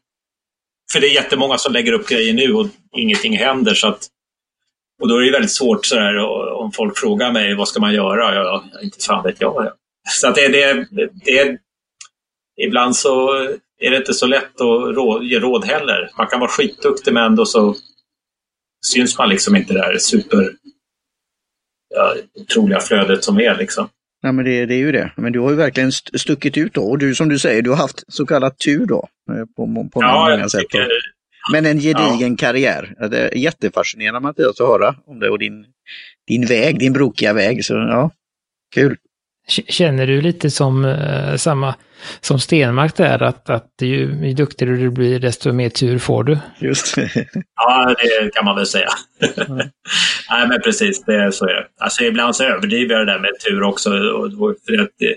För 0.93 1.01
det 1.01 1.07
är 1.07 1.15
jättemånga 1.15 1.59
som 1.59 1.73
lägger 1.73 1.93
upp 1.93 2.09
grejer 2.09 2.35
nu 2.35 2.55
och 2.55 2.67
ingenting 2.97 3.37
händer. 3.37 3.75
Så 3.75 3.89
att, 3.89 4.09
och 5.03 5.09
då 5.09 5.17
är 5.17 5.23
det 5.23 5.33
väldigt 5.33 5.53
svårt 5.53 5.87
så 5.87 6.27
om 6.55 6.73
folk 6.73 6.99
frågar 6.99 7.33
mig 7.33 7.55
vad 7.55 7.69
ska 7.69 7.81
man 7.81 7.95
göra? 7.95 8.35
Ja, 8.35 8.65
inte 8.83 9.05
fan 9.05 9.25
vet 9.25 9.41
jag. 9.41 9.73
Så 10.11 10.29
att 10.29 10.35
det, 10.35 10.49
det, 10.49 10.87
det, 11.25 11.59
ibland 12.61 12.97
så 12.97 13.33
är 13.79 13.91
det 13.91 13.97
inte 13.97 14.15
så 14.15 14.27
lätt 14.27 14.61
att 14.61 14.97
råd, 14.97 15.25
ge 15.25 15.39
råd 15.39 15.65
heller. 15.65 16.11
Man 16.19 16.27
kan 16.27 16.41
vara 16.41 16.51
skitduktig 16.51 17.13
men 17.13 17.25
ändå 17.25 17.47
så 17.47 17.75
syns 18.87 19.19
man 19.19 19.29
liksom 19.29 19.57
inte 19.57 19.75
det 19.75 19.83
här 19.83 19.99
super 19.99 20.53
ja, 21.95 22.15
otroliga 22.41 22.81
flödet 22.81 23.25
som 23.25 23.41
är. 23.41 23.57
Liksom. 23.57 23.89
Ja, 24.23 24.33
men 24.33 24.45
det, 24.45 24.67
det, 24.67 24.75
är 24.75 24.79
ju 24.79 24.93
det. 24.93 25.13
Men 25.17 25.33
du 25.33 25.41
har 25.41 25.51
ju 25.51 25.57
verkligen 25.57 25.93
stuckit 25.93 26.57
ut 26.57 26.75
då. 26.75 26.83
Och 26.83 26.99
du 26.99 27.15
som 27.15 27.29
du 27.29 27.39
säger, 27.39 27.63
du 27.63 27.71
har 27.71 27.77
haft 27.77 28.05
så 28.09 28.27
kallad 28.27 28.59
tur 28.59 28.87
då. 28.87 29.09
Eh, 29.31 29.45
på, 29.57 29.89
på 29.93 30.03
ja, 30.03 30.29
många 30.31 30.49
sätt. 30.49 30.61
Tycker, 30.61 30.89
men 31.53 31.67
en 31.67 31.81
gedigen 31.81 32.31
ja. 32.31 32.37
karriär. 32.39 33.09
Det 33.11 33.19
är 33.19 33.37
jättefascinerande 33.37 34.21
Mattias 34.21 34.61
att 34.61 34.69
höra 34.69 34.95
om 35.07 35.21
det 35.21 35.31
och 35.31 35.39
din, 35.39 35.67
din 36.27 36.47
väg, 36.47 36.79
din 36.79 36.93
brokiga 36.93 37.33
väg. 37.33 37.65
Så 37.65 37.75
ja, 37.75 38.11
kul. 38.75 38.97
Känner 39.49 40.07
du 40.07 40.21
lite 40.21 40.51
som 40.51 40.85
uh, 40.85 41.37
samma 41.37 41.75
som 42.21 42.39
Stenmark 42.39 42.97
där, 42.97 43.23
att, 43.23 43.51
att 43.51 43.71
ju, 43.81 44.27
ju 44.27 44.33
duktigare 44.33 44.77
du 44.77 44.91
blir 44.91 45.19
desto 45.19 45.53
mer 45.53 45.69
tur 45.69 45.99
får 45.99 46.25
du? 46.25 46.39
Just 46.59 46.97
Ja, 47.57 47.95
det 47.99 48.35
kan 48.35 48.45
man 48.45 48.57
väl 48.57 48.67
säga. 48.67 48.89
Mm. 49.37 49.57
Nej, 50.31 50.49
men 50.49 50.61
precis, 50.61 51.05
det, 51.05 51.33
så 51.33 51.45
är 51.45 51.55
det. 51.55 51.67
Alltså, 51.81 52.05
ibland 52.05 52.37
så 52.37 52.45
överdriver 52.45 52.95
jag 52.95 53.07
det 53.07 53.13
där 53.13 53.19
med 53.19 53.31
tur 53.47 53.63
också. 53.63 53.91
Och, 53.91 54.25
och 54.25 54.55
för 54.67 54.83
att, 54.83 54.91
det, 54.99 55.17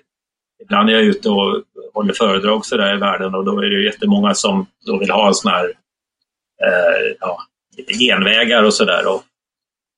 ibland 0.64 0.90
är 0.90 0.94
jag 0.94 1.04
ute 1.04 1.30
och 1.30 1.64
håller 1.94 2.14
föredrag 2.14 2.66
så 2.66 2.78
där 2.78 2.96
i 2.96 3.00
världen 3.00 3.36
och 3.36 3.46
då 3.46 3.60
är 3.60 3.70
det 3.70 3.84
jättemånga 3.84 4.34
som 4.34 4.66
då 4.86 5.00
vill 5.00 5.12
ha 5.12 5.28
en 5.28 5.34
sån 5.34 5.52
här 5.52 5.66
eh, 6.64 7.16
ja, 7.20 7.38
genvägar 8.00 8.64
och 8.64 8.74
sådär. 8.74 9.04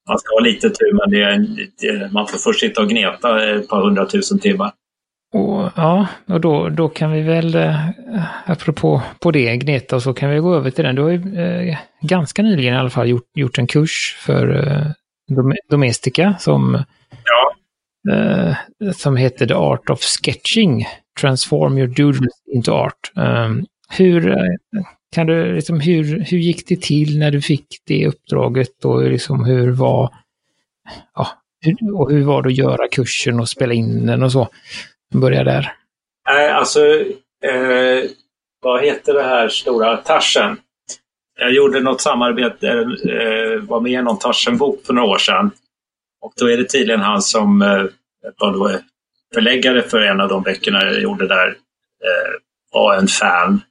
Man 0.07 0.19
ska 0.19 0.35
ha 0.35 0.39
lite 0.39 0.69
tur 0.69 0.93
men 0.93 1.11
det, 1.11 1.67
det, 1.81 2.11
man 2.11 2.27
får 2.27 2.37
först 2.37 2.59
sitta 2.59 2.81
och 2.81 2.89
gneta 2.89 3.55
ett 3.55 3.69
par 3.69 3.81
hundratusen 3.81 4.39
timmar. 4.39 4.71
Och, 5.33 5.71
ja, 5.75 6.07
och 6.25 6.41
då, 6.41 6.69
då 6.69 6.89
kan 6.89 7.11
vi 7.11 7.21
väl, 7.21 7.55
eh, 7.55 7.89
apropå 8.45 9.01
på 9.19 9.31
det, 9.31 9.57
gneta, 9.57 9.95
och 9.95 10.03
så 10.03 10.13
kan 10.13 10.29
vi 10.29 10.39
gå 10.39 10.55
över 10.55 10.69
till 10.69 10.83
den. 10.83 10.95
Du 10.95 11.01
har 11.01 11.09
ju 11.09 11.39
eh, 11.39 11.77
ganska 12.01 12.41
nyligen 12.41 12.73
i 12.73 12.77
alla 12.77 12.89
fall 12.89 13.09
gjort, 13.09 13.29
gjort 13.35 13.57
en 13.57 13.67
kurs 13.67 14.17
för 14.19 14.67
eh, 14.67 14.91
Domestika 15.69 16.35
som, 16.39 16.83
ja. 17.23 17.53
eh, 18.13 18.55
som 18.93 19.17
heter 19.17 19.47
The 19.47 19.53
Art 19.53 19.89
of 19.89 19.99
Sketching. 20.01 20.85
Transform 21.19 21.77
your 21.77 21.87
doodles 21.87 22.43
into 22.53 22.71
art. 22.71 23.11
Um, 23.15 23.65
hur, 23.89 24.27
eh, 24.27 24.83
kan 25.15 25.27
du, 25.27 25.55
liksom, 25.55 25.79
hur, 25.79 26.19
hur 26.19 26.37
gick 26.37 26.67
det 26.67 26.81
till 26.81 27.19
när 27.19 27.31
du 27.31 27.41
fick 27.41 27.67
det 27.85 28.07
uppdraget 28.07 28.85
och 28.85 29.03
liksom, 29.03 29.45
hur 29.45 29.71
var, 29.71 30.13
ja, 31.13 31.27
hur, 31.61 31.95
och 31.95 32.11
hur 32.11 32.23
var 32.23 32.41
det 32.41 32.49
att 32.49 32.57
göra 32.57 32.87
kursen 32.87 33.39
och 33.39 33.49
spela 33.49 33.73
in 33.73 34.05
den 34.05 34.23
och 34.23 34.31
så? 34.31 34.47
Börja 35.13 35.43
där. 35.43 35.73
Nej, 36.29 36.49
alltså, 36.49 36.85
eh, 37.43 38.09
vad 38.61 38.83
heter 38.83 39.13
det 39.13 39.23
här 39.23 39.49
stora 39.49 39.97
Tarsen? 39.97 40.57
Jag 41.39 41.53
gjorde 41.53 41.79
något 41.79 42.01
samarbete, 42.01 42.67
eh, 42.69 43.61
var 43.61 43.79
med 43.79 43.91
i 43.91 44.01
någon 44.01 44.19
Tarsen-bok 44.19 44.85
för 44.85 44.93
några 44.93 45.07
år 45.07 45.17
sedan. 45.17 45.51
Och 46.21 46.33
då 46.39 46.49
är 46.49 46.57
det 46.57 46.69
tydligen 46.69 47.01
han 47.01 47.21
som 47.21 47.61
eh, 47.61 47.83
var 48.37 48.53
då 48.53 48.79
förläggare 49.33 49.81
för 49.81 50.01
en 50.01 50.21
av 50.21 50.29
de 50.29 50.43
böckerna 50.43 50.83
jag 50.83 51.01
gjorde 51.01 51.27
där, 51.27 51.47
eh, 51.47 52.33
var 52.71 52.95
en 52.95 53.07
fan. 53.07 53.61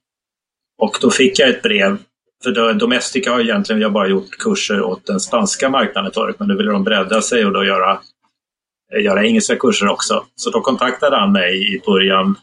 Och 0.79 0.99
då 1.01 1.11
fick 1.11 1.39
jag 1.39 1.49
ett 1.49 1.63
brev. 1.63 1.99
För 2.45 2.73
Domestika 2.73 3.33
har 3.33 3.41
egentligen 3.41 3.83
jag 3.83 3.93
bara 3.93 4.09
gjort 4.09 4.31
kurser 4.31 4.83
åt 4.83 5.07
den 5.07 5.21
spanska 5.21 5.69
marknaden 5.69 6.13
förut, 6.13 6.37
men 6.39 6.49
nu 6.49 6.57
ville 6.57 6.71
de 6.71 6.85
bredda 6.85 7.23
sig 7.23 7.47
och 7.47 7.53
då 7.53 7.65
göra 7.65 8.01
göra 8.95 9.25
engelska 9.25 9.57
kurser 9.57 9.89
också. 9.89 10.27
Så 10.35 10.51
då 10.51 10.61
kontaktade 10.61 11.17
han 11.17 11.33
mig 11.33 11.75
i 11.75 11.81
början, 11.87 12.39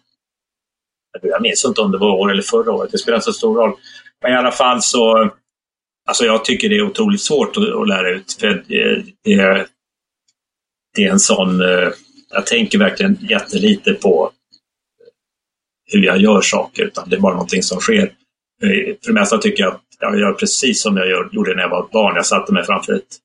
jag 1.22 1.42
minns 1.42 1.66
inte 1.66 1.82
om 1.82 1.92
det 1.92 1.98
var 1.98 2.12
år 2.12 2.32
eller 2.32 2.42
förra 2.42 2.72
året, 2.72 2.92
det 2.92 2.98
spelar 2.98 3.18
inte 3.18 3.26
så 3.26 3.34
stor 3.34 3.56
roll. 3.56 3.74
Men 4.22 4.32
i 4.34 4.36
alla 4.36 4.52
fall 4.52 4.82
så, 4.82 5.32
alltså 6.08 6.26
jag 6.26 6.46
tycker 6.46 6.70
det 6.70 6.76
är 6.76 6.82
otroligt 6.82 7.22
svårt 7.22 7.58
att, 7.58 7.74
att 7.74 7.88
lära 7.88 8.10
ut. 8.10 8.38
För 8.40 8.64
det, 8.68 9.04
det, 9.24 9.68
det 10.96 11.04
är 11.04 11.12
en 11.12 11.20
sån, 11.20 11.62
eh, 11.62 11.90
jag 12.30 12.46
tänker 12.46 12.80
verkligen 12.80 13.18
jättelite 13.30 13.94
på 13.94 14.32
hur 15.86 16.04
jag 16.04 16.18
gör 16.18 16.42
saker, 16.42 16.84
utan 16.84 17.10
det 17.10 17.16
är 17.16 17.20
bara 17.20 17.34
någonting 17.34 17.64
som 17.64 17.80
sker. 17.80 18.12
Eh, 18.64 18.96
för 19.04 19.08
det 19.08 19.14
mesta 19.14 19.38
tycker 19.38 19.64
jag 19.64 19.74
att 19.74 19.82
jag 20.00 20.20
gör 20.20 20.34
precis 20.34 20.82
som 20.82 20.98
jag 20.98 21.30
gjorde 21.34 21.56
när 21.56 21.62
jag 21.62 21.70
var 21.70 21.88
barn. 21.92 22.16
Jag 22.16 22.26
satte 22.26 22.54
mig 22.54 22.64
framför 22.64 22.94
ett 22.94 23.18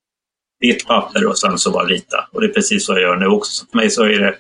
vitt 0.61 0.87
papper 0.87 1.27
och 1.27 1.39
sen 1.39 1.59
så 1.59 1.71
bara 1.71 1.87
rita. 1.87 2.29
Och 2.33 2.41
det 2.41 2.47
är 2.47 2.53
precis 2.53 2.87
så 2.87 2.93
jag 2.93 3.01
gör 3.01 3.17
nu 3.17 3.27
också. 3.27 3.53
Så 3.53 3.67
för 3.71 3.77
mig 3.77 3.91
så 3.91 4.05
är 4.05 4.19
det 4.19 4.37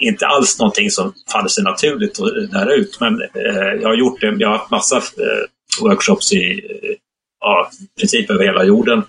inte 0.00 0.26
alls 0.26 0.58
någonting 0.58 0.90
som 0.90 1.12
faller 1.32 1.48
sig 1.48 1.64
naturligt 1.64 2.20
att 2.20 2.52
lära 2.52 2.74
ut. 2.74 3.00
Men 3.00 3.22
eh, 3.22 3.72
jag 3.80 3.88
har 3.88 3.96
gjort 3.96 4.20
det. 4.20 4.36
Jag 4.38 4.48
har 4.48 4.58
haft 4.58 4.70
massa 4.70 4.96
eh, 4.96 5.82
workshops 5.82 6.32
i 6.32 6.52
eh, 6.52 6.96
ja, 7.40 7.70
princip 7.98 8.30
över 8.30 8.44
hela 8.44 8.64
jorden. 8.64 9.02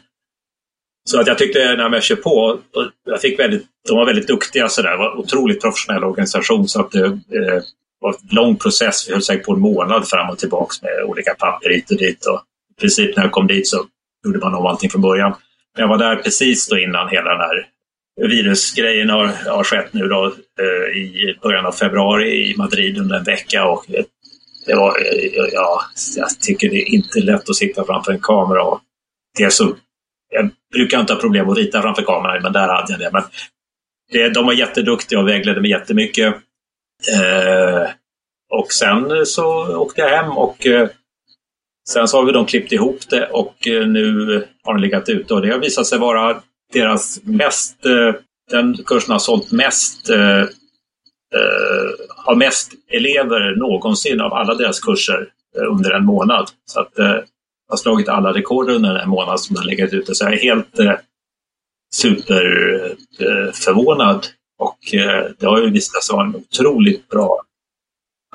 Så 1.10 1.20
att 1.20 1.28
jag 1.28 1.38
tyckte 1.38 1.76
när 1.76 1.90
jag 1.90 2.04
kör 2.04 2.16
på, 2.16 2.60
jag 3.06 3.22
fick 3.22 3.40
väldigt, 3.40 3.66
de 3.88 3.98
var 3.98 4.06
väldigt 4.06 4.28
duktiga 4.28 4.70
sådär, 4.70 4.92
det 4.92 4.98
var 4.98 5.20
otroligt 5.20 5.62
professionell 5.62 6.04
organisation 6.04 6.68
så 6.68 6.82
att 6.82 6.96
eh, 6.96 7.04
eh 7.04 7.62
var 8.04 8.14
en 8.14 8.36
lång 8.36 8.58
process, 8.58 9.08
vi 9.08 9.14
höll 9.14 9.22
säkert 9.22 9.46
på 9.46 9.54
en 9.54 9.60
månad 9.60 10.08
fram 10.08 10.30
och 10.30 10.40
tillbaks 10.40 10.82
med 10.82 11.04
olika 11.06 11.34
papper 11.34 11.70
hit 11.70 11.92
och 11.92 11.98
dit. 11.98 12.26
Och 12.26 12.42
I 12.78 12.82
princip 12.82 13.16
när 13.16 13.24
jag 13.24 13.32
kom 13.32 13.48
dit 13.48 13.68
så 13.68 13.86
gjorde 14.26 14.40
man 14.40 14.56
om 14.56 14.66
allting 14.66 14.90
från 14.90 15.02
början. 15.02 15.36
Men 15.76 15.82
jag 15.82 15.88
var 15.88 15.98
där 15.98 16.16
precis 16.16 16.68
då 16.68 16.78
innan 16.78 17.10
hela 17.10 17.30
den 17.30 17.40
här 17.40 17.68
virusgrejen 18.30 19.10
har, 19.10 19.26
har 19.26 19.64
skett 19.64 19.94
nu 19.94 20.08
då 20.08 20.26
eh, 20.60 20.98
i 20.98 21.38
början 21.42 21.66
av 21.66 21.72
februari 21.72 22.52
i 22.52 22.58
Madrid 22.58 22.98
under 22.98 23.16
en 23.16 23.24
vecka 23.24 23.66
och 23.66 23.86
det 24.66 24.76
var, 24.76 24.90
eh, 24.90 25.50
ja, 25.54 25.82
jag 26.16 26.40
tycker 26.40 26.70
det 26.70 26.82
är 26.82 26.94
inte 26.94 27.20
lätt 27.20 27.50
att 27.50 27.56
sitta 27.56 27.86
framför 27.86 28.12
en 28.12 28.20
kamera 28.20 28.64
och 28.64 28.80
det 29.38 29.44
är 29.44 29.50
så 29.50 29.76
jag 30.34 30.50
brukar 30.74 31.00
inte 31.00 31.14
ha 31.14 31.20
problem 31.20 31.50
att 31.50 31.58
rita 31.58 31.82
framför 31.82 32.04
kameran, 32.04 32.44
men 32.44 32.54
där 32.54 32.68
hade 32.68 32.94
jag 32.94 33.00
det. 33.00 33.10
Men 33.14 33.24
det, 34.12 34.30
de 34.30 34.46
var 34.46 34.54
jätteduktiga 34.54 35.20
och 35.20 35.28
vägledde 35.28 35.62
mig 35.62 35.72
jättemycket. 35.72 36.36
Eh, 37.14 37.90
och 38.50 38.74
sen 38.74 39.12
eh, 39.12 39.24
så 39.24 39.78
åkte 39.78 40.02
jag 40.02 40.10
hem 40.10 40.38
och 40.38 40.68
eh, 40.68 40.90
sen 41.90 42.08
så 42.08 42.18
har 42.18 42.26
vi 42.26 42.32
de 42.32 42.46
klippt 42.46 42.72
ihop 42.72 43.10
det 43.10 43.28
och 43.28 43.68
eh, 43.68 43.88
nu 43.88 44.28
har 44.64 44.74
den 44.74 44.82
legat 44.82 45.10
ute 45.10 45.34
och 45.34 45.42
det 45.42 45.52
har 45.52 45.60
visat 45.60 45.88
sig 45.88 46.00
vara 46.00 46.42
deras 46.74 47.20
mest, 47.24 47.86
eh, 47.86 48.14
den 48.52 48.78
kursen 48.86 49.12
har 49.12 49.20
sålt 49.20 49.52
mest, 49.52 50.10
eh, 50.10 50.46
har 52.16 52.36
mest 52.36 52.72
elever 52.88 53.56
någonsin 53.56 54.22
av 54.22 54.34
alla 54.34 54.54
deras 54.54 54.80
kurser 54.80 55.30
under 55.70 55.92
en 55.92 56.06
månad. 56.06 56.50
Så 56.66 56.80
att 56.80 56.94
har 57.74 57.78
slagit 57.78 58.10
alla 58.10 58.34
rekord 58.34 58.70
under 58.70 58.96
en 58.96 59.10
månad 59.10 59.40
som 59.40 59.56
den 59.56 59.66
legat 59.66 59.94
ute. 59.94 60.16
Så 60.16 60.26
jag 60.26 60.34
är 60.34 60.38
helt 60.38 60.80
eh, 60.80 60.96
superförvånad. 61.96 64.28
Och 64.64 64.94
eh, 64.94 65.32
det 65.40 65.46
har 65.46 65.62
ju 65.62 65.70
visat 65.70 66.04
sig 66.04 66.16
vara 66.16 66.26
en 66.26 66.36
otroligt 66.36 67.10
bra 67.10 67.44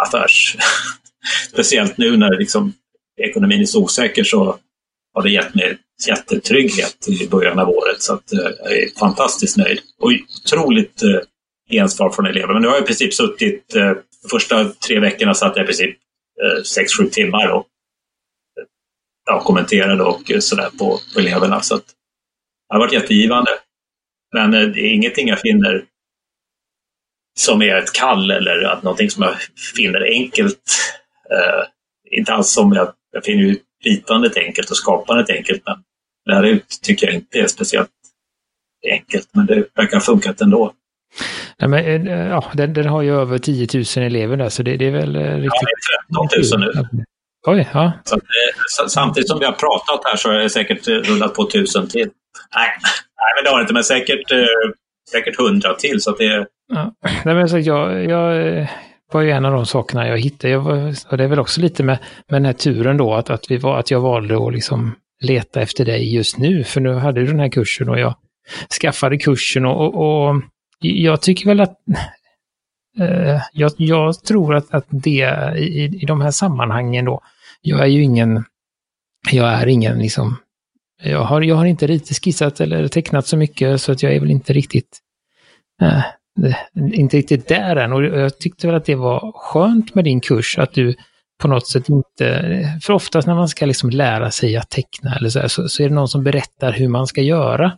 affärs. 0.00 0.56
Speciellt 1.52 1.98
nu 1.98 2.16
när 2.16 2.38
liksom, 2.38 2.72
ekonomin 3.20 3.60
är 3.60 3.64
så 3.64 3.82
osäker 3.82 4.24
så 4.24 4.58
har 5.14 5.22
det 5.22 5.30
gett 5.30 5.54
mig 5.54 5.78
jättetrygghet 6.08 7.08
i 7.08 7.28
början 7.28 7.58
av 7.58 7.68
året. 7.68 8.02
Så 8.02 8.14
att, 8.14 8.32
eh, 8.32 8.50
jag 8.58 8.72
är 8.72 8.98
fantastiskt 8.98 9.56
nöjd. 9.56 9.80
Och 10.00 10.12
otroligt 10.44 11.02
eh, 11.02 11.20
gensvar 11.70 12.10
från 12.10 12.26
elever. 12.26 12.52
Men 12.52 12.62
nu 12.62 12.68
har 12.68 12.74
jag 12.74 12.84
i 12.84 12.86
princip 12.86 13.14
suttit, 13.14 13.74
eh, 13.76 13.92
de 14.22 14.28
första 14.30 14.64
tre 14.64 15.00
veckorna 15.00 15.34
satt 15.34 15.56
jag 15.56 15.64
i 15.64 15.66
princip 15.66 15.96
eh, 16.42 16.62
6-7 16.62 17.10
timmar 17.10 17.48
och 17.48 17.66
eh, 18.58 18.64
ja, 19.26 19.40
kommenterade 19.40 20.04
och 20.04 20.30
eh, 20.30 20.38
sådär 20.38 20.70
på, 20.78 21.00
på 21.14 21.20
eleverna. 21.20 21.60
Så 21.60 21.74
att, 21.74 21.86
det 22.68 22.74
har 22.74 22.80
varit 22.80 22.92
jättegivande. 22.92 23.50
Men 24.32 24.50
det 24.50 24.80
är 24.80 24.94
ingenting 24.94 25.28
jag 25.28 25.40
finner 25.40 25.84
som 27.38 27.62
är 27.62 27.76
ett 27.76 27.92
kall 27.92 28.30
eller 28.30 28.64
att 28.64 28.82
någonting 28.82 29.10
som 29.10 29.22
jag 29.22 29.34
finner 29.76 30.00
enkelt. 30.00 30.58
Eh, 31.30 31.64
inte 32.18 32.32
alls 32.32 32.52
som 32.52 32.72
jag, 32.72 32.92
jag 33.12 33.24
finner 33.24 33.42
ju 33.42 33.56
ritandet 33.84 34.36
enkelt 34.36 34.70
och 34.70 34.76
skapandet 34.76 35.30
enkelt, 35.30 35.62
men 35.66 35.76
lära 36.30 36.48
ut 36.48 36.78
tycker 36.82 37.06
jag 37.06 37.14
inte 37.14 37.38
är 37.38 37.46
speciellt 37.46 37.90
enkelt, 38.90 39.28
men 39.32 39.46
det 39.46 39.64
verkar 39.74 39.96
ha 39.96 40.00
funkat 40.00 40.40
ändå. 40.40 40.72
Nej, 41.58 41.68
men, 41.68 42.08
eh, 42.08 42.28
ja, 42.28 42.44
den, 42.54 42.72
den 42.72 42.86
har 42.86 43.02
ju 43.02 43.20
över 43.20 43.38
10 43.38 43.68
000 43.96 44.06
elever 44.06 44.36
där, 44.36 44.48
så 44.48 44.62
det, 44.62 44.76
det 44.76 44.86
är 44.86 44.90
väl 44.90 45.16
riktigt... 45.16 45.52
Ja, 46.08 46.28
det 46.30 46.36
är 46.36 46.40
13 46.40 46.60
000 46.60 46.74
nu. 46.92 47.04
Oj, 47.46 47.68
ja. 47.72 47.92
Så, 48.04 48.16
eh, 48.16 48.88
samtidigt 48.88 49.28
som 49.28 49.38
vi 49.38 49.44
har 49.44 49.52
pratat 49.52 50.00
här 50.04 50.16
så 50.16 50.28
har 50.28 50.38
det 50.38 50.50
säkert 50.50 50.88
rullat 50.88 51.34
på 51.34 51.50
tusen 51.50 51.88
till. 51.88 52.08
Nej, 52.54 52.68
nej 52.82 53.30
men 53.36 53.44
det 53.44 53.50
har 53.50 53.58
det 53.58 53.62
inte, 53.62 53.74
men 53.74 53.84
säkert, 53.84 54.32
eh, 54.32 54.70
säkert 55.10 55.36
hundra 55.36 55.74
till. 55.74 56.00
Så 56.00 56.10
det... 56.16 56.46
Ja. 56.68 56.94
Nej, 57.24 57.34
men 57.34 57.48
så 57.48 57.58
jag, 57.58 58.04
jag 58.04 58.58
eh, 58.58 58.68
var 59.12 59.20
ju 59.20 59.30
en 59.30 59.44
av 59.44 59.52
de 59.52 59.66
sakerna 59.66 60.08
jag 60.08 60.18
hittade. 60.18 60.52
Jag 60.52 60.60
var, 60.60 60.94
och 61.10 61.16
det 61.16 61.24
är 61.24 61.28
väl 61.28 61.38
också 61.38 61.60
lite 61.60 61.82
med, 61.82 61.98
med 62.28 62.42
den 62.42 62.44
här 62.44 62.52
turen 62.52 62.96
då, 62.96 63.14
att, 63.14 63.30
att, 63.30 63.50
vi 63.50 63.56
var, 63.56 63.78
att 63.78 63.90
jag 63.90 64.00
valde 64.00 64.46
att 64.46 64.52
liksom 64.52 64.94
leta 65.20 65.60
efter 65.60 65.84
dig 65.84 66.14
just 66.14 66.38
nu. 66.38 66.64
För 66.64 66.80
nu 66.80 66.94
hade 66.94 67.20
du 67.20 67.26
den 67.26 67.40
här 67.40 67.48
kursen 67.48 67.88
och 67.88 67.98
jag 67.98 68.14
skaffade 68.80 69.18
kursen 69.18 69.66
och, 69.66 69.94
och, 69.94 70.28
och 70.28 70.42
jag 70.80 71.22
tycker 71.22 71.46
väl 71.46 71.60
att 71.60 71.76
eh, 72.98 73.40
jag, 73.52 73.72
jag, 73.76 74.22
tror 74.22 74.54
att, 74.54 74.74
att 74.74 74.86
det 74.88 75.54
i, 75.56 75.84
i 75.84 76.06
de 76.06 76.20
här 76.20 76.30
sammanhangen 76.30 77.04
då, 77.04 77.20
jag 77.60 77.80
är 77.80 77.86
ju 77.86 78.02
ingen, 78.02 78.44
jag 79.32 79.52
är 79.52 79.66
ingen 79.66 79.98
liksom, 79.98 80.36
jag 81.02 81.24
har, 81.24 81.42
jag 81.42 81.56
har 81.56 81.64
inte 81.64 81.86
riktigt 81.86 82.24
skissat 82.24 82.60
eller 82.60 82.88
tecknat 82.88 83.26
så 83.26 83.36
mycket 83.36 83.80
så 83.80 83.92
att 83.92 84.02
jag 84.02 84.12
är 84.14 84.20
väl 84.20 84.30
inte 84.30 84.52
riktigt, 84.52 84.98
äh, 85.82 86.04
inte 86.92 87.16
riktigt 87.16 87.48
där 87.48 87.76
än. 87.76 87.92
Och 87.92 88.04
jag 88.04 88.38
tyckte 88.38 88.66
väl 88.66 88.76
att 88.76 88.84
det 88.84 88.94
var 88.94 89.32
skönt 89.34 89.94
med 89.94 90.04
din 90.04 90.20
kurs, 90.20 90.58
att 90.58 90.72
du 90.72 90.94
på 91.42 91.48
något 91.48 91.66
sätt 91.66 91.88
inte, 91.88 92.78
för 92.82 92.92
oftast 92.92 93.26
när 93.26 93.34
man 93.34 93.48
ska 93.48 93.66
liksom 93.66 93.90
lära 93.90 94.30
sig 94.30 94.56
att 94.56 94.70
teckna 94.70 95.16
eller 95.16 95.28
så, 95.28 95.40
här, 95.40 95.48
så, 95.48 95.68
så 95.68 95.82
är 95.82 95.88
det 95.88 95.94
någon 95.94 96.08
som 96.08 96.24
berättar 96.24 96.72
hur 96.72 96.88
man 96.88 97.06
ska 97.06 97.22
göra. 97.22 97.72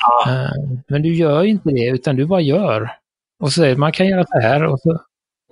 Ja. 0.00 0.32
Äh, 0.32 0.50
men 0.88 1.02
du 1.02 1.14
gör 1.14 1.44
inte 1.44 1.70
det, 1.70 1.86
utan 1.86 2.16
du 2.16 2.26
bara 2.26 2.40
gör. 2.40 2.90
Och 3.42 3.52
så 3.52 3.60
säger 3.60 3.76
man 3.76 3.92
kan 3.92 4.06
göra 4.06 4.24
så 4.26 4.40
här 4.40 4.64
och 4.64 4.80
så, 4.80 4.98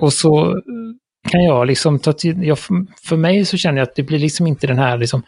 och 0.00 0.12
så 0.12 0.62
kan 1.28 1.44
jag 1.44 1.66
liksom 1.66 1.98
ta 1.98 2.12
till, 2.12 2.42
jag, 2.42 2.58
för 3.02 3.16
mig 3.16 3.44
så 3.44 3.56
känner 3.56 3.78
jag 3.78 3.88
att 3.88 3.96
det 3.96 4.02
blir 4.02 4.18
liksom 4.18 4.46
inte 4.46 4.66
den 4.66 4.78
här 4.78 4.98
liksom 4.98 5.22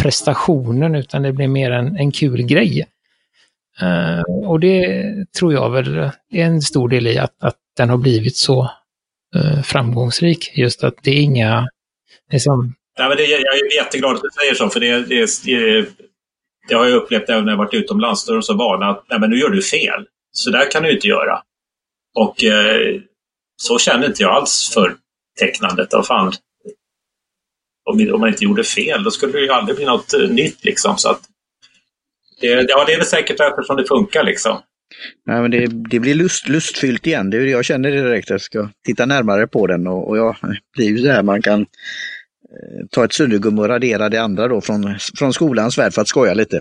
prestationen 0.00 0.94
utan 0.94 1.22
det 1.22 1.32
blir 1.32 1.48
mer 1.48 1.70
en, 1.70 1.96
en 1.96 2.10
kul 2.10 2.42
grej. 2.42 2.86
Uh, 3.82 4.48
och 4.48 4.60
det 4.60 5.14
tror 5.38 5.52
jag 5.52 5.70
väl 5.70 5.96
är 6.32 6.44
en 6.44 6.62
stor 6.62 6.88
del 6.88 7.06
i 7.06 7.18
att, 7.18 7.42
att 7.42 7.56
den 7.76 7.90
har 7.90 7.96
blivit 7.96 8.36
så 8.36 8.70
uh, 9.36 9.62
framgångsrik. 9.62 10.52
Just 10.54 10.84
att 10.84 10.94
det 11.02 11.10
är 11.10 11.20
inga... 11.20 11.68
Liksom... 12.32 12.74
Ja, 12.98 13.08
men 13.08 13.16
det, 13.16 13.24
jag 13.24 13.40
är 13.40 13.76
jätteglad 13.76 14.16
att 14.16 14.22
du 14.22 14.28
säger 14.40 14.54
så, 14.54 14.68
för 14.68 14.80
det, 14.80 14.98
det, 14.98 15.28
det, 15.44 15.88
det 16.68 16.74
har 16.74 16.86
jag 16.86 16.94
upplevt 16.94 17.28
även 17.28 17.44
när 17.44 17.52
jag 17.52 17.58
varit 17.58 17.74
utomlands. 17.74 18.26
Då 18.26 18.32
är 18.32 18.36
de 18.36 18.42
så 18.42 18.56
vana 18.56 18.86
att 18.90 19.04
Nej, 19.08 19.20
men 19.20 19.30
nu 19.30 19.38
gör 19.38 19.50
du 19.50 19.62
fel. 19.62 20.06
Så 20.32 20.50
där 20.50 20.70
kan 20.70 20.82
du 20.82 20.92
inte 20.92 21.08
göra. 21.08 21.42
Och 22.14 22.44
uh, 22.44 23.00
så 23.56 23.78
känner 23.78 24.06
inte 24.06 24.22
jag 24.22 24.32
alls 24.32 24.70
för 24.74 24.96
tecknandet. 25.40 25.94
Av 25.94 26.02
fan, 26.02 26.32
om, 27.90 28.20
man 28.20 28.28
inte 28.28 28.44
gjorde 28.44 28.64
fel, 28.64 29.04
då 29.04 29.10
skulle 29.10 29.32
det 29.32 29.40
ju 29.40 29.50
aldrig 29.50 29.76
bli 29.76 29.84
något 29.84 30.14
nytt. 30.30 30.64
Liksom. 30.64 30.98
Så 30.98 31.08
att 31.10 31.20
det, 32.42 32.66
ja, 32.68 32.84
det 32.86 32.92
är 32.92 32.96
väl 32.96 33.06
säkert 33.06 33.38
därför 33.38 33.62
som 33.62 33.76
det 33.76 33.84
funkar. 33.84 34.24
Liksom. 34.24 34.60
Ja, 35.24 35.42
men 35.42 35.50
det, 35.50 35.66
det 35.66 36.00
blir 36.00 36.14
lust, 36.14 36.48
lustfyllt 36.48 37.06
igen. 37.06 37.30
Det, 37.30 37.36
jag 37.36 37.64
känner 37.64 37.90
det 37.90 38.02
direkt. 38.02 38.30
Jag 38.30 38.40
ska 38.40 38.68
titta 38.86 39.06
närmare 39.06 39.46
på 39.46 39.66
den 39.66 39.86
och, 39.86 40.08
och 40.08 40.18
ja, 40.18 40.36
det 40.76 40.82
är 40.82 40.88
ju 40.88 40.98
så 40.98 41.08
här 41.08 41.22
man 41.22 41.42
kan 41.42 41.60
eh, 41.60 42.86
ta 42.90 43.04
ett 43.04 43.12
suddgum 43.12 43.58
och 43.58 43.68
radera 43.68 44.08
det 44.08 44.18
andra 44.18 44.48
då 44.48 44.60
från, 44.60 44.98
från 45.18 45.32
skolans 45.32 45.78
värld 45.78 45.92
för 45.92 46.02
att 46.02 46.08
skoja 46.08 46.34
lite. 46.34 46.60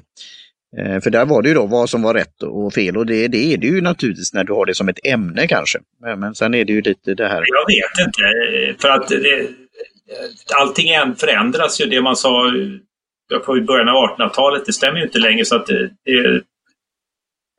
Eh, 0.78 1.00
för 1.00 1.10
där 1.10 1.26
var 1.26 1.42
det 1.42 1.50
ju 1.50 1.56
då 1.56 1.66
vad 1.66 1.90
som 1.90 2.02
var 2.02 2.14
rätt 2.14 2.44
och 2.44 2.74
fel 2.74 2.98
och 2.98 3.06
det, 3.06 3.28
det 3.28 3.54
är 3.54 3.58
det 3.58 3.68
ju 3.68 3.82
naturligtvis 3.82 4.34
när 4.34 4.44
du 4.44 4.54
har 4.54 4.66
det 4.66 4.76
som 4.76 4.90
ett 4.90 5.00
ämne 5.04 5.48
kanske. 5.48 5.80
Men, 6.02 6.20
men 6.20 6.36
sen 6.36 6.54
är 6.54 6.66
det 6.66 6.74
ju 6.74 6.82
lite 6.82 7.14
det 7.14 7.28
här. 7.28 7.44
Jag 7.48 7.76
vet 7.76 8.08
inte, 8.08 8.82
för 8.82 8.90
att 8.90 9.08
det, 9.10 9.48
allting 10.56 11.16
förändras 11.18 11.82
ju. 11.82 11.86
Det 11.86 12.02
man 12.02 12.16
sa 12.16 12.52
i 13.58 13.62
början 13.62 13.90
av 13.90 13.96
1800-talet, 13.96 14.66
det 14.66 14.74
stämmer 14.74 15.00
ju 15.00 15.06
inte 15.06 15.20
längre. 15.20 15.46
så 15.46 15.56
att 15.56 15.66
det, 15.66 15.90
det, 16.06 16.42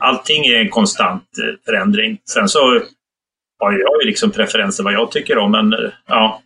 Allting 0.03 0.47
är 0.47 0.59
en 0.59 0.71
konstant 0.71 1.39
eh, 1.43 1.55
förändring. 1.65 2.19
Sen 2.25 2.49
så 2.49 2.59
har 3.59 3.73
jag 3.73 4.03
ju 4.03 4.07
liksom 4.07 4.31
preferenser 4.31 4.85
vad 4.85 4.93
jag 4.93 5.11
tycker 5.11 5.39
om, 5.39 5.51
men 5.51 5.73
eh, 5.73 5.91
ja, 6.07 6.43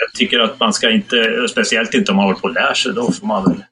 jag 0.00 0.12
tycker 0.18 0.40
att 0.40 0.60
man 0.60 0.72
ska 0.72 0.90
inte, 0.90 1.48
speciellt 1.48 1.94
inte 1.94 2.12
om 2.12 2.16
man 2.16 2.24
håller 2.24 2.38
på 2.38 2.48
och 2.48 2.54
lär 2.54 2.74
sig, 2.74 2.92
då 2.94 3.12
får 3.12 3.26
man 3.26 3.44
väl 3.44 3.62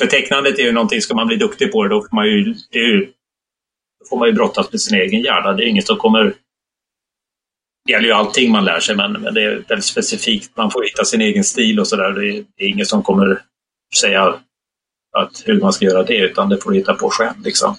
för 0.00 0.06
tecknandet 0.06 0.58
är 0.58 0.62
ju 0.62 0.72
någonting, 0.72 1.00
ska 1.00 1.14
man 1.14 1.26
bli 1.26 1.36
duktig 1.36 1.72
på 1.72 1.82
det, 1.82 1.88
då 1.88 2.00
får 2.00 2.16
man 2.16 2.26
ju, 2.26 2.54
det 2.70 2.78
ju, 2.78 3.06
då 4.00 4.06
får 4.08 4.18
man 4.18 4.28
ju 4.28 4.34
brottas 4.34 4.72
med 4.72 4.80
sin 4.80 4.98
egen 4.98 5.20
hjärna. 5.20 5.52
Det 5.52 5.64
är 5.64 5.66
inget 5.66 5.86
som 5.86 5.96
kommer... 5.96 6.34
Det 7.84 7.92
gäller 7.92 8.06
ju 8.06 8.12
allting 8.12 8.52
man 8.52 8.64
lär 8.64 8.80
sig, 8.80 8.96
men, 8.96 9.12
men 9.12 9.34
det 9.34 9.42
är 9.42 9.64
väldigt 9.68 9.84
specifikt. 9.84 10.56
Man 10.56 10.70
får 10.70 10.84
hitta 10.84 11.04
sin 11.04 11.20
egen 11.20 11.44
stil 11.44 11.80
och 11.80 11.88
sådär. 11.88 12.10
Det, 12.10 12.28
är, 12.28 12.44
det 12.56 12.64
är 12.64 12.68
inget 12.68 12.88
som 12.88 13.02
kommer 13.02 13.42
säga 13.96 14.40
att 15.18 15.42
hur 15.44 15.60
man 15.60 15.72
ska 15.72 15.84
göra 15.84 16.02
det, 16.02 16.18
utan 16.18 16.48
det 16.48 16.58
får 16.58 16.70
du 16.70 16.76
hitta 16.76 16.94
på 16.94 17.10
själv. 17.10 17.40
Liksom. 17.44 17.76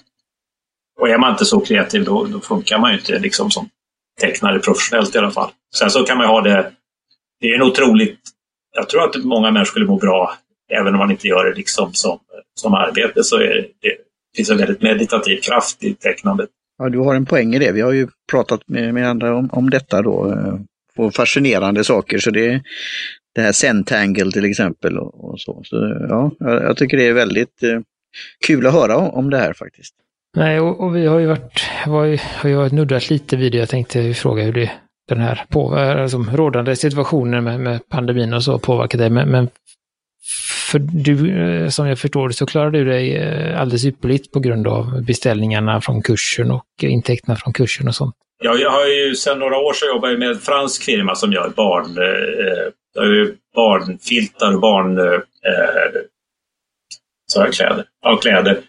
Och 1.00 1.08
är 1.08 1.18
man 1.18 1.32
inte 1.32 1.44
så 1.44 1.60
kreativ, 1.60 2.04
då, 2.04 2.24
då 2.24 2.40
funkar 2.40 2.78
man 2.78 2.92
ju 2.92 2.98
inte 2.98 3.18
liksom, 3.18 3.50
som 3.50 3.68
tecknare 4.20 4.58
professionellt 4.58 5.14
i 5.14 5.18
alla 5.18 5.30
fall. 5.30 5.50
Sen 5.74 5.90
så 5.90 6.04
kan 6.04 6.18
man 6.18 6.26
ha 6.26 6.40
det... 6.40 6.72
Det 7.40 7.46
är 7.46 7.54
en 7.54 7.62
otroligt... 7.62 8.20
Jag 8.74 8.88
tror 8.88 9.04
att 9.04 9.24
många 9.24 9.50
människor 9.50 9.64
skulle 9.64 9.86
må 9.86 9.96
bra 9.96 10.34
även 10.70 10.94
om 10.94 10.98
man 10.98 11.10
inte 11.10 11.28
gör 11.28 11.44
det 11.44 11.54
liksom 11.54 11.92
som, 11.92 12.18
som 12.54 12.74
arbete 12.74 13.24
så 13.24 13.36
är 13.36 13.54
det, 13.54 13.68
det 13.80 13.96
finns 14.36 14.50
en 14.50 14.58
väldigt 14.58 14.82
meditativ 14.82 15.40
kraft 15.40 15.84
i 15.84 15.94
tecknandet. 15.94 16.50
Ja, 16.78 16.88
du 16.88 16.98
har 16.98 17.14
en 17.14 17.26
poäng 17.26 17.54
i 17.54 17.58
det. 17.58 17.72
Vi 17.72 17.80
har 17.80 17.92
ju 17.92 18.08
pratat 18.30 18.68
med, 18.68 18.94
med 18.94 19.08
andra 19.08 19.36
om, 19.36 19.50
om 19.52 19.70
detta 19.70 20.02
då. 20.02 20.30
Eh, 20.30 20.54
på 20.96 21.10
fascinerande 21.10 21.84
saker. 21.84 22.18
Så 22.18 22.30
det, 22.30 22.62
det 23.34 23.40
här 23.40 23.52
Centangle 23.52 24.30
till 24.32 24.44
exempel 24.44 24.98
och, 24.98 25.30
och 25.30 25.40
så. 25.40 25.62
så. 25.64 25.76
ja, 26.08 26.30
jag, 26.38 26.76
tycker 26.76 26.96
det 26.96 27.06
är 27.06 27.12
väldigt 27.12 27.62
eh, 27.62 27.80
kul 28.46 28.66
att 28.66 28.72
höra 28.72 28.96
om, 28.96 29.10
om 29.10 29.30
det 29.30 29.38
här 29.38 29.52
faktiskt. 29.52 29.94
Nej, 30.36 30.60
och, 30.60 30.80
och, 30.80 30.96
vi 30.96 31.06
har 31.06 31.18
ju 31.18 31.26
varit, 31.26 31.62
var 31.86 32.04
ju, 32.04 32.18
har 32.36 32.50
ju 32.50 32.56
varit 32.56 32.72
nuddat 32.72 33.10
lite 33.10 33.36
vid 33.36 33.52
det. 33.52 33.58
Jag 33.58 33.68
tänkte 33.68 34.14
fråga 34.14 34.42
hur 34.42 34.52
det, 34.52 34.70
den 35.08 35.18
här 35.18 35.44
på, 35.48 35.74
alltså, 35.74 36.18
rådande 36.32 36.76
situationen 36.76 37.44
med, 37.44 37.60
med 37.60 37.88
pandemin 37.88 38.34
och 38.34 38.44
så 38.44 38.58
påverkar 38.58 38.98
dig. 38.98 39.10
Men, 39.10 39.28
men 39.28 39.48
för 40.72 40.78
du, 40.78 41.42
eh, 41.42 41.68
som 41.68 41.88
jag 41.88 41.98
förstår 41.98 42.28
det, 42.28 42.34
så 42.34 42.46
klarar 42.46 42.70
du 42.70 42.84
dig 42.84 43.16
eh, 43.16 43.60
alldeles 43.60 43.84
ypperligt 43.84 44.32
på 44.32 44.40
grund 44.40 44.66
av 44.66 45.04
beställningarna 45.04 45.80
från 45.80 46.02
kursen 46.02 46.50
och 46.50 46.66
intäkterna 46.80 47.36
från 47.36 47.52
kursen 47.52 47.88
och 47.88 47.94
sånt. 47.94 48.14
Ja, 48.44 48.54
jag 48.54 48.70
har 48.70 48.86
ju 48.86 49.14
sedan 49.14 49.38
några 49.38 49.56
år 49.56 49.72
så 49.72 49.86
jobbar 49.86 50.08
jag 50.08 50.18
med 50.18 50.28
en 50.28 50.38
fransk 50.38 50.82
firma 50.82 51.14
som 51.14 51.32
gör 51.32 51.52
barn, 51.56 51.98
eh, 51.98 52.72
barnfiltar 53.54 54.54
och 54.54 54.60
barn... 54.60 54.98
Eh, 54.98 56.02
så 57.26 57.40
här 57.40 57.52
kläder. 57.52 57.84
Ja, 58.02 58.16
kläder. 58.16 58.60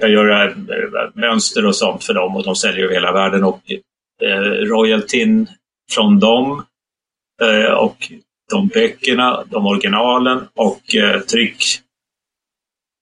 Jag 0.00 0.10
gör 0.10 0.46
eh, 0.48 1.10
mönster 1.14 1.66
och 1.66 1.76
sånt 1.76 2.04
för 2.04 2.14
dem 2.14 2.36
och 2.36 2.44
de 2.44 2.56
säljer 2.56 2.84
över 2.84 2.94
hela 2.94 3.12
världen. 3.12 3.44
Och 3.44 3.60
eh, 4.22 4.40
royaltyn 4.40 5.48
från 5.92 6.20
dem 6.20 6.64
eh, 7.42 7.72
och 7.72 7.96
de 8.50 8.68
böckerna, 8.68 9.44
de 9.50 9.66
originalen 9.66 10.48
och 10.54 10.94
eh, 10.94 11.20
tryck 11.20 11.62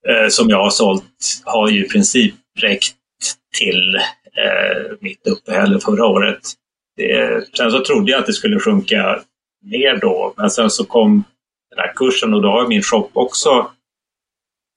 eh, 0.09 0.29
som 0.29 0.49
jag 0.49 0.59
har 0.59 0.71
sålt 0.71 1.43
har 1.45 1.69
ju 1.69 1.85
i 1.85 1.89
princip 1.89 2.35
räckt 2.61 2.97
till 3.59 3.97
eh, 4.37 4.93
mitt 5.01 5.27
uppehälle 5.27 5.81
förra 5.81 6.07
året. 6.07 6.41
Det, 6.97 7.45
sen 7.57 7.71
så 7.71 7.85
trodde 7.85 8.11
jag 8.11 8.21
att 8.21 8.27
det 8.27 8.33
skulle 8.33 8.61
sjunka 8.61 9.21
ner 9.63 10.01
då, 10.01 10.35
men 10.37 10.51
sen 10.51 10.71
så 10.71 10.85
kom 10.85 11.25
den 11.71 11.79
här 11.79 11.93
kursen 11.97 12.35
och 12.35 12.43
då 12.43 12.49
har 12.49 12.69
min 12.69 12.83
shop 12.83 13.11
också 13.13 13.71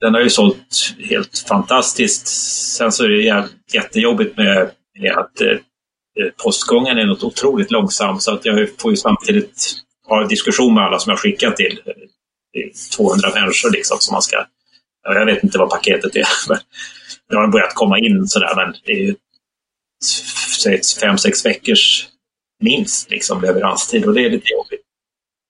den 0.04 0.14
har 0.14 0.22
ju 0.22 0.30
sålt 0.30 0.96
helt 1.10 1.46
fantastiskt. 1.48 2.28
Sen 2.78 2.92
så 2.92 3.04
är 3.04 3.10
det 3.10 3.48
jättejobbigt 3.74 4.38
med, 4.38 4.72
med 5.00 5.12
att 5.12 5.42
eh, 5.42 5.58
postgången 6.44 6.98
är 6.98 7.06
något 7.06 7.24
otroligt 7.24 7.72
långsam 7.72 8.20
så 8.20 8.34
att 8.34 8.46
jag 8.46 8.70
får 8.80 8.92
ju 8.92 8.98
samtidigt 8.98 9.76
ha 10.08 10.22
en 10.22 10.28
diskussion 10.28 10.74
med 10.74 10.84
alla 10.84 11.00
som 11.00 11.10
jag 11.10 11.20
skickat 11.20 11.58
till. 11.58 11.80
200 12.96 13.30
människor 13.34 13.72
liksom 13.72 13.98
som 14.00 14.14
man 14.14 14.22
ska... 14.22 14.46
Jag 15.04 15.26
vet 15.26 15.44
inte 15.44 15.58
vad 15.58 15.70
paketet 15.70 16.16
är. 16.16 16.26
Men 16.50 16.58
det 17.30 17.36
har 17.36 17.48
börjat 17.48 17.74
komma 17.74 18.00
in 18.00 18.28
sådär 18.28 18.54
men 18.56 18.76
det 18.86 18.92
är 18.92 19.00
ju 19.00 19.16
fem, 21.02 21.18
sex 21.18 21.46
veckors 21.46 22.08
minst 22.64 23.10
liksom, 23.10 23.42
leveranstid 23.42 24.06
och 24.06 24.14
det 24.14 24.26
är 24.26 24.30
lite 24.30 24.52
jobbigt. 24.52 24.82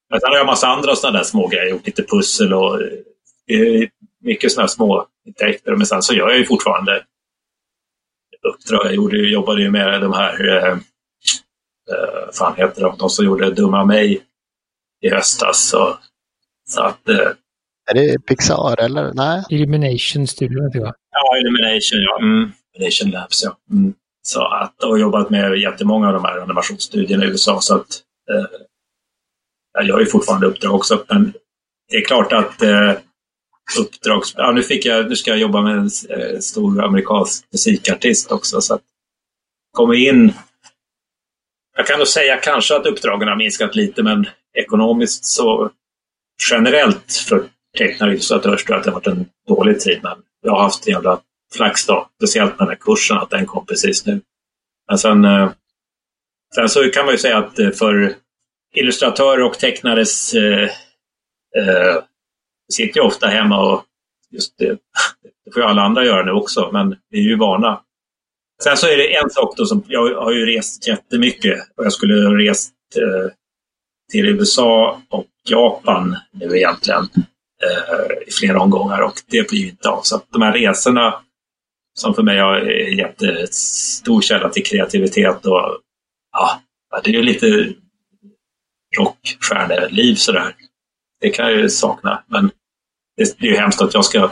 Men 0.10 0.20
sen 0.20 0.30
har 0.30 0.38
jag 0.38 0.46
massa 0.46 0.68
andra 0.68 0.96
sådana 0.96 1.18
där 1.18 1.26
små 1.26 1.48
grejer, 1.48 1.70
gjort 1.70 1.86
lite 1.86 2.04
pussel 2.04 2.54
och 2.54 2.82
eh, 3.52 3.90
mycket 4.22 4.52
sådana 4.52 4.68
små 4.68 5.08
intäkter. 5.26 5.76
Men 5.76 5.86
sen 5.86 6.02
så 6.02 6.14
gör 6.14 6.30
jag 6.30 6.38
ju 6.38 6.46
fortfarande 6.46 7.04
uppdrag. 8.48 8.86
Jag 8.86 8.94
gjorde, 8.96 9.18
jobbade 9.18 9.62
ju 9.62 9.72
med 9.72 10.02
de 10.02 10.14
här, 10.14 10.48
eh, 10.48 10.72
eh, 11.92 12.32
fan 12.34 12.56
heter 12.58 12.82
de, 12.82 12.98
de 12.98 13.10
som 13.10 13.26
gjorde 13.26 13.52
Dumma 13.52 13.86
mig 13.86 14.22
i 15.02 15.10
höstas. 15.10 15.70
Så, 15.70 15.98
så 16.70 16.82
att, 16.82 17.10
eh, 17.10 17.32
är 17.92 17.94
det 17.94 18.26
Pixar 18.26 18.80
eller? 18.80 19.14
Nej? 19.14 19.44
Illumination 19.50 20.28
Studio, 20.28 20.72
tror 20.72 20.86
jag. 20.86 20.96
Ja, 21.12 21.38
Illumination, 21.38 22.00
ja. 22.00 22.18
Mm. 22.22 22.52
Illumination 22.74 23.12
Labs, 23.12 23.44
ja. 23.44 23.58
Mm. 23.72 23.94
Så 24.28 24.44
att, 24.48 24.84
och 24.84 25.00
jobbat 25.00 25.30
med 25.30 25.58
jättemånga 25.58 26.08
av 26.08 26.14
de 26.14 26.24
här 26.24 26.40
animationsstudierna 26.40 27.26
i 27.26 27.28
USA. 27.28 27.62
Så 27.62 27.76
att, 27.76 28.02
eh, 28.32 28.60
jag 29.74 29.86
gör 29.86 30.00
ju 30.00 30.06
fortfarande 30.06 30.48
uppdrag 30.48 30.76
också. 30.76 31.06
Men 31.10 31.34
det 31.90 31.98
är 31.98 32.06
klart 32.06 32.34
att 32.34 32.62
eh, 32.62 32.94
uppdrags... 33.80 34.34
Ja, 34.38 34.52
nu, 34.52 34.64
fick 34.64 34.86
jag, 34.86 35.10
nu 35.10 35.16
ska 35.16 35.32
jag 35.32 35.40
jobba 35.40 35.62
med 35.62 35.78
en 35.78 35.90
eh, 36.10 36.40
stor 36.40 36.84
amerikansk 36.84 37.46
musikartist 37.52 38.32
också. 38.32 38.62
Så 38.62 38.74
att 38.74 38.82
kommer 39.72 39.94
in... 39.94 40.34
Jag 41.78 41.88
kan 41.88 42.00
nog 42.00 42.08
säga 42.08 42.38
kanske 42.38 42.76
att 42.76 42.86
uppdragen 42.86 43.28
har 43.28 43.36
minskat 43.36 43.76
lite, 43.76 44.04
men 44.04 44.26
ekonomiskt 44.54 45.26
så 45.26 45.72
generellt 46.52 47.14
för 47.28 47.44
tecknare 47.78 48.10
och 48.10 48.14
illustratörer 48.14 48.58
tror 48.58 48.72
jag 48.72 48.78
att 48.78 48.84
det 48.84 48.92
har 48.92 49.00
varit 49.00 49.08
en 49.08 49.26
dålig 49.48 49.80
tid. 49.80 50.00
Men 50.04 50.18
jag 50.42 50.52
har 50.52 50.64
haft 50.64 50.88
en 50.88 50.94
jävla 50.94 51.20
flax 51.56 51.86
då, 51.86 52.10
speciellt 52.18 52.52
med 52.52 52.60
den 52.60 52.68
här 52.68 52.76
kursen, 52.76 53.18
att 53.18 53.30
den 53.30 53.46
kom 53.46 53.66
precis 53.66 54.06
nu. 54.06 54.22
Men 54.90 54.98
sen, 54.98 55.26
eh, 55.26 55.52
sen 56.56 56.70
så 56.70 56.90
kan 56.90 57.06
man 57.06 57.14
ju 57.14 57.18
säga 57.18 57.38
att 57.38 57.60
eh, 57.60 57.72
för 57.72 58.16
illustratörer 58.76 59.44
och 59.44 59.60
tecknares 59.60 60.34
eh, 60.34 60.70
eh, 61.58 62.04
sitter 62.74 63.00
ju 63.00 63.06
ofta 63.06 63.28
hemma 63.28 63.60
och 63.60 63.86
just 64.32 64.58
det, 64.58 64.78
det 65.46 65.52
får 65.54 65.62
ju 65.62 65.70
alla 65.70 65.82
andra 65.82 66.06
göra 66.06 66.26
nu 66.26 66.32
också, 66.32 66.70
men 66.74 66.96
vi 67.10 67.20
är 67.20 67.24
ju 67.24 67.38
vana. 67.38 67.82
Sen 68.64 68.78
så 68.78 68.88
är 68.88 68.98
det 68.98 69.16
en 69.16 69.30
sak 69.30 69.58
då 69.58 69.66
som, 69.66 69.84
jag 69.88 70.22
har 70.22 70.32
ju 70.32 70.46
rest 70.46 70.88
jättemycket 70.88 71.60
och 71.78 71.86
jag 71.86 71.94
skulle 71.94 72.28
ha 72.28 72.38
rest 72.38 72.74
eh, 72.98 73.32
till 74.12 74.26
USA 74.26 75.02
och 75.10 75.28
Japan 75.50 76.16
nu 76.32 76.58
egentligen 76.58 77.04
eh, 77.64 78.28
i 78.28 78.32
flera 78.32 78.62
omgångar 78.62 79.02
och 79.02 79.14
det 79.28 79.50
blir 79.50 79.60
ju 79.60 79.70
inte 79.70 79.90
av. 79.90 80.02
Så 80.02 80.16
att 80.16 80.26
de 80.30 80.42
här 80.42 80.54
resorna 80.54 81.22
som 81.94 82.14
för 82.14 82.24
mig 82.24 82.38
är 82.38 82.70
en 82.70 82.98
jättestor 82.98 84.22
källa 84.22 84.50
till 84.50 84.66
kreativitet 84.66 85.46
och 85.46 85.80
ja, 86.32 86.62
det 87.04 87.10
är 87.10 87.14
ju 87.14 87.24
lite 87.24 87.74
rockstjärneliv 88.98 90.16
sådär. 90.16 90.56
Det 91.22 91.30
kan 91.30 91.46
jag 91.46 91.56
ju 91.60 91.70
sakna. 91.70 92.24
Men 92.28 92.52
det 93.18 93.48
är 93.48 93.52
ju 93.52 93.56
hemskt 93.56 93.82
att 93.82 93.94
jag 93.94 94.06
ska... 94.06 94.32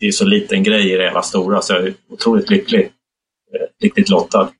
Det 0.00 0.06
är 0.06 0.12
så 0.12 0.24
liten 0.24 0.62
grej 0.62 0.92
i 0.92 0.96
det 0.96 1.04
hela 1.04 1.22
stora 1.22 1.62
så 1.62 1.72
jag 1.72 1.86
är 1.86 1.94
otroligt 2.08 2.50
lycklig. 2.50 2.84
Eh, 3.54 3.66
riktigt 3.82 4.08
lottad. 4.08 4.52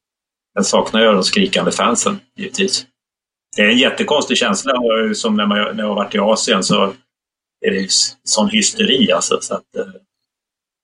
Jag 0.55 0.67
saknar 0.67 1.01
ju 1.01 1.13
de 1.13 1.23
skrikande 1.23 1.73
fansen 1.73 2.21
givetvis. 2.37 2.87
Det 3.57 3.63
är 3.63 3.69
en 3.69 3.79
jättekonstig 3.79 4.37
känsla 4.37 4.73
som 5.15 5.37
när, 5.37 5.47
man, 5.47 5.59
när 5.59 5.83
jag 5.83 5.89
har 5.89 5.95
varit 5.95 6.15
i 6.15 6.19
Asien 6.19 6.63
så 6.63 6.95
är 7.67 7.71
det 7.71 7.87
sån 8.25 8.49
hysteri 8.49 9.13
alltså. 9.13 9.39
Så 9.41 9.55
att, 9.55 9.77
eh, 9.77 9.87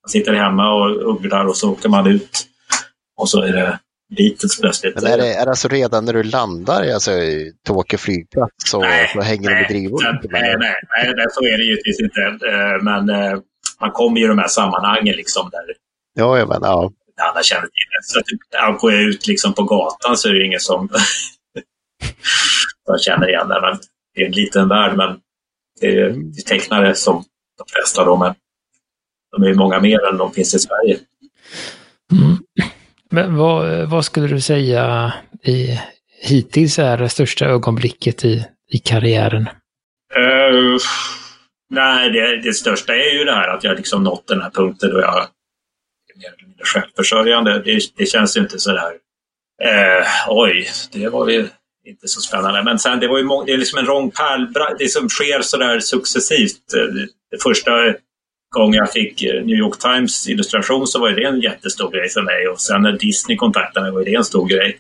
man 0.04 0.08
sitter 0.08 0.34
hemma 0.34 0.72
och 0.74 1.14
ugglar 1.14 1.44
och 1.44 1.56
så 1.56 1.72
åker 1.72 1.88
man 1.88 2.06
ut 2.06 2.46
och 3.16 3.28
så 3.28 3.42
är 3.42 3.52
det 3.52 3.78
Beatles 4.16 4.60
plötsligt. 4.60 4.94
Men 4.94 5.12
är 5.12 5.18
det, 5.18 5.34
är 5.34 5.44
det 5.44 5.50
alltså 5.50 5.68
redan 5.68 6.04
när 6.04 6.12
du 6.12 6.22
landar 6.22 6.92
alltså, 6.92 7.12
i 7.12 7.52
Tokyo 7.66 7.98
flygplats 7.98 8.52
så, 8.70 8.80
nej, 8.80 9.10
så 9.12 9.20
hänger 9.20 9.50
nej, 9.50 9.54
det 9.54 9.60
med 9.60 9.70
drivor? 9.70 10.02
Nej, 10.02 10.56
nej, 10.58 11.14
nej, 11.16 11.26
så 11.30 11.44
är 11.44 11.58
det 11.58 11.64
givetvis 11.64 12.00
inte. 12.00 12.20
Eh, 12.48 12.82
men 12.82 13.08
eh, 13.08 13.38
man 13.80 13.90
kommer 13.90 14.18
ju 14.18 14.24
i 14.24 14.28
de 14.28 14.38
här 14.38 14.48
sammanhangen 14.48 15.16
liksom 15.16 15.50
där 15.50 15.64
ja, 16.14 16.38
ja, 16.38 16.46
men, 16.46 16.58
ja. 16.62 16.92
alla 17.20 17.42
känner 17.42 17.62
till 17.62 17.88
det. 17.90 18.02
Så 18.02 18.18
att, 18.18 18.80
går 18.80 18.92
jag 18.92 19.02
ut 19.02 19.26
liksom 19.26 19.54
på 19.54 19.62
gatan 19.62 20.16
så 20.16 20.28
är 20.28 20.32
det 20.32 20.46
ingen 20.46 20.60
som, 20.60 20.88
som 22.86 22.98
känner 22.98 23.28
igen 23.28 23.48
det. 23.48 23.60
Men 23.60 23.78
det 24.14 24.22
är 24.22 24.26
en 24.26 24.32
liten 24.32 24.68
värld, 24.68 24.96
men 24.96 25.18
det 25.80 25.86
är, 25.86 26.10
det 26.10 26.40
är 26.40 26.48
tecknare 26.48 26.94
som 26.94 27.24
de 27.58 27.64
flesta 27.72 28.04
då, 28.04 28.16
men 28.16 28.34
de 29.36 29.42
är 29.42 29.54
många 29.54 29.80
mer 29.80 30.04
än 30.04 30.18
de 30.18 30.32
finns 30.32 30.54
i 30.54 30.58
Sverige. 30.58 30.98
Mm. 32.12 32.36
Men 33.10 33.36
vad, 33.36 33.88
vad 33.90 34.04
skulle 34.04 34.26
du 34.26 34.40
säga 34.40 35.12
i, 35.42 35.80
hittills 36.20 36.78
är 36.78 36.98
det 36.98 37.08
största 37.08 37.44
ögonblicket 37.44 38.24
i, 38.24 38.46
i 38.70 38.78
karriären? 38.78 39.48
Uh, 40.18 40.78
nej, 41.70 42.10
det, 42.10 42.42
det 42.42 42.52
största 42.52 42.94
är 42.94 43.18
ju 43.18 43.24
det 43.24 43.32
här 43.32 43.48
att 43.48 43.64
jag 43.64 43.76
liksom 43.76 44.04
nått 44.04 44.28
den 44.28 44.42
här 44.42 44.50
punkten 44.50 44.90
då 44.90 45.00
jag 45.00 45.18
är 45.18 45.28
mer 46.18 46.34
eller 46.38 46.48
mindre 46.48 46.64
självförsörjande. 46.64 47.62
Det, 47.62 47.80
det 47.96 48.06
känns 48.06 48.36
ju 48.36 48.40
inte 48.40 48.58
sådär, 48.58 48.92
uh, 49.64 50.06
oj, 50.28 50.68
det 50.92 51.08
var 51.08 51.28
ju 51.28 51.48
inte 51.86 52.08
så 52.08 52.20
spännande. 52.20 52.62
Men 52.62 52.78
sen 52.78 53.00
det 53.00 53.08
var 53.08 53.18
ju 53.18 53.24
det 53.46 53.52
är 53.52 53.58
liksom 53.58 53.78
en 53.78 53.84
lång 53.84 54.10
pärlbragd, 54.10 54.78
det 54.78 54.88
som 54.88 55.08
sker 55.08 55.42
sådär 55.42 55.80
successivt. 55.80 56.60
Det 57.30 57.42
första 57.42 57.70
gång 58.54 58.74
jag 58.74 58.92
fick 58.92 59.22
eh, 59.22 59.44
New 59.44 59.56
York 59.56 59.78
Times 59.78 60.28
illustration 60.28 60.86
så 60.86 61.00
var 61.00 61.10
det 61.10 61.24
en 61.24 61.40
jättestor 61.40 61.90
grej 61.90 62.08
för 62.08 62.22
mig 62.22 62.48
och 62.48 62.60
sen 62.60 62.82
när 62.82 62.92
Disney 62.92 63.36
kontaktade 63.36 63.84
mig 63.84 63.92
var 63.92 64.04
det 64.04 64.14
en 64.14 64.24
stor 64.24 64.48
grej. 64.48 64.78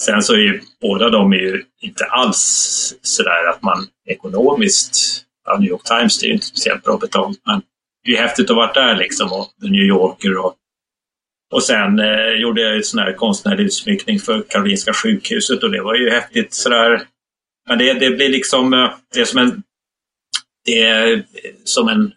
Sen 0.00 0.22
så 0.22 0.32
är 0.32 0.38
ju 0.38 0.60
båda 0.80 1.10
de 1.10 1.32
är 1.32 1.36
ju 1.36 1.62
inte 1.80 2.04
alls 2.04 2.94
sådär 3.02 3.48
att 3.50 3.62
man 3.62 3.86
ekonomiskt, 4.08 5.24
ja, 5.44 5.58
New 5.58 5.68
York 5.68 5.84
Times 5.84 6.18
det 6.18 6.26
är 6.26 6.28
ju 6.28 6.34
inte 6.34 6.46
speciellt 6.46 6.84
bra 6.84 6.96
betalt 6.96 7.40
men 7.46 7.62
det 8.04 8.12
är 8.12 8.22
häftigt 8.22 8.50
att 8.50 8.56
vara 8.56 8.72
där 8.72 8.96
liksom 8.96 9.32
och 9.32 9.46
The 9.62 9.68
New 9.68 9.84
Yorker 9.84 10.38
och 10.38 10.56
och 11.52 11.62
sen 11.62 11.98
eh, 11.98 12.32
gjorde 12.40 12.62
jag 12.62 12.76
en 12.76 12.84
sån 12.84 13.00
här 13.00 13.12
konstnärlig 13.12 13.64
utsmyckning 13.64 14.18
för 14.18 14.42
Karolinska 14.48 14.92
sjukhuset 14.92 15.62
och 15.62 15.70
det 15.70 15.82
var 15.82 15.94
ju 15.94 16.10
häftigt 16.10 16.54
sådär. 16.54 17.02
Men 17.68 17.78
det, 17.78 17.94
det 17.94 18.10
blir 18.10 18.28
liksom, 18.28 18.74
eh, 18.74 18.90
det 19.14 19.20
är 19.20 19.24
som 19.24 19.38
en, 19.38 19.62
det 20.64 20.82
är 20.82 21.24
som 21.64 21.88
en 21.88 22.12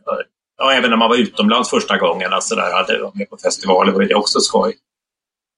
ja, 0.57 0.73
även 0.73 0.89
när 0.89 0.97
man 0.97 1.09
var 1.09 1.17
utomlands 1.17 1.69
första 1.69 1.97
gången, 1.97 2.33
alltså 2.33 2.55
där 2.55 2.73
hade 2.73 2.97
jag 2.97 3.15
med 3.15 3.29
på 3.29 3.37
festivaler 3.37 3.91
var 3.91 4.03
det 4.03 4.15
också 4.15 4.39
skoj. 4.39 4.77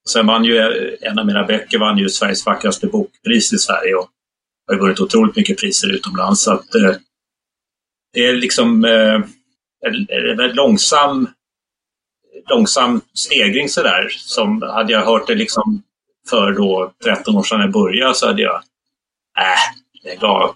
Sen 0.08 0.26
vann 0.26 0.44
ju 0.44 0.58
eh, 0.58 1.10
en 1.10 1.18
av 1.18 1.26
mina 1.26 1.44
böcker 1.44 1.78
vann 1.78 1.98
ju 1.98 2.08
Sveriges 2.08 2.46
vackraste 2.46 2.86
bokpris 2.86 3.52
i 3.52 3.58
Sverige 3.58 3.94
och 3.94 4.08
har 4.66 4.74
ju 4.74 4.80
vunnit 4.80 5.00
otroligt 5.00 5.36
mycket 5.36 5.58
priser 5.58 5.94
utomlands. 5.94 6.42
Så 6.42 6.52
att, 6.52 6.74
eh, 6.74 6.94
det 8.12 8.26
är 8.26 8.32
liksom 8.32 8.84
eh, 8.84 9.14
en, 9.86 10.36
väldigt 10.36 10.56
långsam, 10.56 11.28
långsam 12.50 13.00
stegring 13.14 13.68
sådär. 13.68 14.08
Som 14.10 14.62
hade 14.62 14.92
jag 14.92 15.04
hört 15.04 15.26
det 15.26 15.34
liksom 15.34 15.82
för 16.30 16.52
då 16.52 16.92
13 17.04 17.36
år 17.36 17.42
sedan 17.42 17.60
jag 17.60 17.72
började 17.72 18.14
så 18.14 18.26
hade 18.26 18.42
jag, 18.42 18.56
äh, 19.38 19.74
det 20.02 20.10
är. 20.10 20.50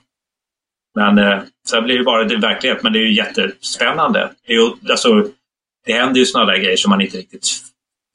Men 0.95 1.18
eh, 1.18 1.43
sen 1.69 1.85
blir 1.85 1.99
det 1.99 2.05
bara 2.05 2.25
det 2.25 2.37
verklighet, 2.37 2.83
men 2.83 2.93
det 2.93 2.99
är 2.99 3.03
ju 3.03 3.15
jättespännande. 3.15 4.33
Det, 4.47 4.53
är 4.53 4.57
ju, 4.57 4.71
alltså, 4.91 5.27
det 5.87 5.93
händer 5.93 6.21
ju 6.21 6.27
sådana 6.27 6.53
där 6.53 6.59
grejer 6.59 6.77
som 6.77 6.91
man 6.91 7.01
inte 7.01 7.17
riktigt 7.17 7.49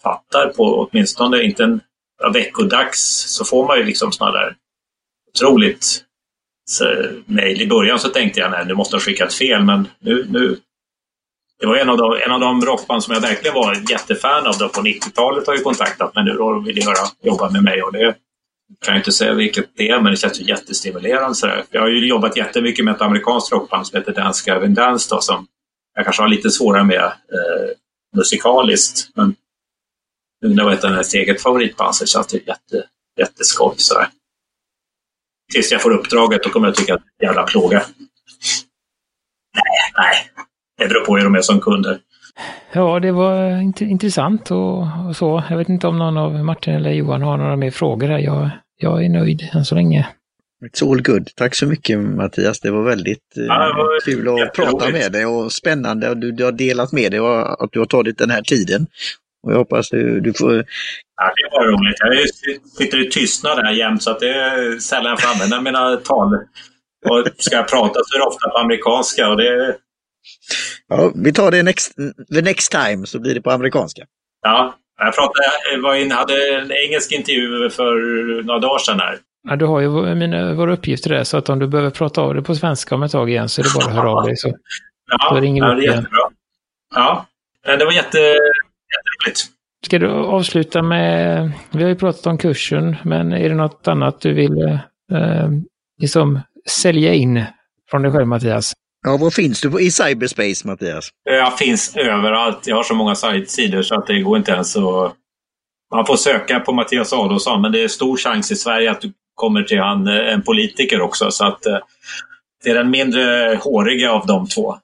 fattar 0.03 0.49
på 0.49 0.63
åtminstone 0.63 1.43
inte 1.43 1.63
en 1.63 1.81
ja, 2.19 2.29
veckodags 2.29 3.25
så 3.27 3.45
får 3.45 3.67
man 3.67 3.77
ju 3.77 3.83
liksom 3.83 4.11
sådana 4.11 4.37
där 4.37 4.55
otroligt 5.33 6.03
mejl. 7.25 7.61
I 7.61 7.67
början 7.67 7.99
så 7.99 8.09
tänkte 8.09 8.39
jag 8.39 8.51
nej, 8.51 8.65
nu 8.65 8.73
måste 8.73 8.95
ha 8.95 9.01
skickat 9.01 9.33
fel, 9.33 9.63
men 9.63 9.87
nu, 9.99 10.27
nu 10.29 10.57
det 11.59 11.67
var 11.67 11.75
en 11.75 11.89
av, 11.89 11.97
de, 11.97 12.19
en 12.25 12.31
av 12.31 12.39
de 12.39 12.65
rockband 12.65 13.03
som 13.03 13.13
jag 13.13 13.21
verkligen 13.21 13.55
var 13.55 13.91
jättefan 13.91 14.47
av 14.47 14.57
då 14.57 14.69
på 14.69 14.81
90-talet 14.81 15.47
har 15.47 15.55
ju 15.55 15.61
kontaktat 15.61 16.15
mig 16.15 16.23
nu 16.23 16.37
och 16.37 16.67
vill 16.67 16.77
göra, 16.77 17.07
jobba 17.23 17.49
med 17.49 17.63
mig 17.63 17.83
och 17.83 17.91
det 17.91 18.15
kan 18.81 18.93
jag 18.93 18.99
inte 18.99 19.11
säga 19.11 19.33
vilket 19.33 19.69
det 19.75 19.89
är, 19.89 20.01
men 20.01 20.11
det 20.11 20.17
känns 20.17 20.39
ju 20.39 20.45
jättestimulerande. 20.45 21.35
Sådär. 21.35 21.65
Jag 21.71 21.81
har 21.81 21.87
ju 21.87 22.07
jobbat 22.07 22.37
jättemycket 22.37 22.85
med 22.85 22.95
ett 22.95 23.01
amerikanskt 23.01 23.51
rockband 23.51 23.87
som 23.87 23.97
heter 23.97 24.13
Dance 24.13 24.51
Gavin 24.51 24.73
Dance 24.73 25.15
då, 25.15 25.21
som 25.21 25.47
jag 25.95 26.05
kanske 26.05 26.21
har 26.21 26.29
lite 26.29 26.49
svårare 26.49 26.83
med 26.83 27.03
eh, 27.03 27.69
musikaliskt. 28.15 29.09
Men 29.15 29.35
nu 30.41 30.53
när 30.53 30.63
jag 30.63 30.69
vet 30.69 30.83
att 30.83 31.05
ett 31.05 31.13
eget 31.13 31.41
favoritband 31.41 31.95
så 31.95 32.05
känns 32.05 32.27
det 32.27 32.37
jätte, 32.37 32.83
jätteskoj. 33.19 33.73
Sådär. 33.77 34.07
Tills 35.53 35.71
jag 35.71 35.81
får 35.81 35.91
uppdraget, 35.91 36.43
då 36.43 36.49
kommer 36.49 36.67
jag 36.67 36.75
tycka 36.75 36.93
att 36.93 37.01
det 37.17 37.25
är 37.25 37.29
en 37.29 37.35
jävla 37.35 37.47
plåga. 37.47 37.85
Nej, 39.55 39.91
nej. 39.97 40.31
Det 40.77 40.87
beror 40.87 41.05
på 41.05 41.17
hur 41.17 41.23
de 41.23 41.35
är 41.35 41.41
som 41.41 41.61
kunder. 41.61 41.99
Ja, 42.71 42.99
det 42.99 43.11
var 43.11 43.61
int 43.61 43.81
intressant 43.81 44.51
och, 44.51 44.87
och, 45.07 45.15
så. 45.15 45.43
Jag 45.49 45.57
vet 45.57 45.69
inte 45.69 45.87
om 45.87 45.97
någon 45.97 46.17
av 46.17 46.33
Martin 46.33 46.73
eller 46.73 46.91
Johan 46.91 47.21
har 47.21 47.37
några 47.37 47.55
mer 47.55 47.71
frågor 47.71 48.07
här. 48.07 48.19
Jag, 48.19 48.49
jag 48.77 49.05
är 49.05 49.09
nöjd 49.09 49.49
än 49.53 49.65
så 49.65 49.75
länge. 49.75 50.07
It's 50.65 50.91
all 50.91 51.01
good. 51.01 51.29
Tack 51.35 51.55
så 51.55 51.65
mycket 51.65 51.99
Mattias. 51.99 52.59
Det 52.59 52.71
var 52.71 52.83
väldigt 52.83 53.37
eh, 53.37 53.43
ja, 53.43 53.73
var 53.77 54.05
kul 54.05 54.27
att 54.27 54.53
prata 54.53 54.89
med 54.89 55.11
dig 55.11 55.25
och 55.25 55.51
spännande 55.51 56.09
att 56.09 56.21
du, 56.21 56.31
du 56.31 56.43
har 56.43 56.51
delat 56.51 56.91
med 56.91 57.11
dig 57.11 57.19
och 57.19 57.63
att 57.63 57.71
du 57.71 57.79
har 57.79 57.85
tagit 57.85 58.17
den 58.17 58.29
här 58.29 58.41
tiden. 58.41 58.87
Och 59.43 59.53
jag 59.53 59.57
hoppas 59.57 59.89
du, 59.89 60.19
du 60.19 60.33
får... 60.33 60.53
Ja, 61.15 61.33
det 61.35 61.49
var 61.51 61.65
roligt. 61.65 61.97
Jag 61.99 62.29
sitter 62.77 63.07
i 63.07 63.09
tystnad 63.09 63.59
här 63.59 63.71
jämt 63.71 64.03
så 64.03 64.11
att 64.11 64.19
det 64.19 64.29
är 64.29 64.79
sällan 64.79 65.09
jag 65.09 65.21
får 65.21 65.29
använda 65.29 65.61
mina 65.61 65.95
tal. 65.95 66.33
Och 67.09 67.27
ska 67.37 67.55
jag 67.55 67.67
prata 67.67 67.99
så 68.03 68.15
är 68.15 68.19
det 68.19 68.25
ofta 68.25 68.49
på 68.49 68.57
amerikanska 68.57 69.29
och 69.29 69.37
det... 69.37 69.75
Ja, 70.87 71.11
vi 71.15 71.33
tar 71.33 71.51
det 71.51 71.63
next, 71.63 71.95
the 72.33 72.41
next 72.41 72.71
time 72.71 73.05
så 73.05 73.19
blir 73.19 73.33
det 73.33 73.41
på 73.41 73.51
amerikanska. 73.51 74.03
Ja, 74.41 74.75
jag 74.97 75.15
pratade, 75.15 75.45
jag 75.73 75.81
var 75.81 75.95
in, 75.95 76.11
hade 76.11 76.33
en 76.55 76.71
engelsk 76.71 77.11
intervju 77.11 77.69
för 77.69 77.93
några 78.43 78.59
dagar 78.59 78.79
sedan 78.79 78.99
här. 78.99 79.17
Ja, 79.49 79.55
du 79.55 79.65
har 79.65 79.81
ju 79.81 80.15
mina, 80.15 80.53
våra 80.53 80.73
uppgifter 80.73 81.09
där, 81.09 81.23
så 81.23 81.37
att 81.37 81.49
om 81.49 81.59
du 81.59 81.67
behöver 81.67 81.89
prata 81.89 82.21
av 82.21 82.35
det 82.35 82.41
på 82.41 82.55
svenska 82.55 82.95
om 82.95 83.03
ett 83.03 83.11
tag 83.11 83.29
igen 83.29 83.49
så 83.49 83.61
är 83.61 83.63
det 83.63 83.69
bara 83.75 83.85
att 83.85 83.95
höra 83.95 84.11
av 84.11 84.23
dig. 84.25 84.37
Så. 84.37 84.53
Ja, 85.09 85.33
då 85.33 85.41
ringer 85.41 85.63
ja, 85.63 85.73
det 85.73 85.81
är 85.81 85.95
jättebra. 85.95 86.19
Ja, 86.95 87.25
det 87.63 87.85
var 87.85 87.91
jätte, 87.91 88.17
jätteroligt. 88.17 89.39
Ska 89.85 89.99
du 89.99 90.09
avsluta 90.09 90.81
med, 90.81 91.51
vi 91.71 91.83
har 91.83 91.89
ju 91.89 91.95
pratat 91.95 92.27
om 92.27 92.37
kursen, 92.37 92.95
men 93.03 93.33
är 93.33 93.49
det 93.49 93.55
något 93.55 93.87
annat 93.87 94.21
du 94.21 94.33
vill 94.33 94.61
eh, 95.11 95.49
liksom 96.01 96.39
sälja 96.69 97.13
in 97.13 97.43
från 97.89 98.01
dig 98.01 98.11
själv 98.11 98.27
Mattias? 98.27 98.73
Ja, 99.03 99.17
var 99.17 99.29
finns 99.29 99.61
du 99.61 99.81
i 99.81 99.91
cyberspace 99.91 100.67
Mattias? 100.67 101.09
Jag 101.23 101.57
finns 101.57 101.95
överallt. 101.95 102.67
Jag 102.67 102.75
har 102.75 102.83
så 102.83 102.95
många 102.95 103.15
sidor 103.47 103.81
så 103.81 103.95
att 103.95 104.07
det 104.07 104.19
går 104.19 104.37
inte 104.37 104.51
ens 104.51 104.77
att... 104.77 105.13
Man 105.91 106.05
får 106.05 106.17
söka 106.17 106.59
på 106.59 106.73
Mattias 106.73 107.13
Adolfsson, 107.13 107.61
men 107.61 107.71
det 107.71 107.83
är 107.83 107.87
stor 107.87 108.17
chans 108.17 108.51
i 108.51 108.55
Sverige 108.55 108.91
att 108.91 109.01
du 109.01 109.13
kommer 109.35 109.63
till 109.63 109.79
han, 109.79 110.07
eh, 110.07 110.33
en 110.33 110.41
politiker 110.41 111.01
också. 111.01 111.31
Så 111.31 111.45
att 111.45 111.65
eh, 111.65 111.77
det 112.63 112.69
är 112.69 112.75
den 112.75 112.89
mindre 112.89 113.55
håriga 113.61 114.11
av 114.11 114.25
de 114.25 114.47
två. 114.47 114.77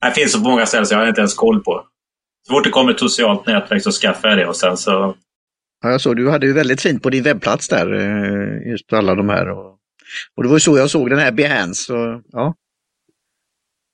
det 0.02 0.10
finns 0.10 0.32
så 0.32 0.40
många 0.40 0.66
ställen 0.66 0.86
så 0.86 0.94
jag 0.94 0.98
har 0.98 1.08
inte 1.08 1.20
ens 1.20 1.34
koll 1.34 1.64
på. 1.64 1.86
Så 2.46 2.52
fort 2.52 2.64
det 2.64 2.70
kommer 2.70 2.92
ett 2.92 3.00
socialt 3.00 3.46
nätverk 3.46 3.82
så 3.82 3.90
skaffar 3.90 4.28
jag 4.28 4.38
det 4.38 4.46
och 4.46 4.56
sen 4.56 4.76
så... 4.76 5.14
Ja, 5.82 5.90
jag 5.90 6.00
såg, 6.00 6.16
du 6.16 6.30
hade 6.30 6.46
ju 6.46 6.52
väldigt 6.52 6.82
fint 6.82 7.02
på 7.02 7.10
din 7.10 7.22
webbplats 7.22 7.68
där, 7.68 7.94
eh, 7.94 8.70
just 8.70 8.92
alla 8.92 9.14
de 9.14 9.28
här. 9.28 9.50
Och, 9.50 9.75
och 10.34 10.42
det 10.42 10.48
var 10.48 10.58
så 10.58 10.78
jag 10.78 10.90
såg 10.90 11.10
den 11.10 11.18
här 11.18 11.32
Behance. 11.32 11.84
Så, 11.84 12.22
ja. 12.32 12.54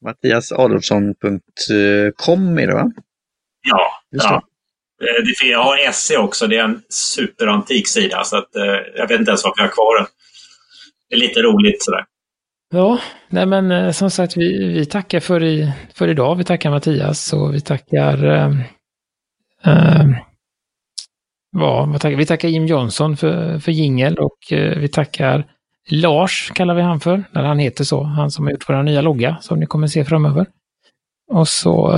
Mattiasadolfsson.com 0.04 2.58
är 2.58 2.66
det 2.66 2.74
va? 2.74 2.92
Ja, 3.68 3.92
ja. 4.10 4.42
Eh, 5.02 5.22
jag 5.50 5.62
har 5.62 5.92
SE 5.92 6.16
också, 6.16 6.46
det 6.46 6.56
är 6.56 6.64
en 6.64 6.82
superantik 6.88 7.88
sida 7.88 8.24
så 8.24 8.36
att, 8.36 8.56
eh, 8.56 8.62
jag 8.96 9.08
vet 9.08 9.20
inte 9.20 9.30
ens 9.30 9.44
varför 9.44 9.62
jag 9.62 9.68
har 9.68 9.72
kvar 9.72 9.98
den. 9.98 10.06
Det 11.08 11.16
är 11.16 11.20
lite 11.20 11.40
roligt 11.40 11.82
sådär. 11.82 12.04
Ja, 12.74 12.98
nej 13.28 13.46
men 13.46 13.70
eh, 13.70 13.90
som 13.90 14.10
sagt 14.10 14.36
vi, 14.36 14.72
vi 14.72 14.86
tackar 14.86 15.20
för, 15.20 15.42
i, 15.42 15.72
för 15.94 16.08
idag. 16.08 16.36
Vi 16.36 16.44
tackar 16.44 16.70
Mattias 16.70 17.32
och 17.32 17.54
vi 17.54 17.60
tackar 17.60 18.24
eh, 18.24 18.50
eh, 19.64 20.06
tackar, 22.00 22.16
vi 22.16 22.26
tackar 22.26 22.48
Jim 22.48 22.66
Johnson 22.66 23.16
för, 23.16 23.58
för 23.58 23.72
jingel 23.72 24.18
och 24.18 24.38
vi 24.50 24.88
tackar 24.88 25.46
Lars, 25.91 26.53
kallar 26.55 26.74
vi 26.74 26.83
han 26.83 27.01
för, 27.01 27.24
när 27.33 27.43
han 27.43 27.59
heter 27.59 27.85
så, 27.85 28.03
han 28.03 28.30
som 28.30 28.45
har 28.45 28.53
gjort 28.53 28.68
vår 28.68 28.83
nya 28.83 29.01
logga 29.01 29.37
som 29.41 29.61
ni 29.61 29.66
kommer 29.66 29.87
se 29.87 30.05
framöver. 30.05 30.47
Och 31.30 31.49
så 31.49 31.95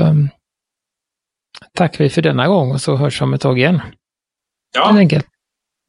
tackar 1.73 2.05
vi 2.05 2.11
för 2.11 2.23
denna 2.23 2.49
gång 2.49 2.73
och 2.73 2.81
så 2.81 2.97
hörs 2.97 3.23
om 3.23 3.35
ett 3.35 3.41
tag 3.41 3.59
igen. 3.59 3.81
Ja. 4.75 4.87
Helt 4.87 4.99
enkelt. 4.99 5.27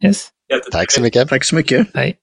Yes. 0.04 0.30
Tack 0.72 0.92
så 0.92 1.02
mycket. 1.02 1.30
Tack 1.30 1.44
så 1.44 1.56
mycket. 1.56 1.88
Hej. 1.94 2.18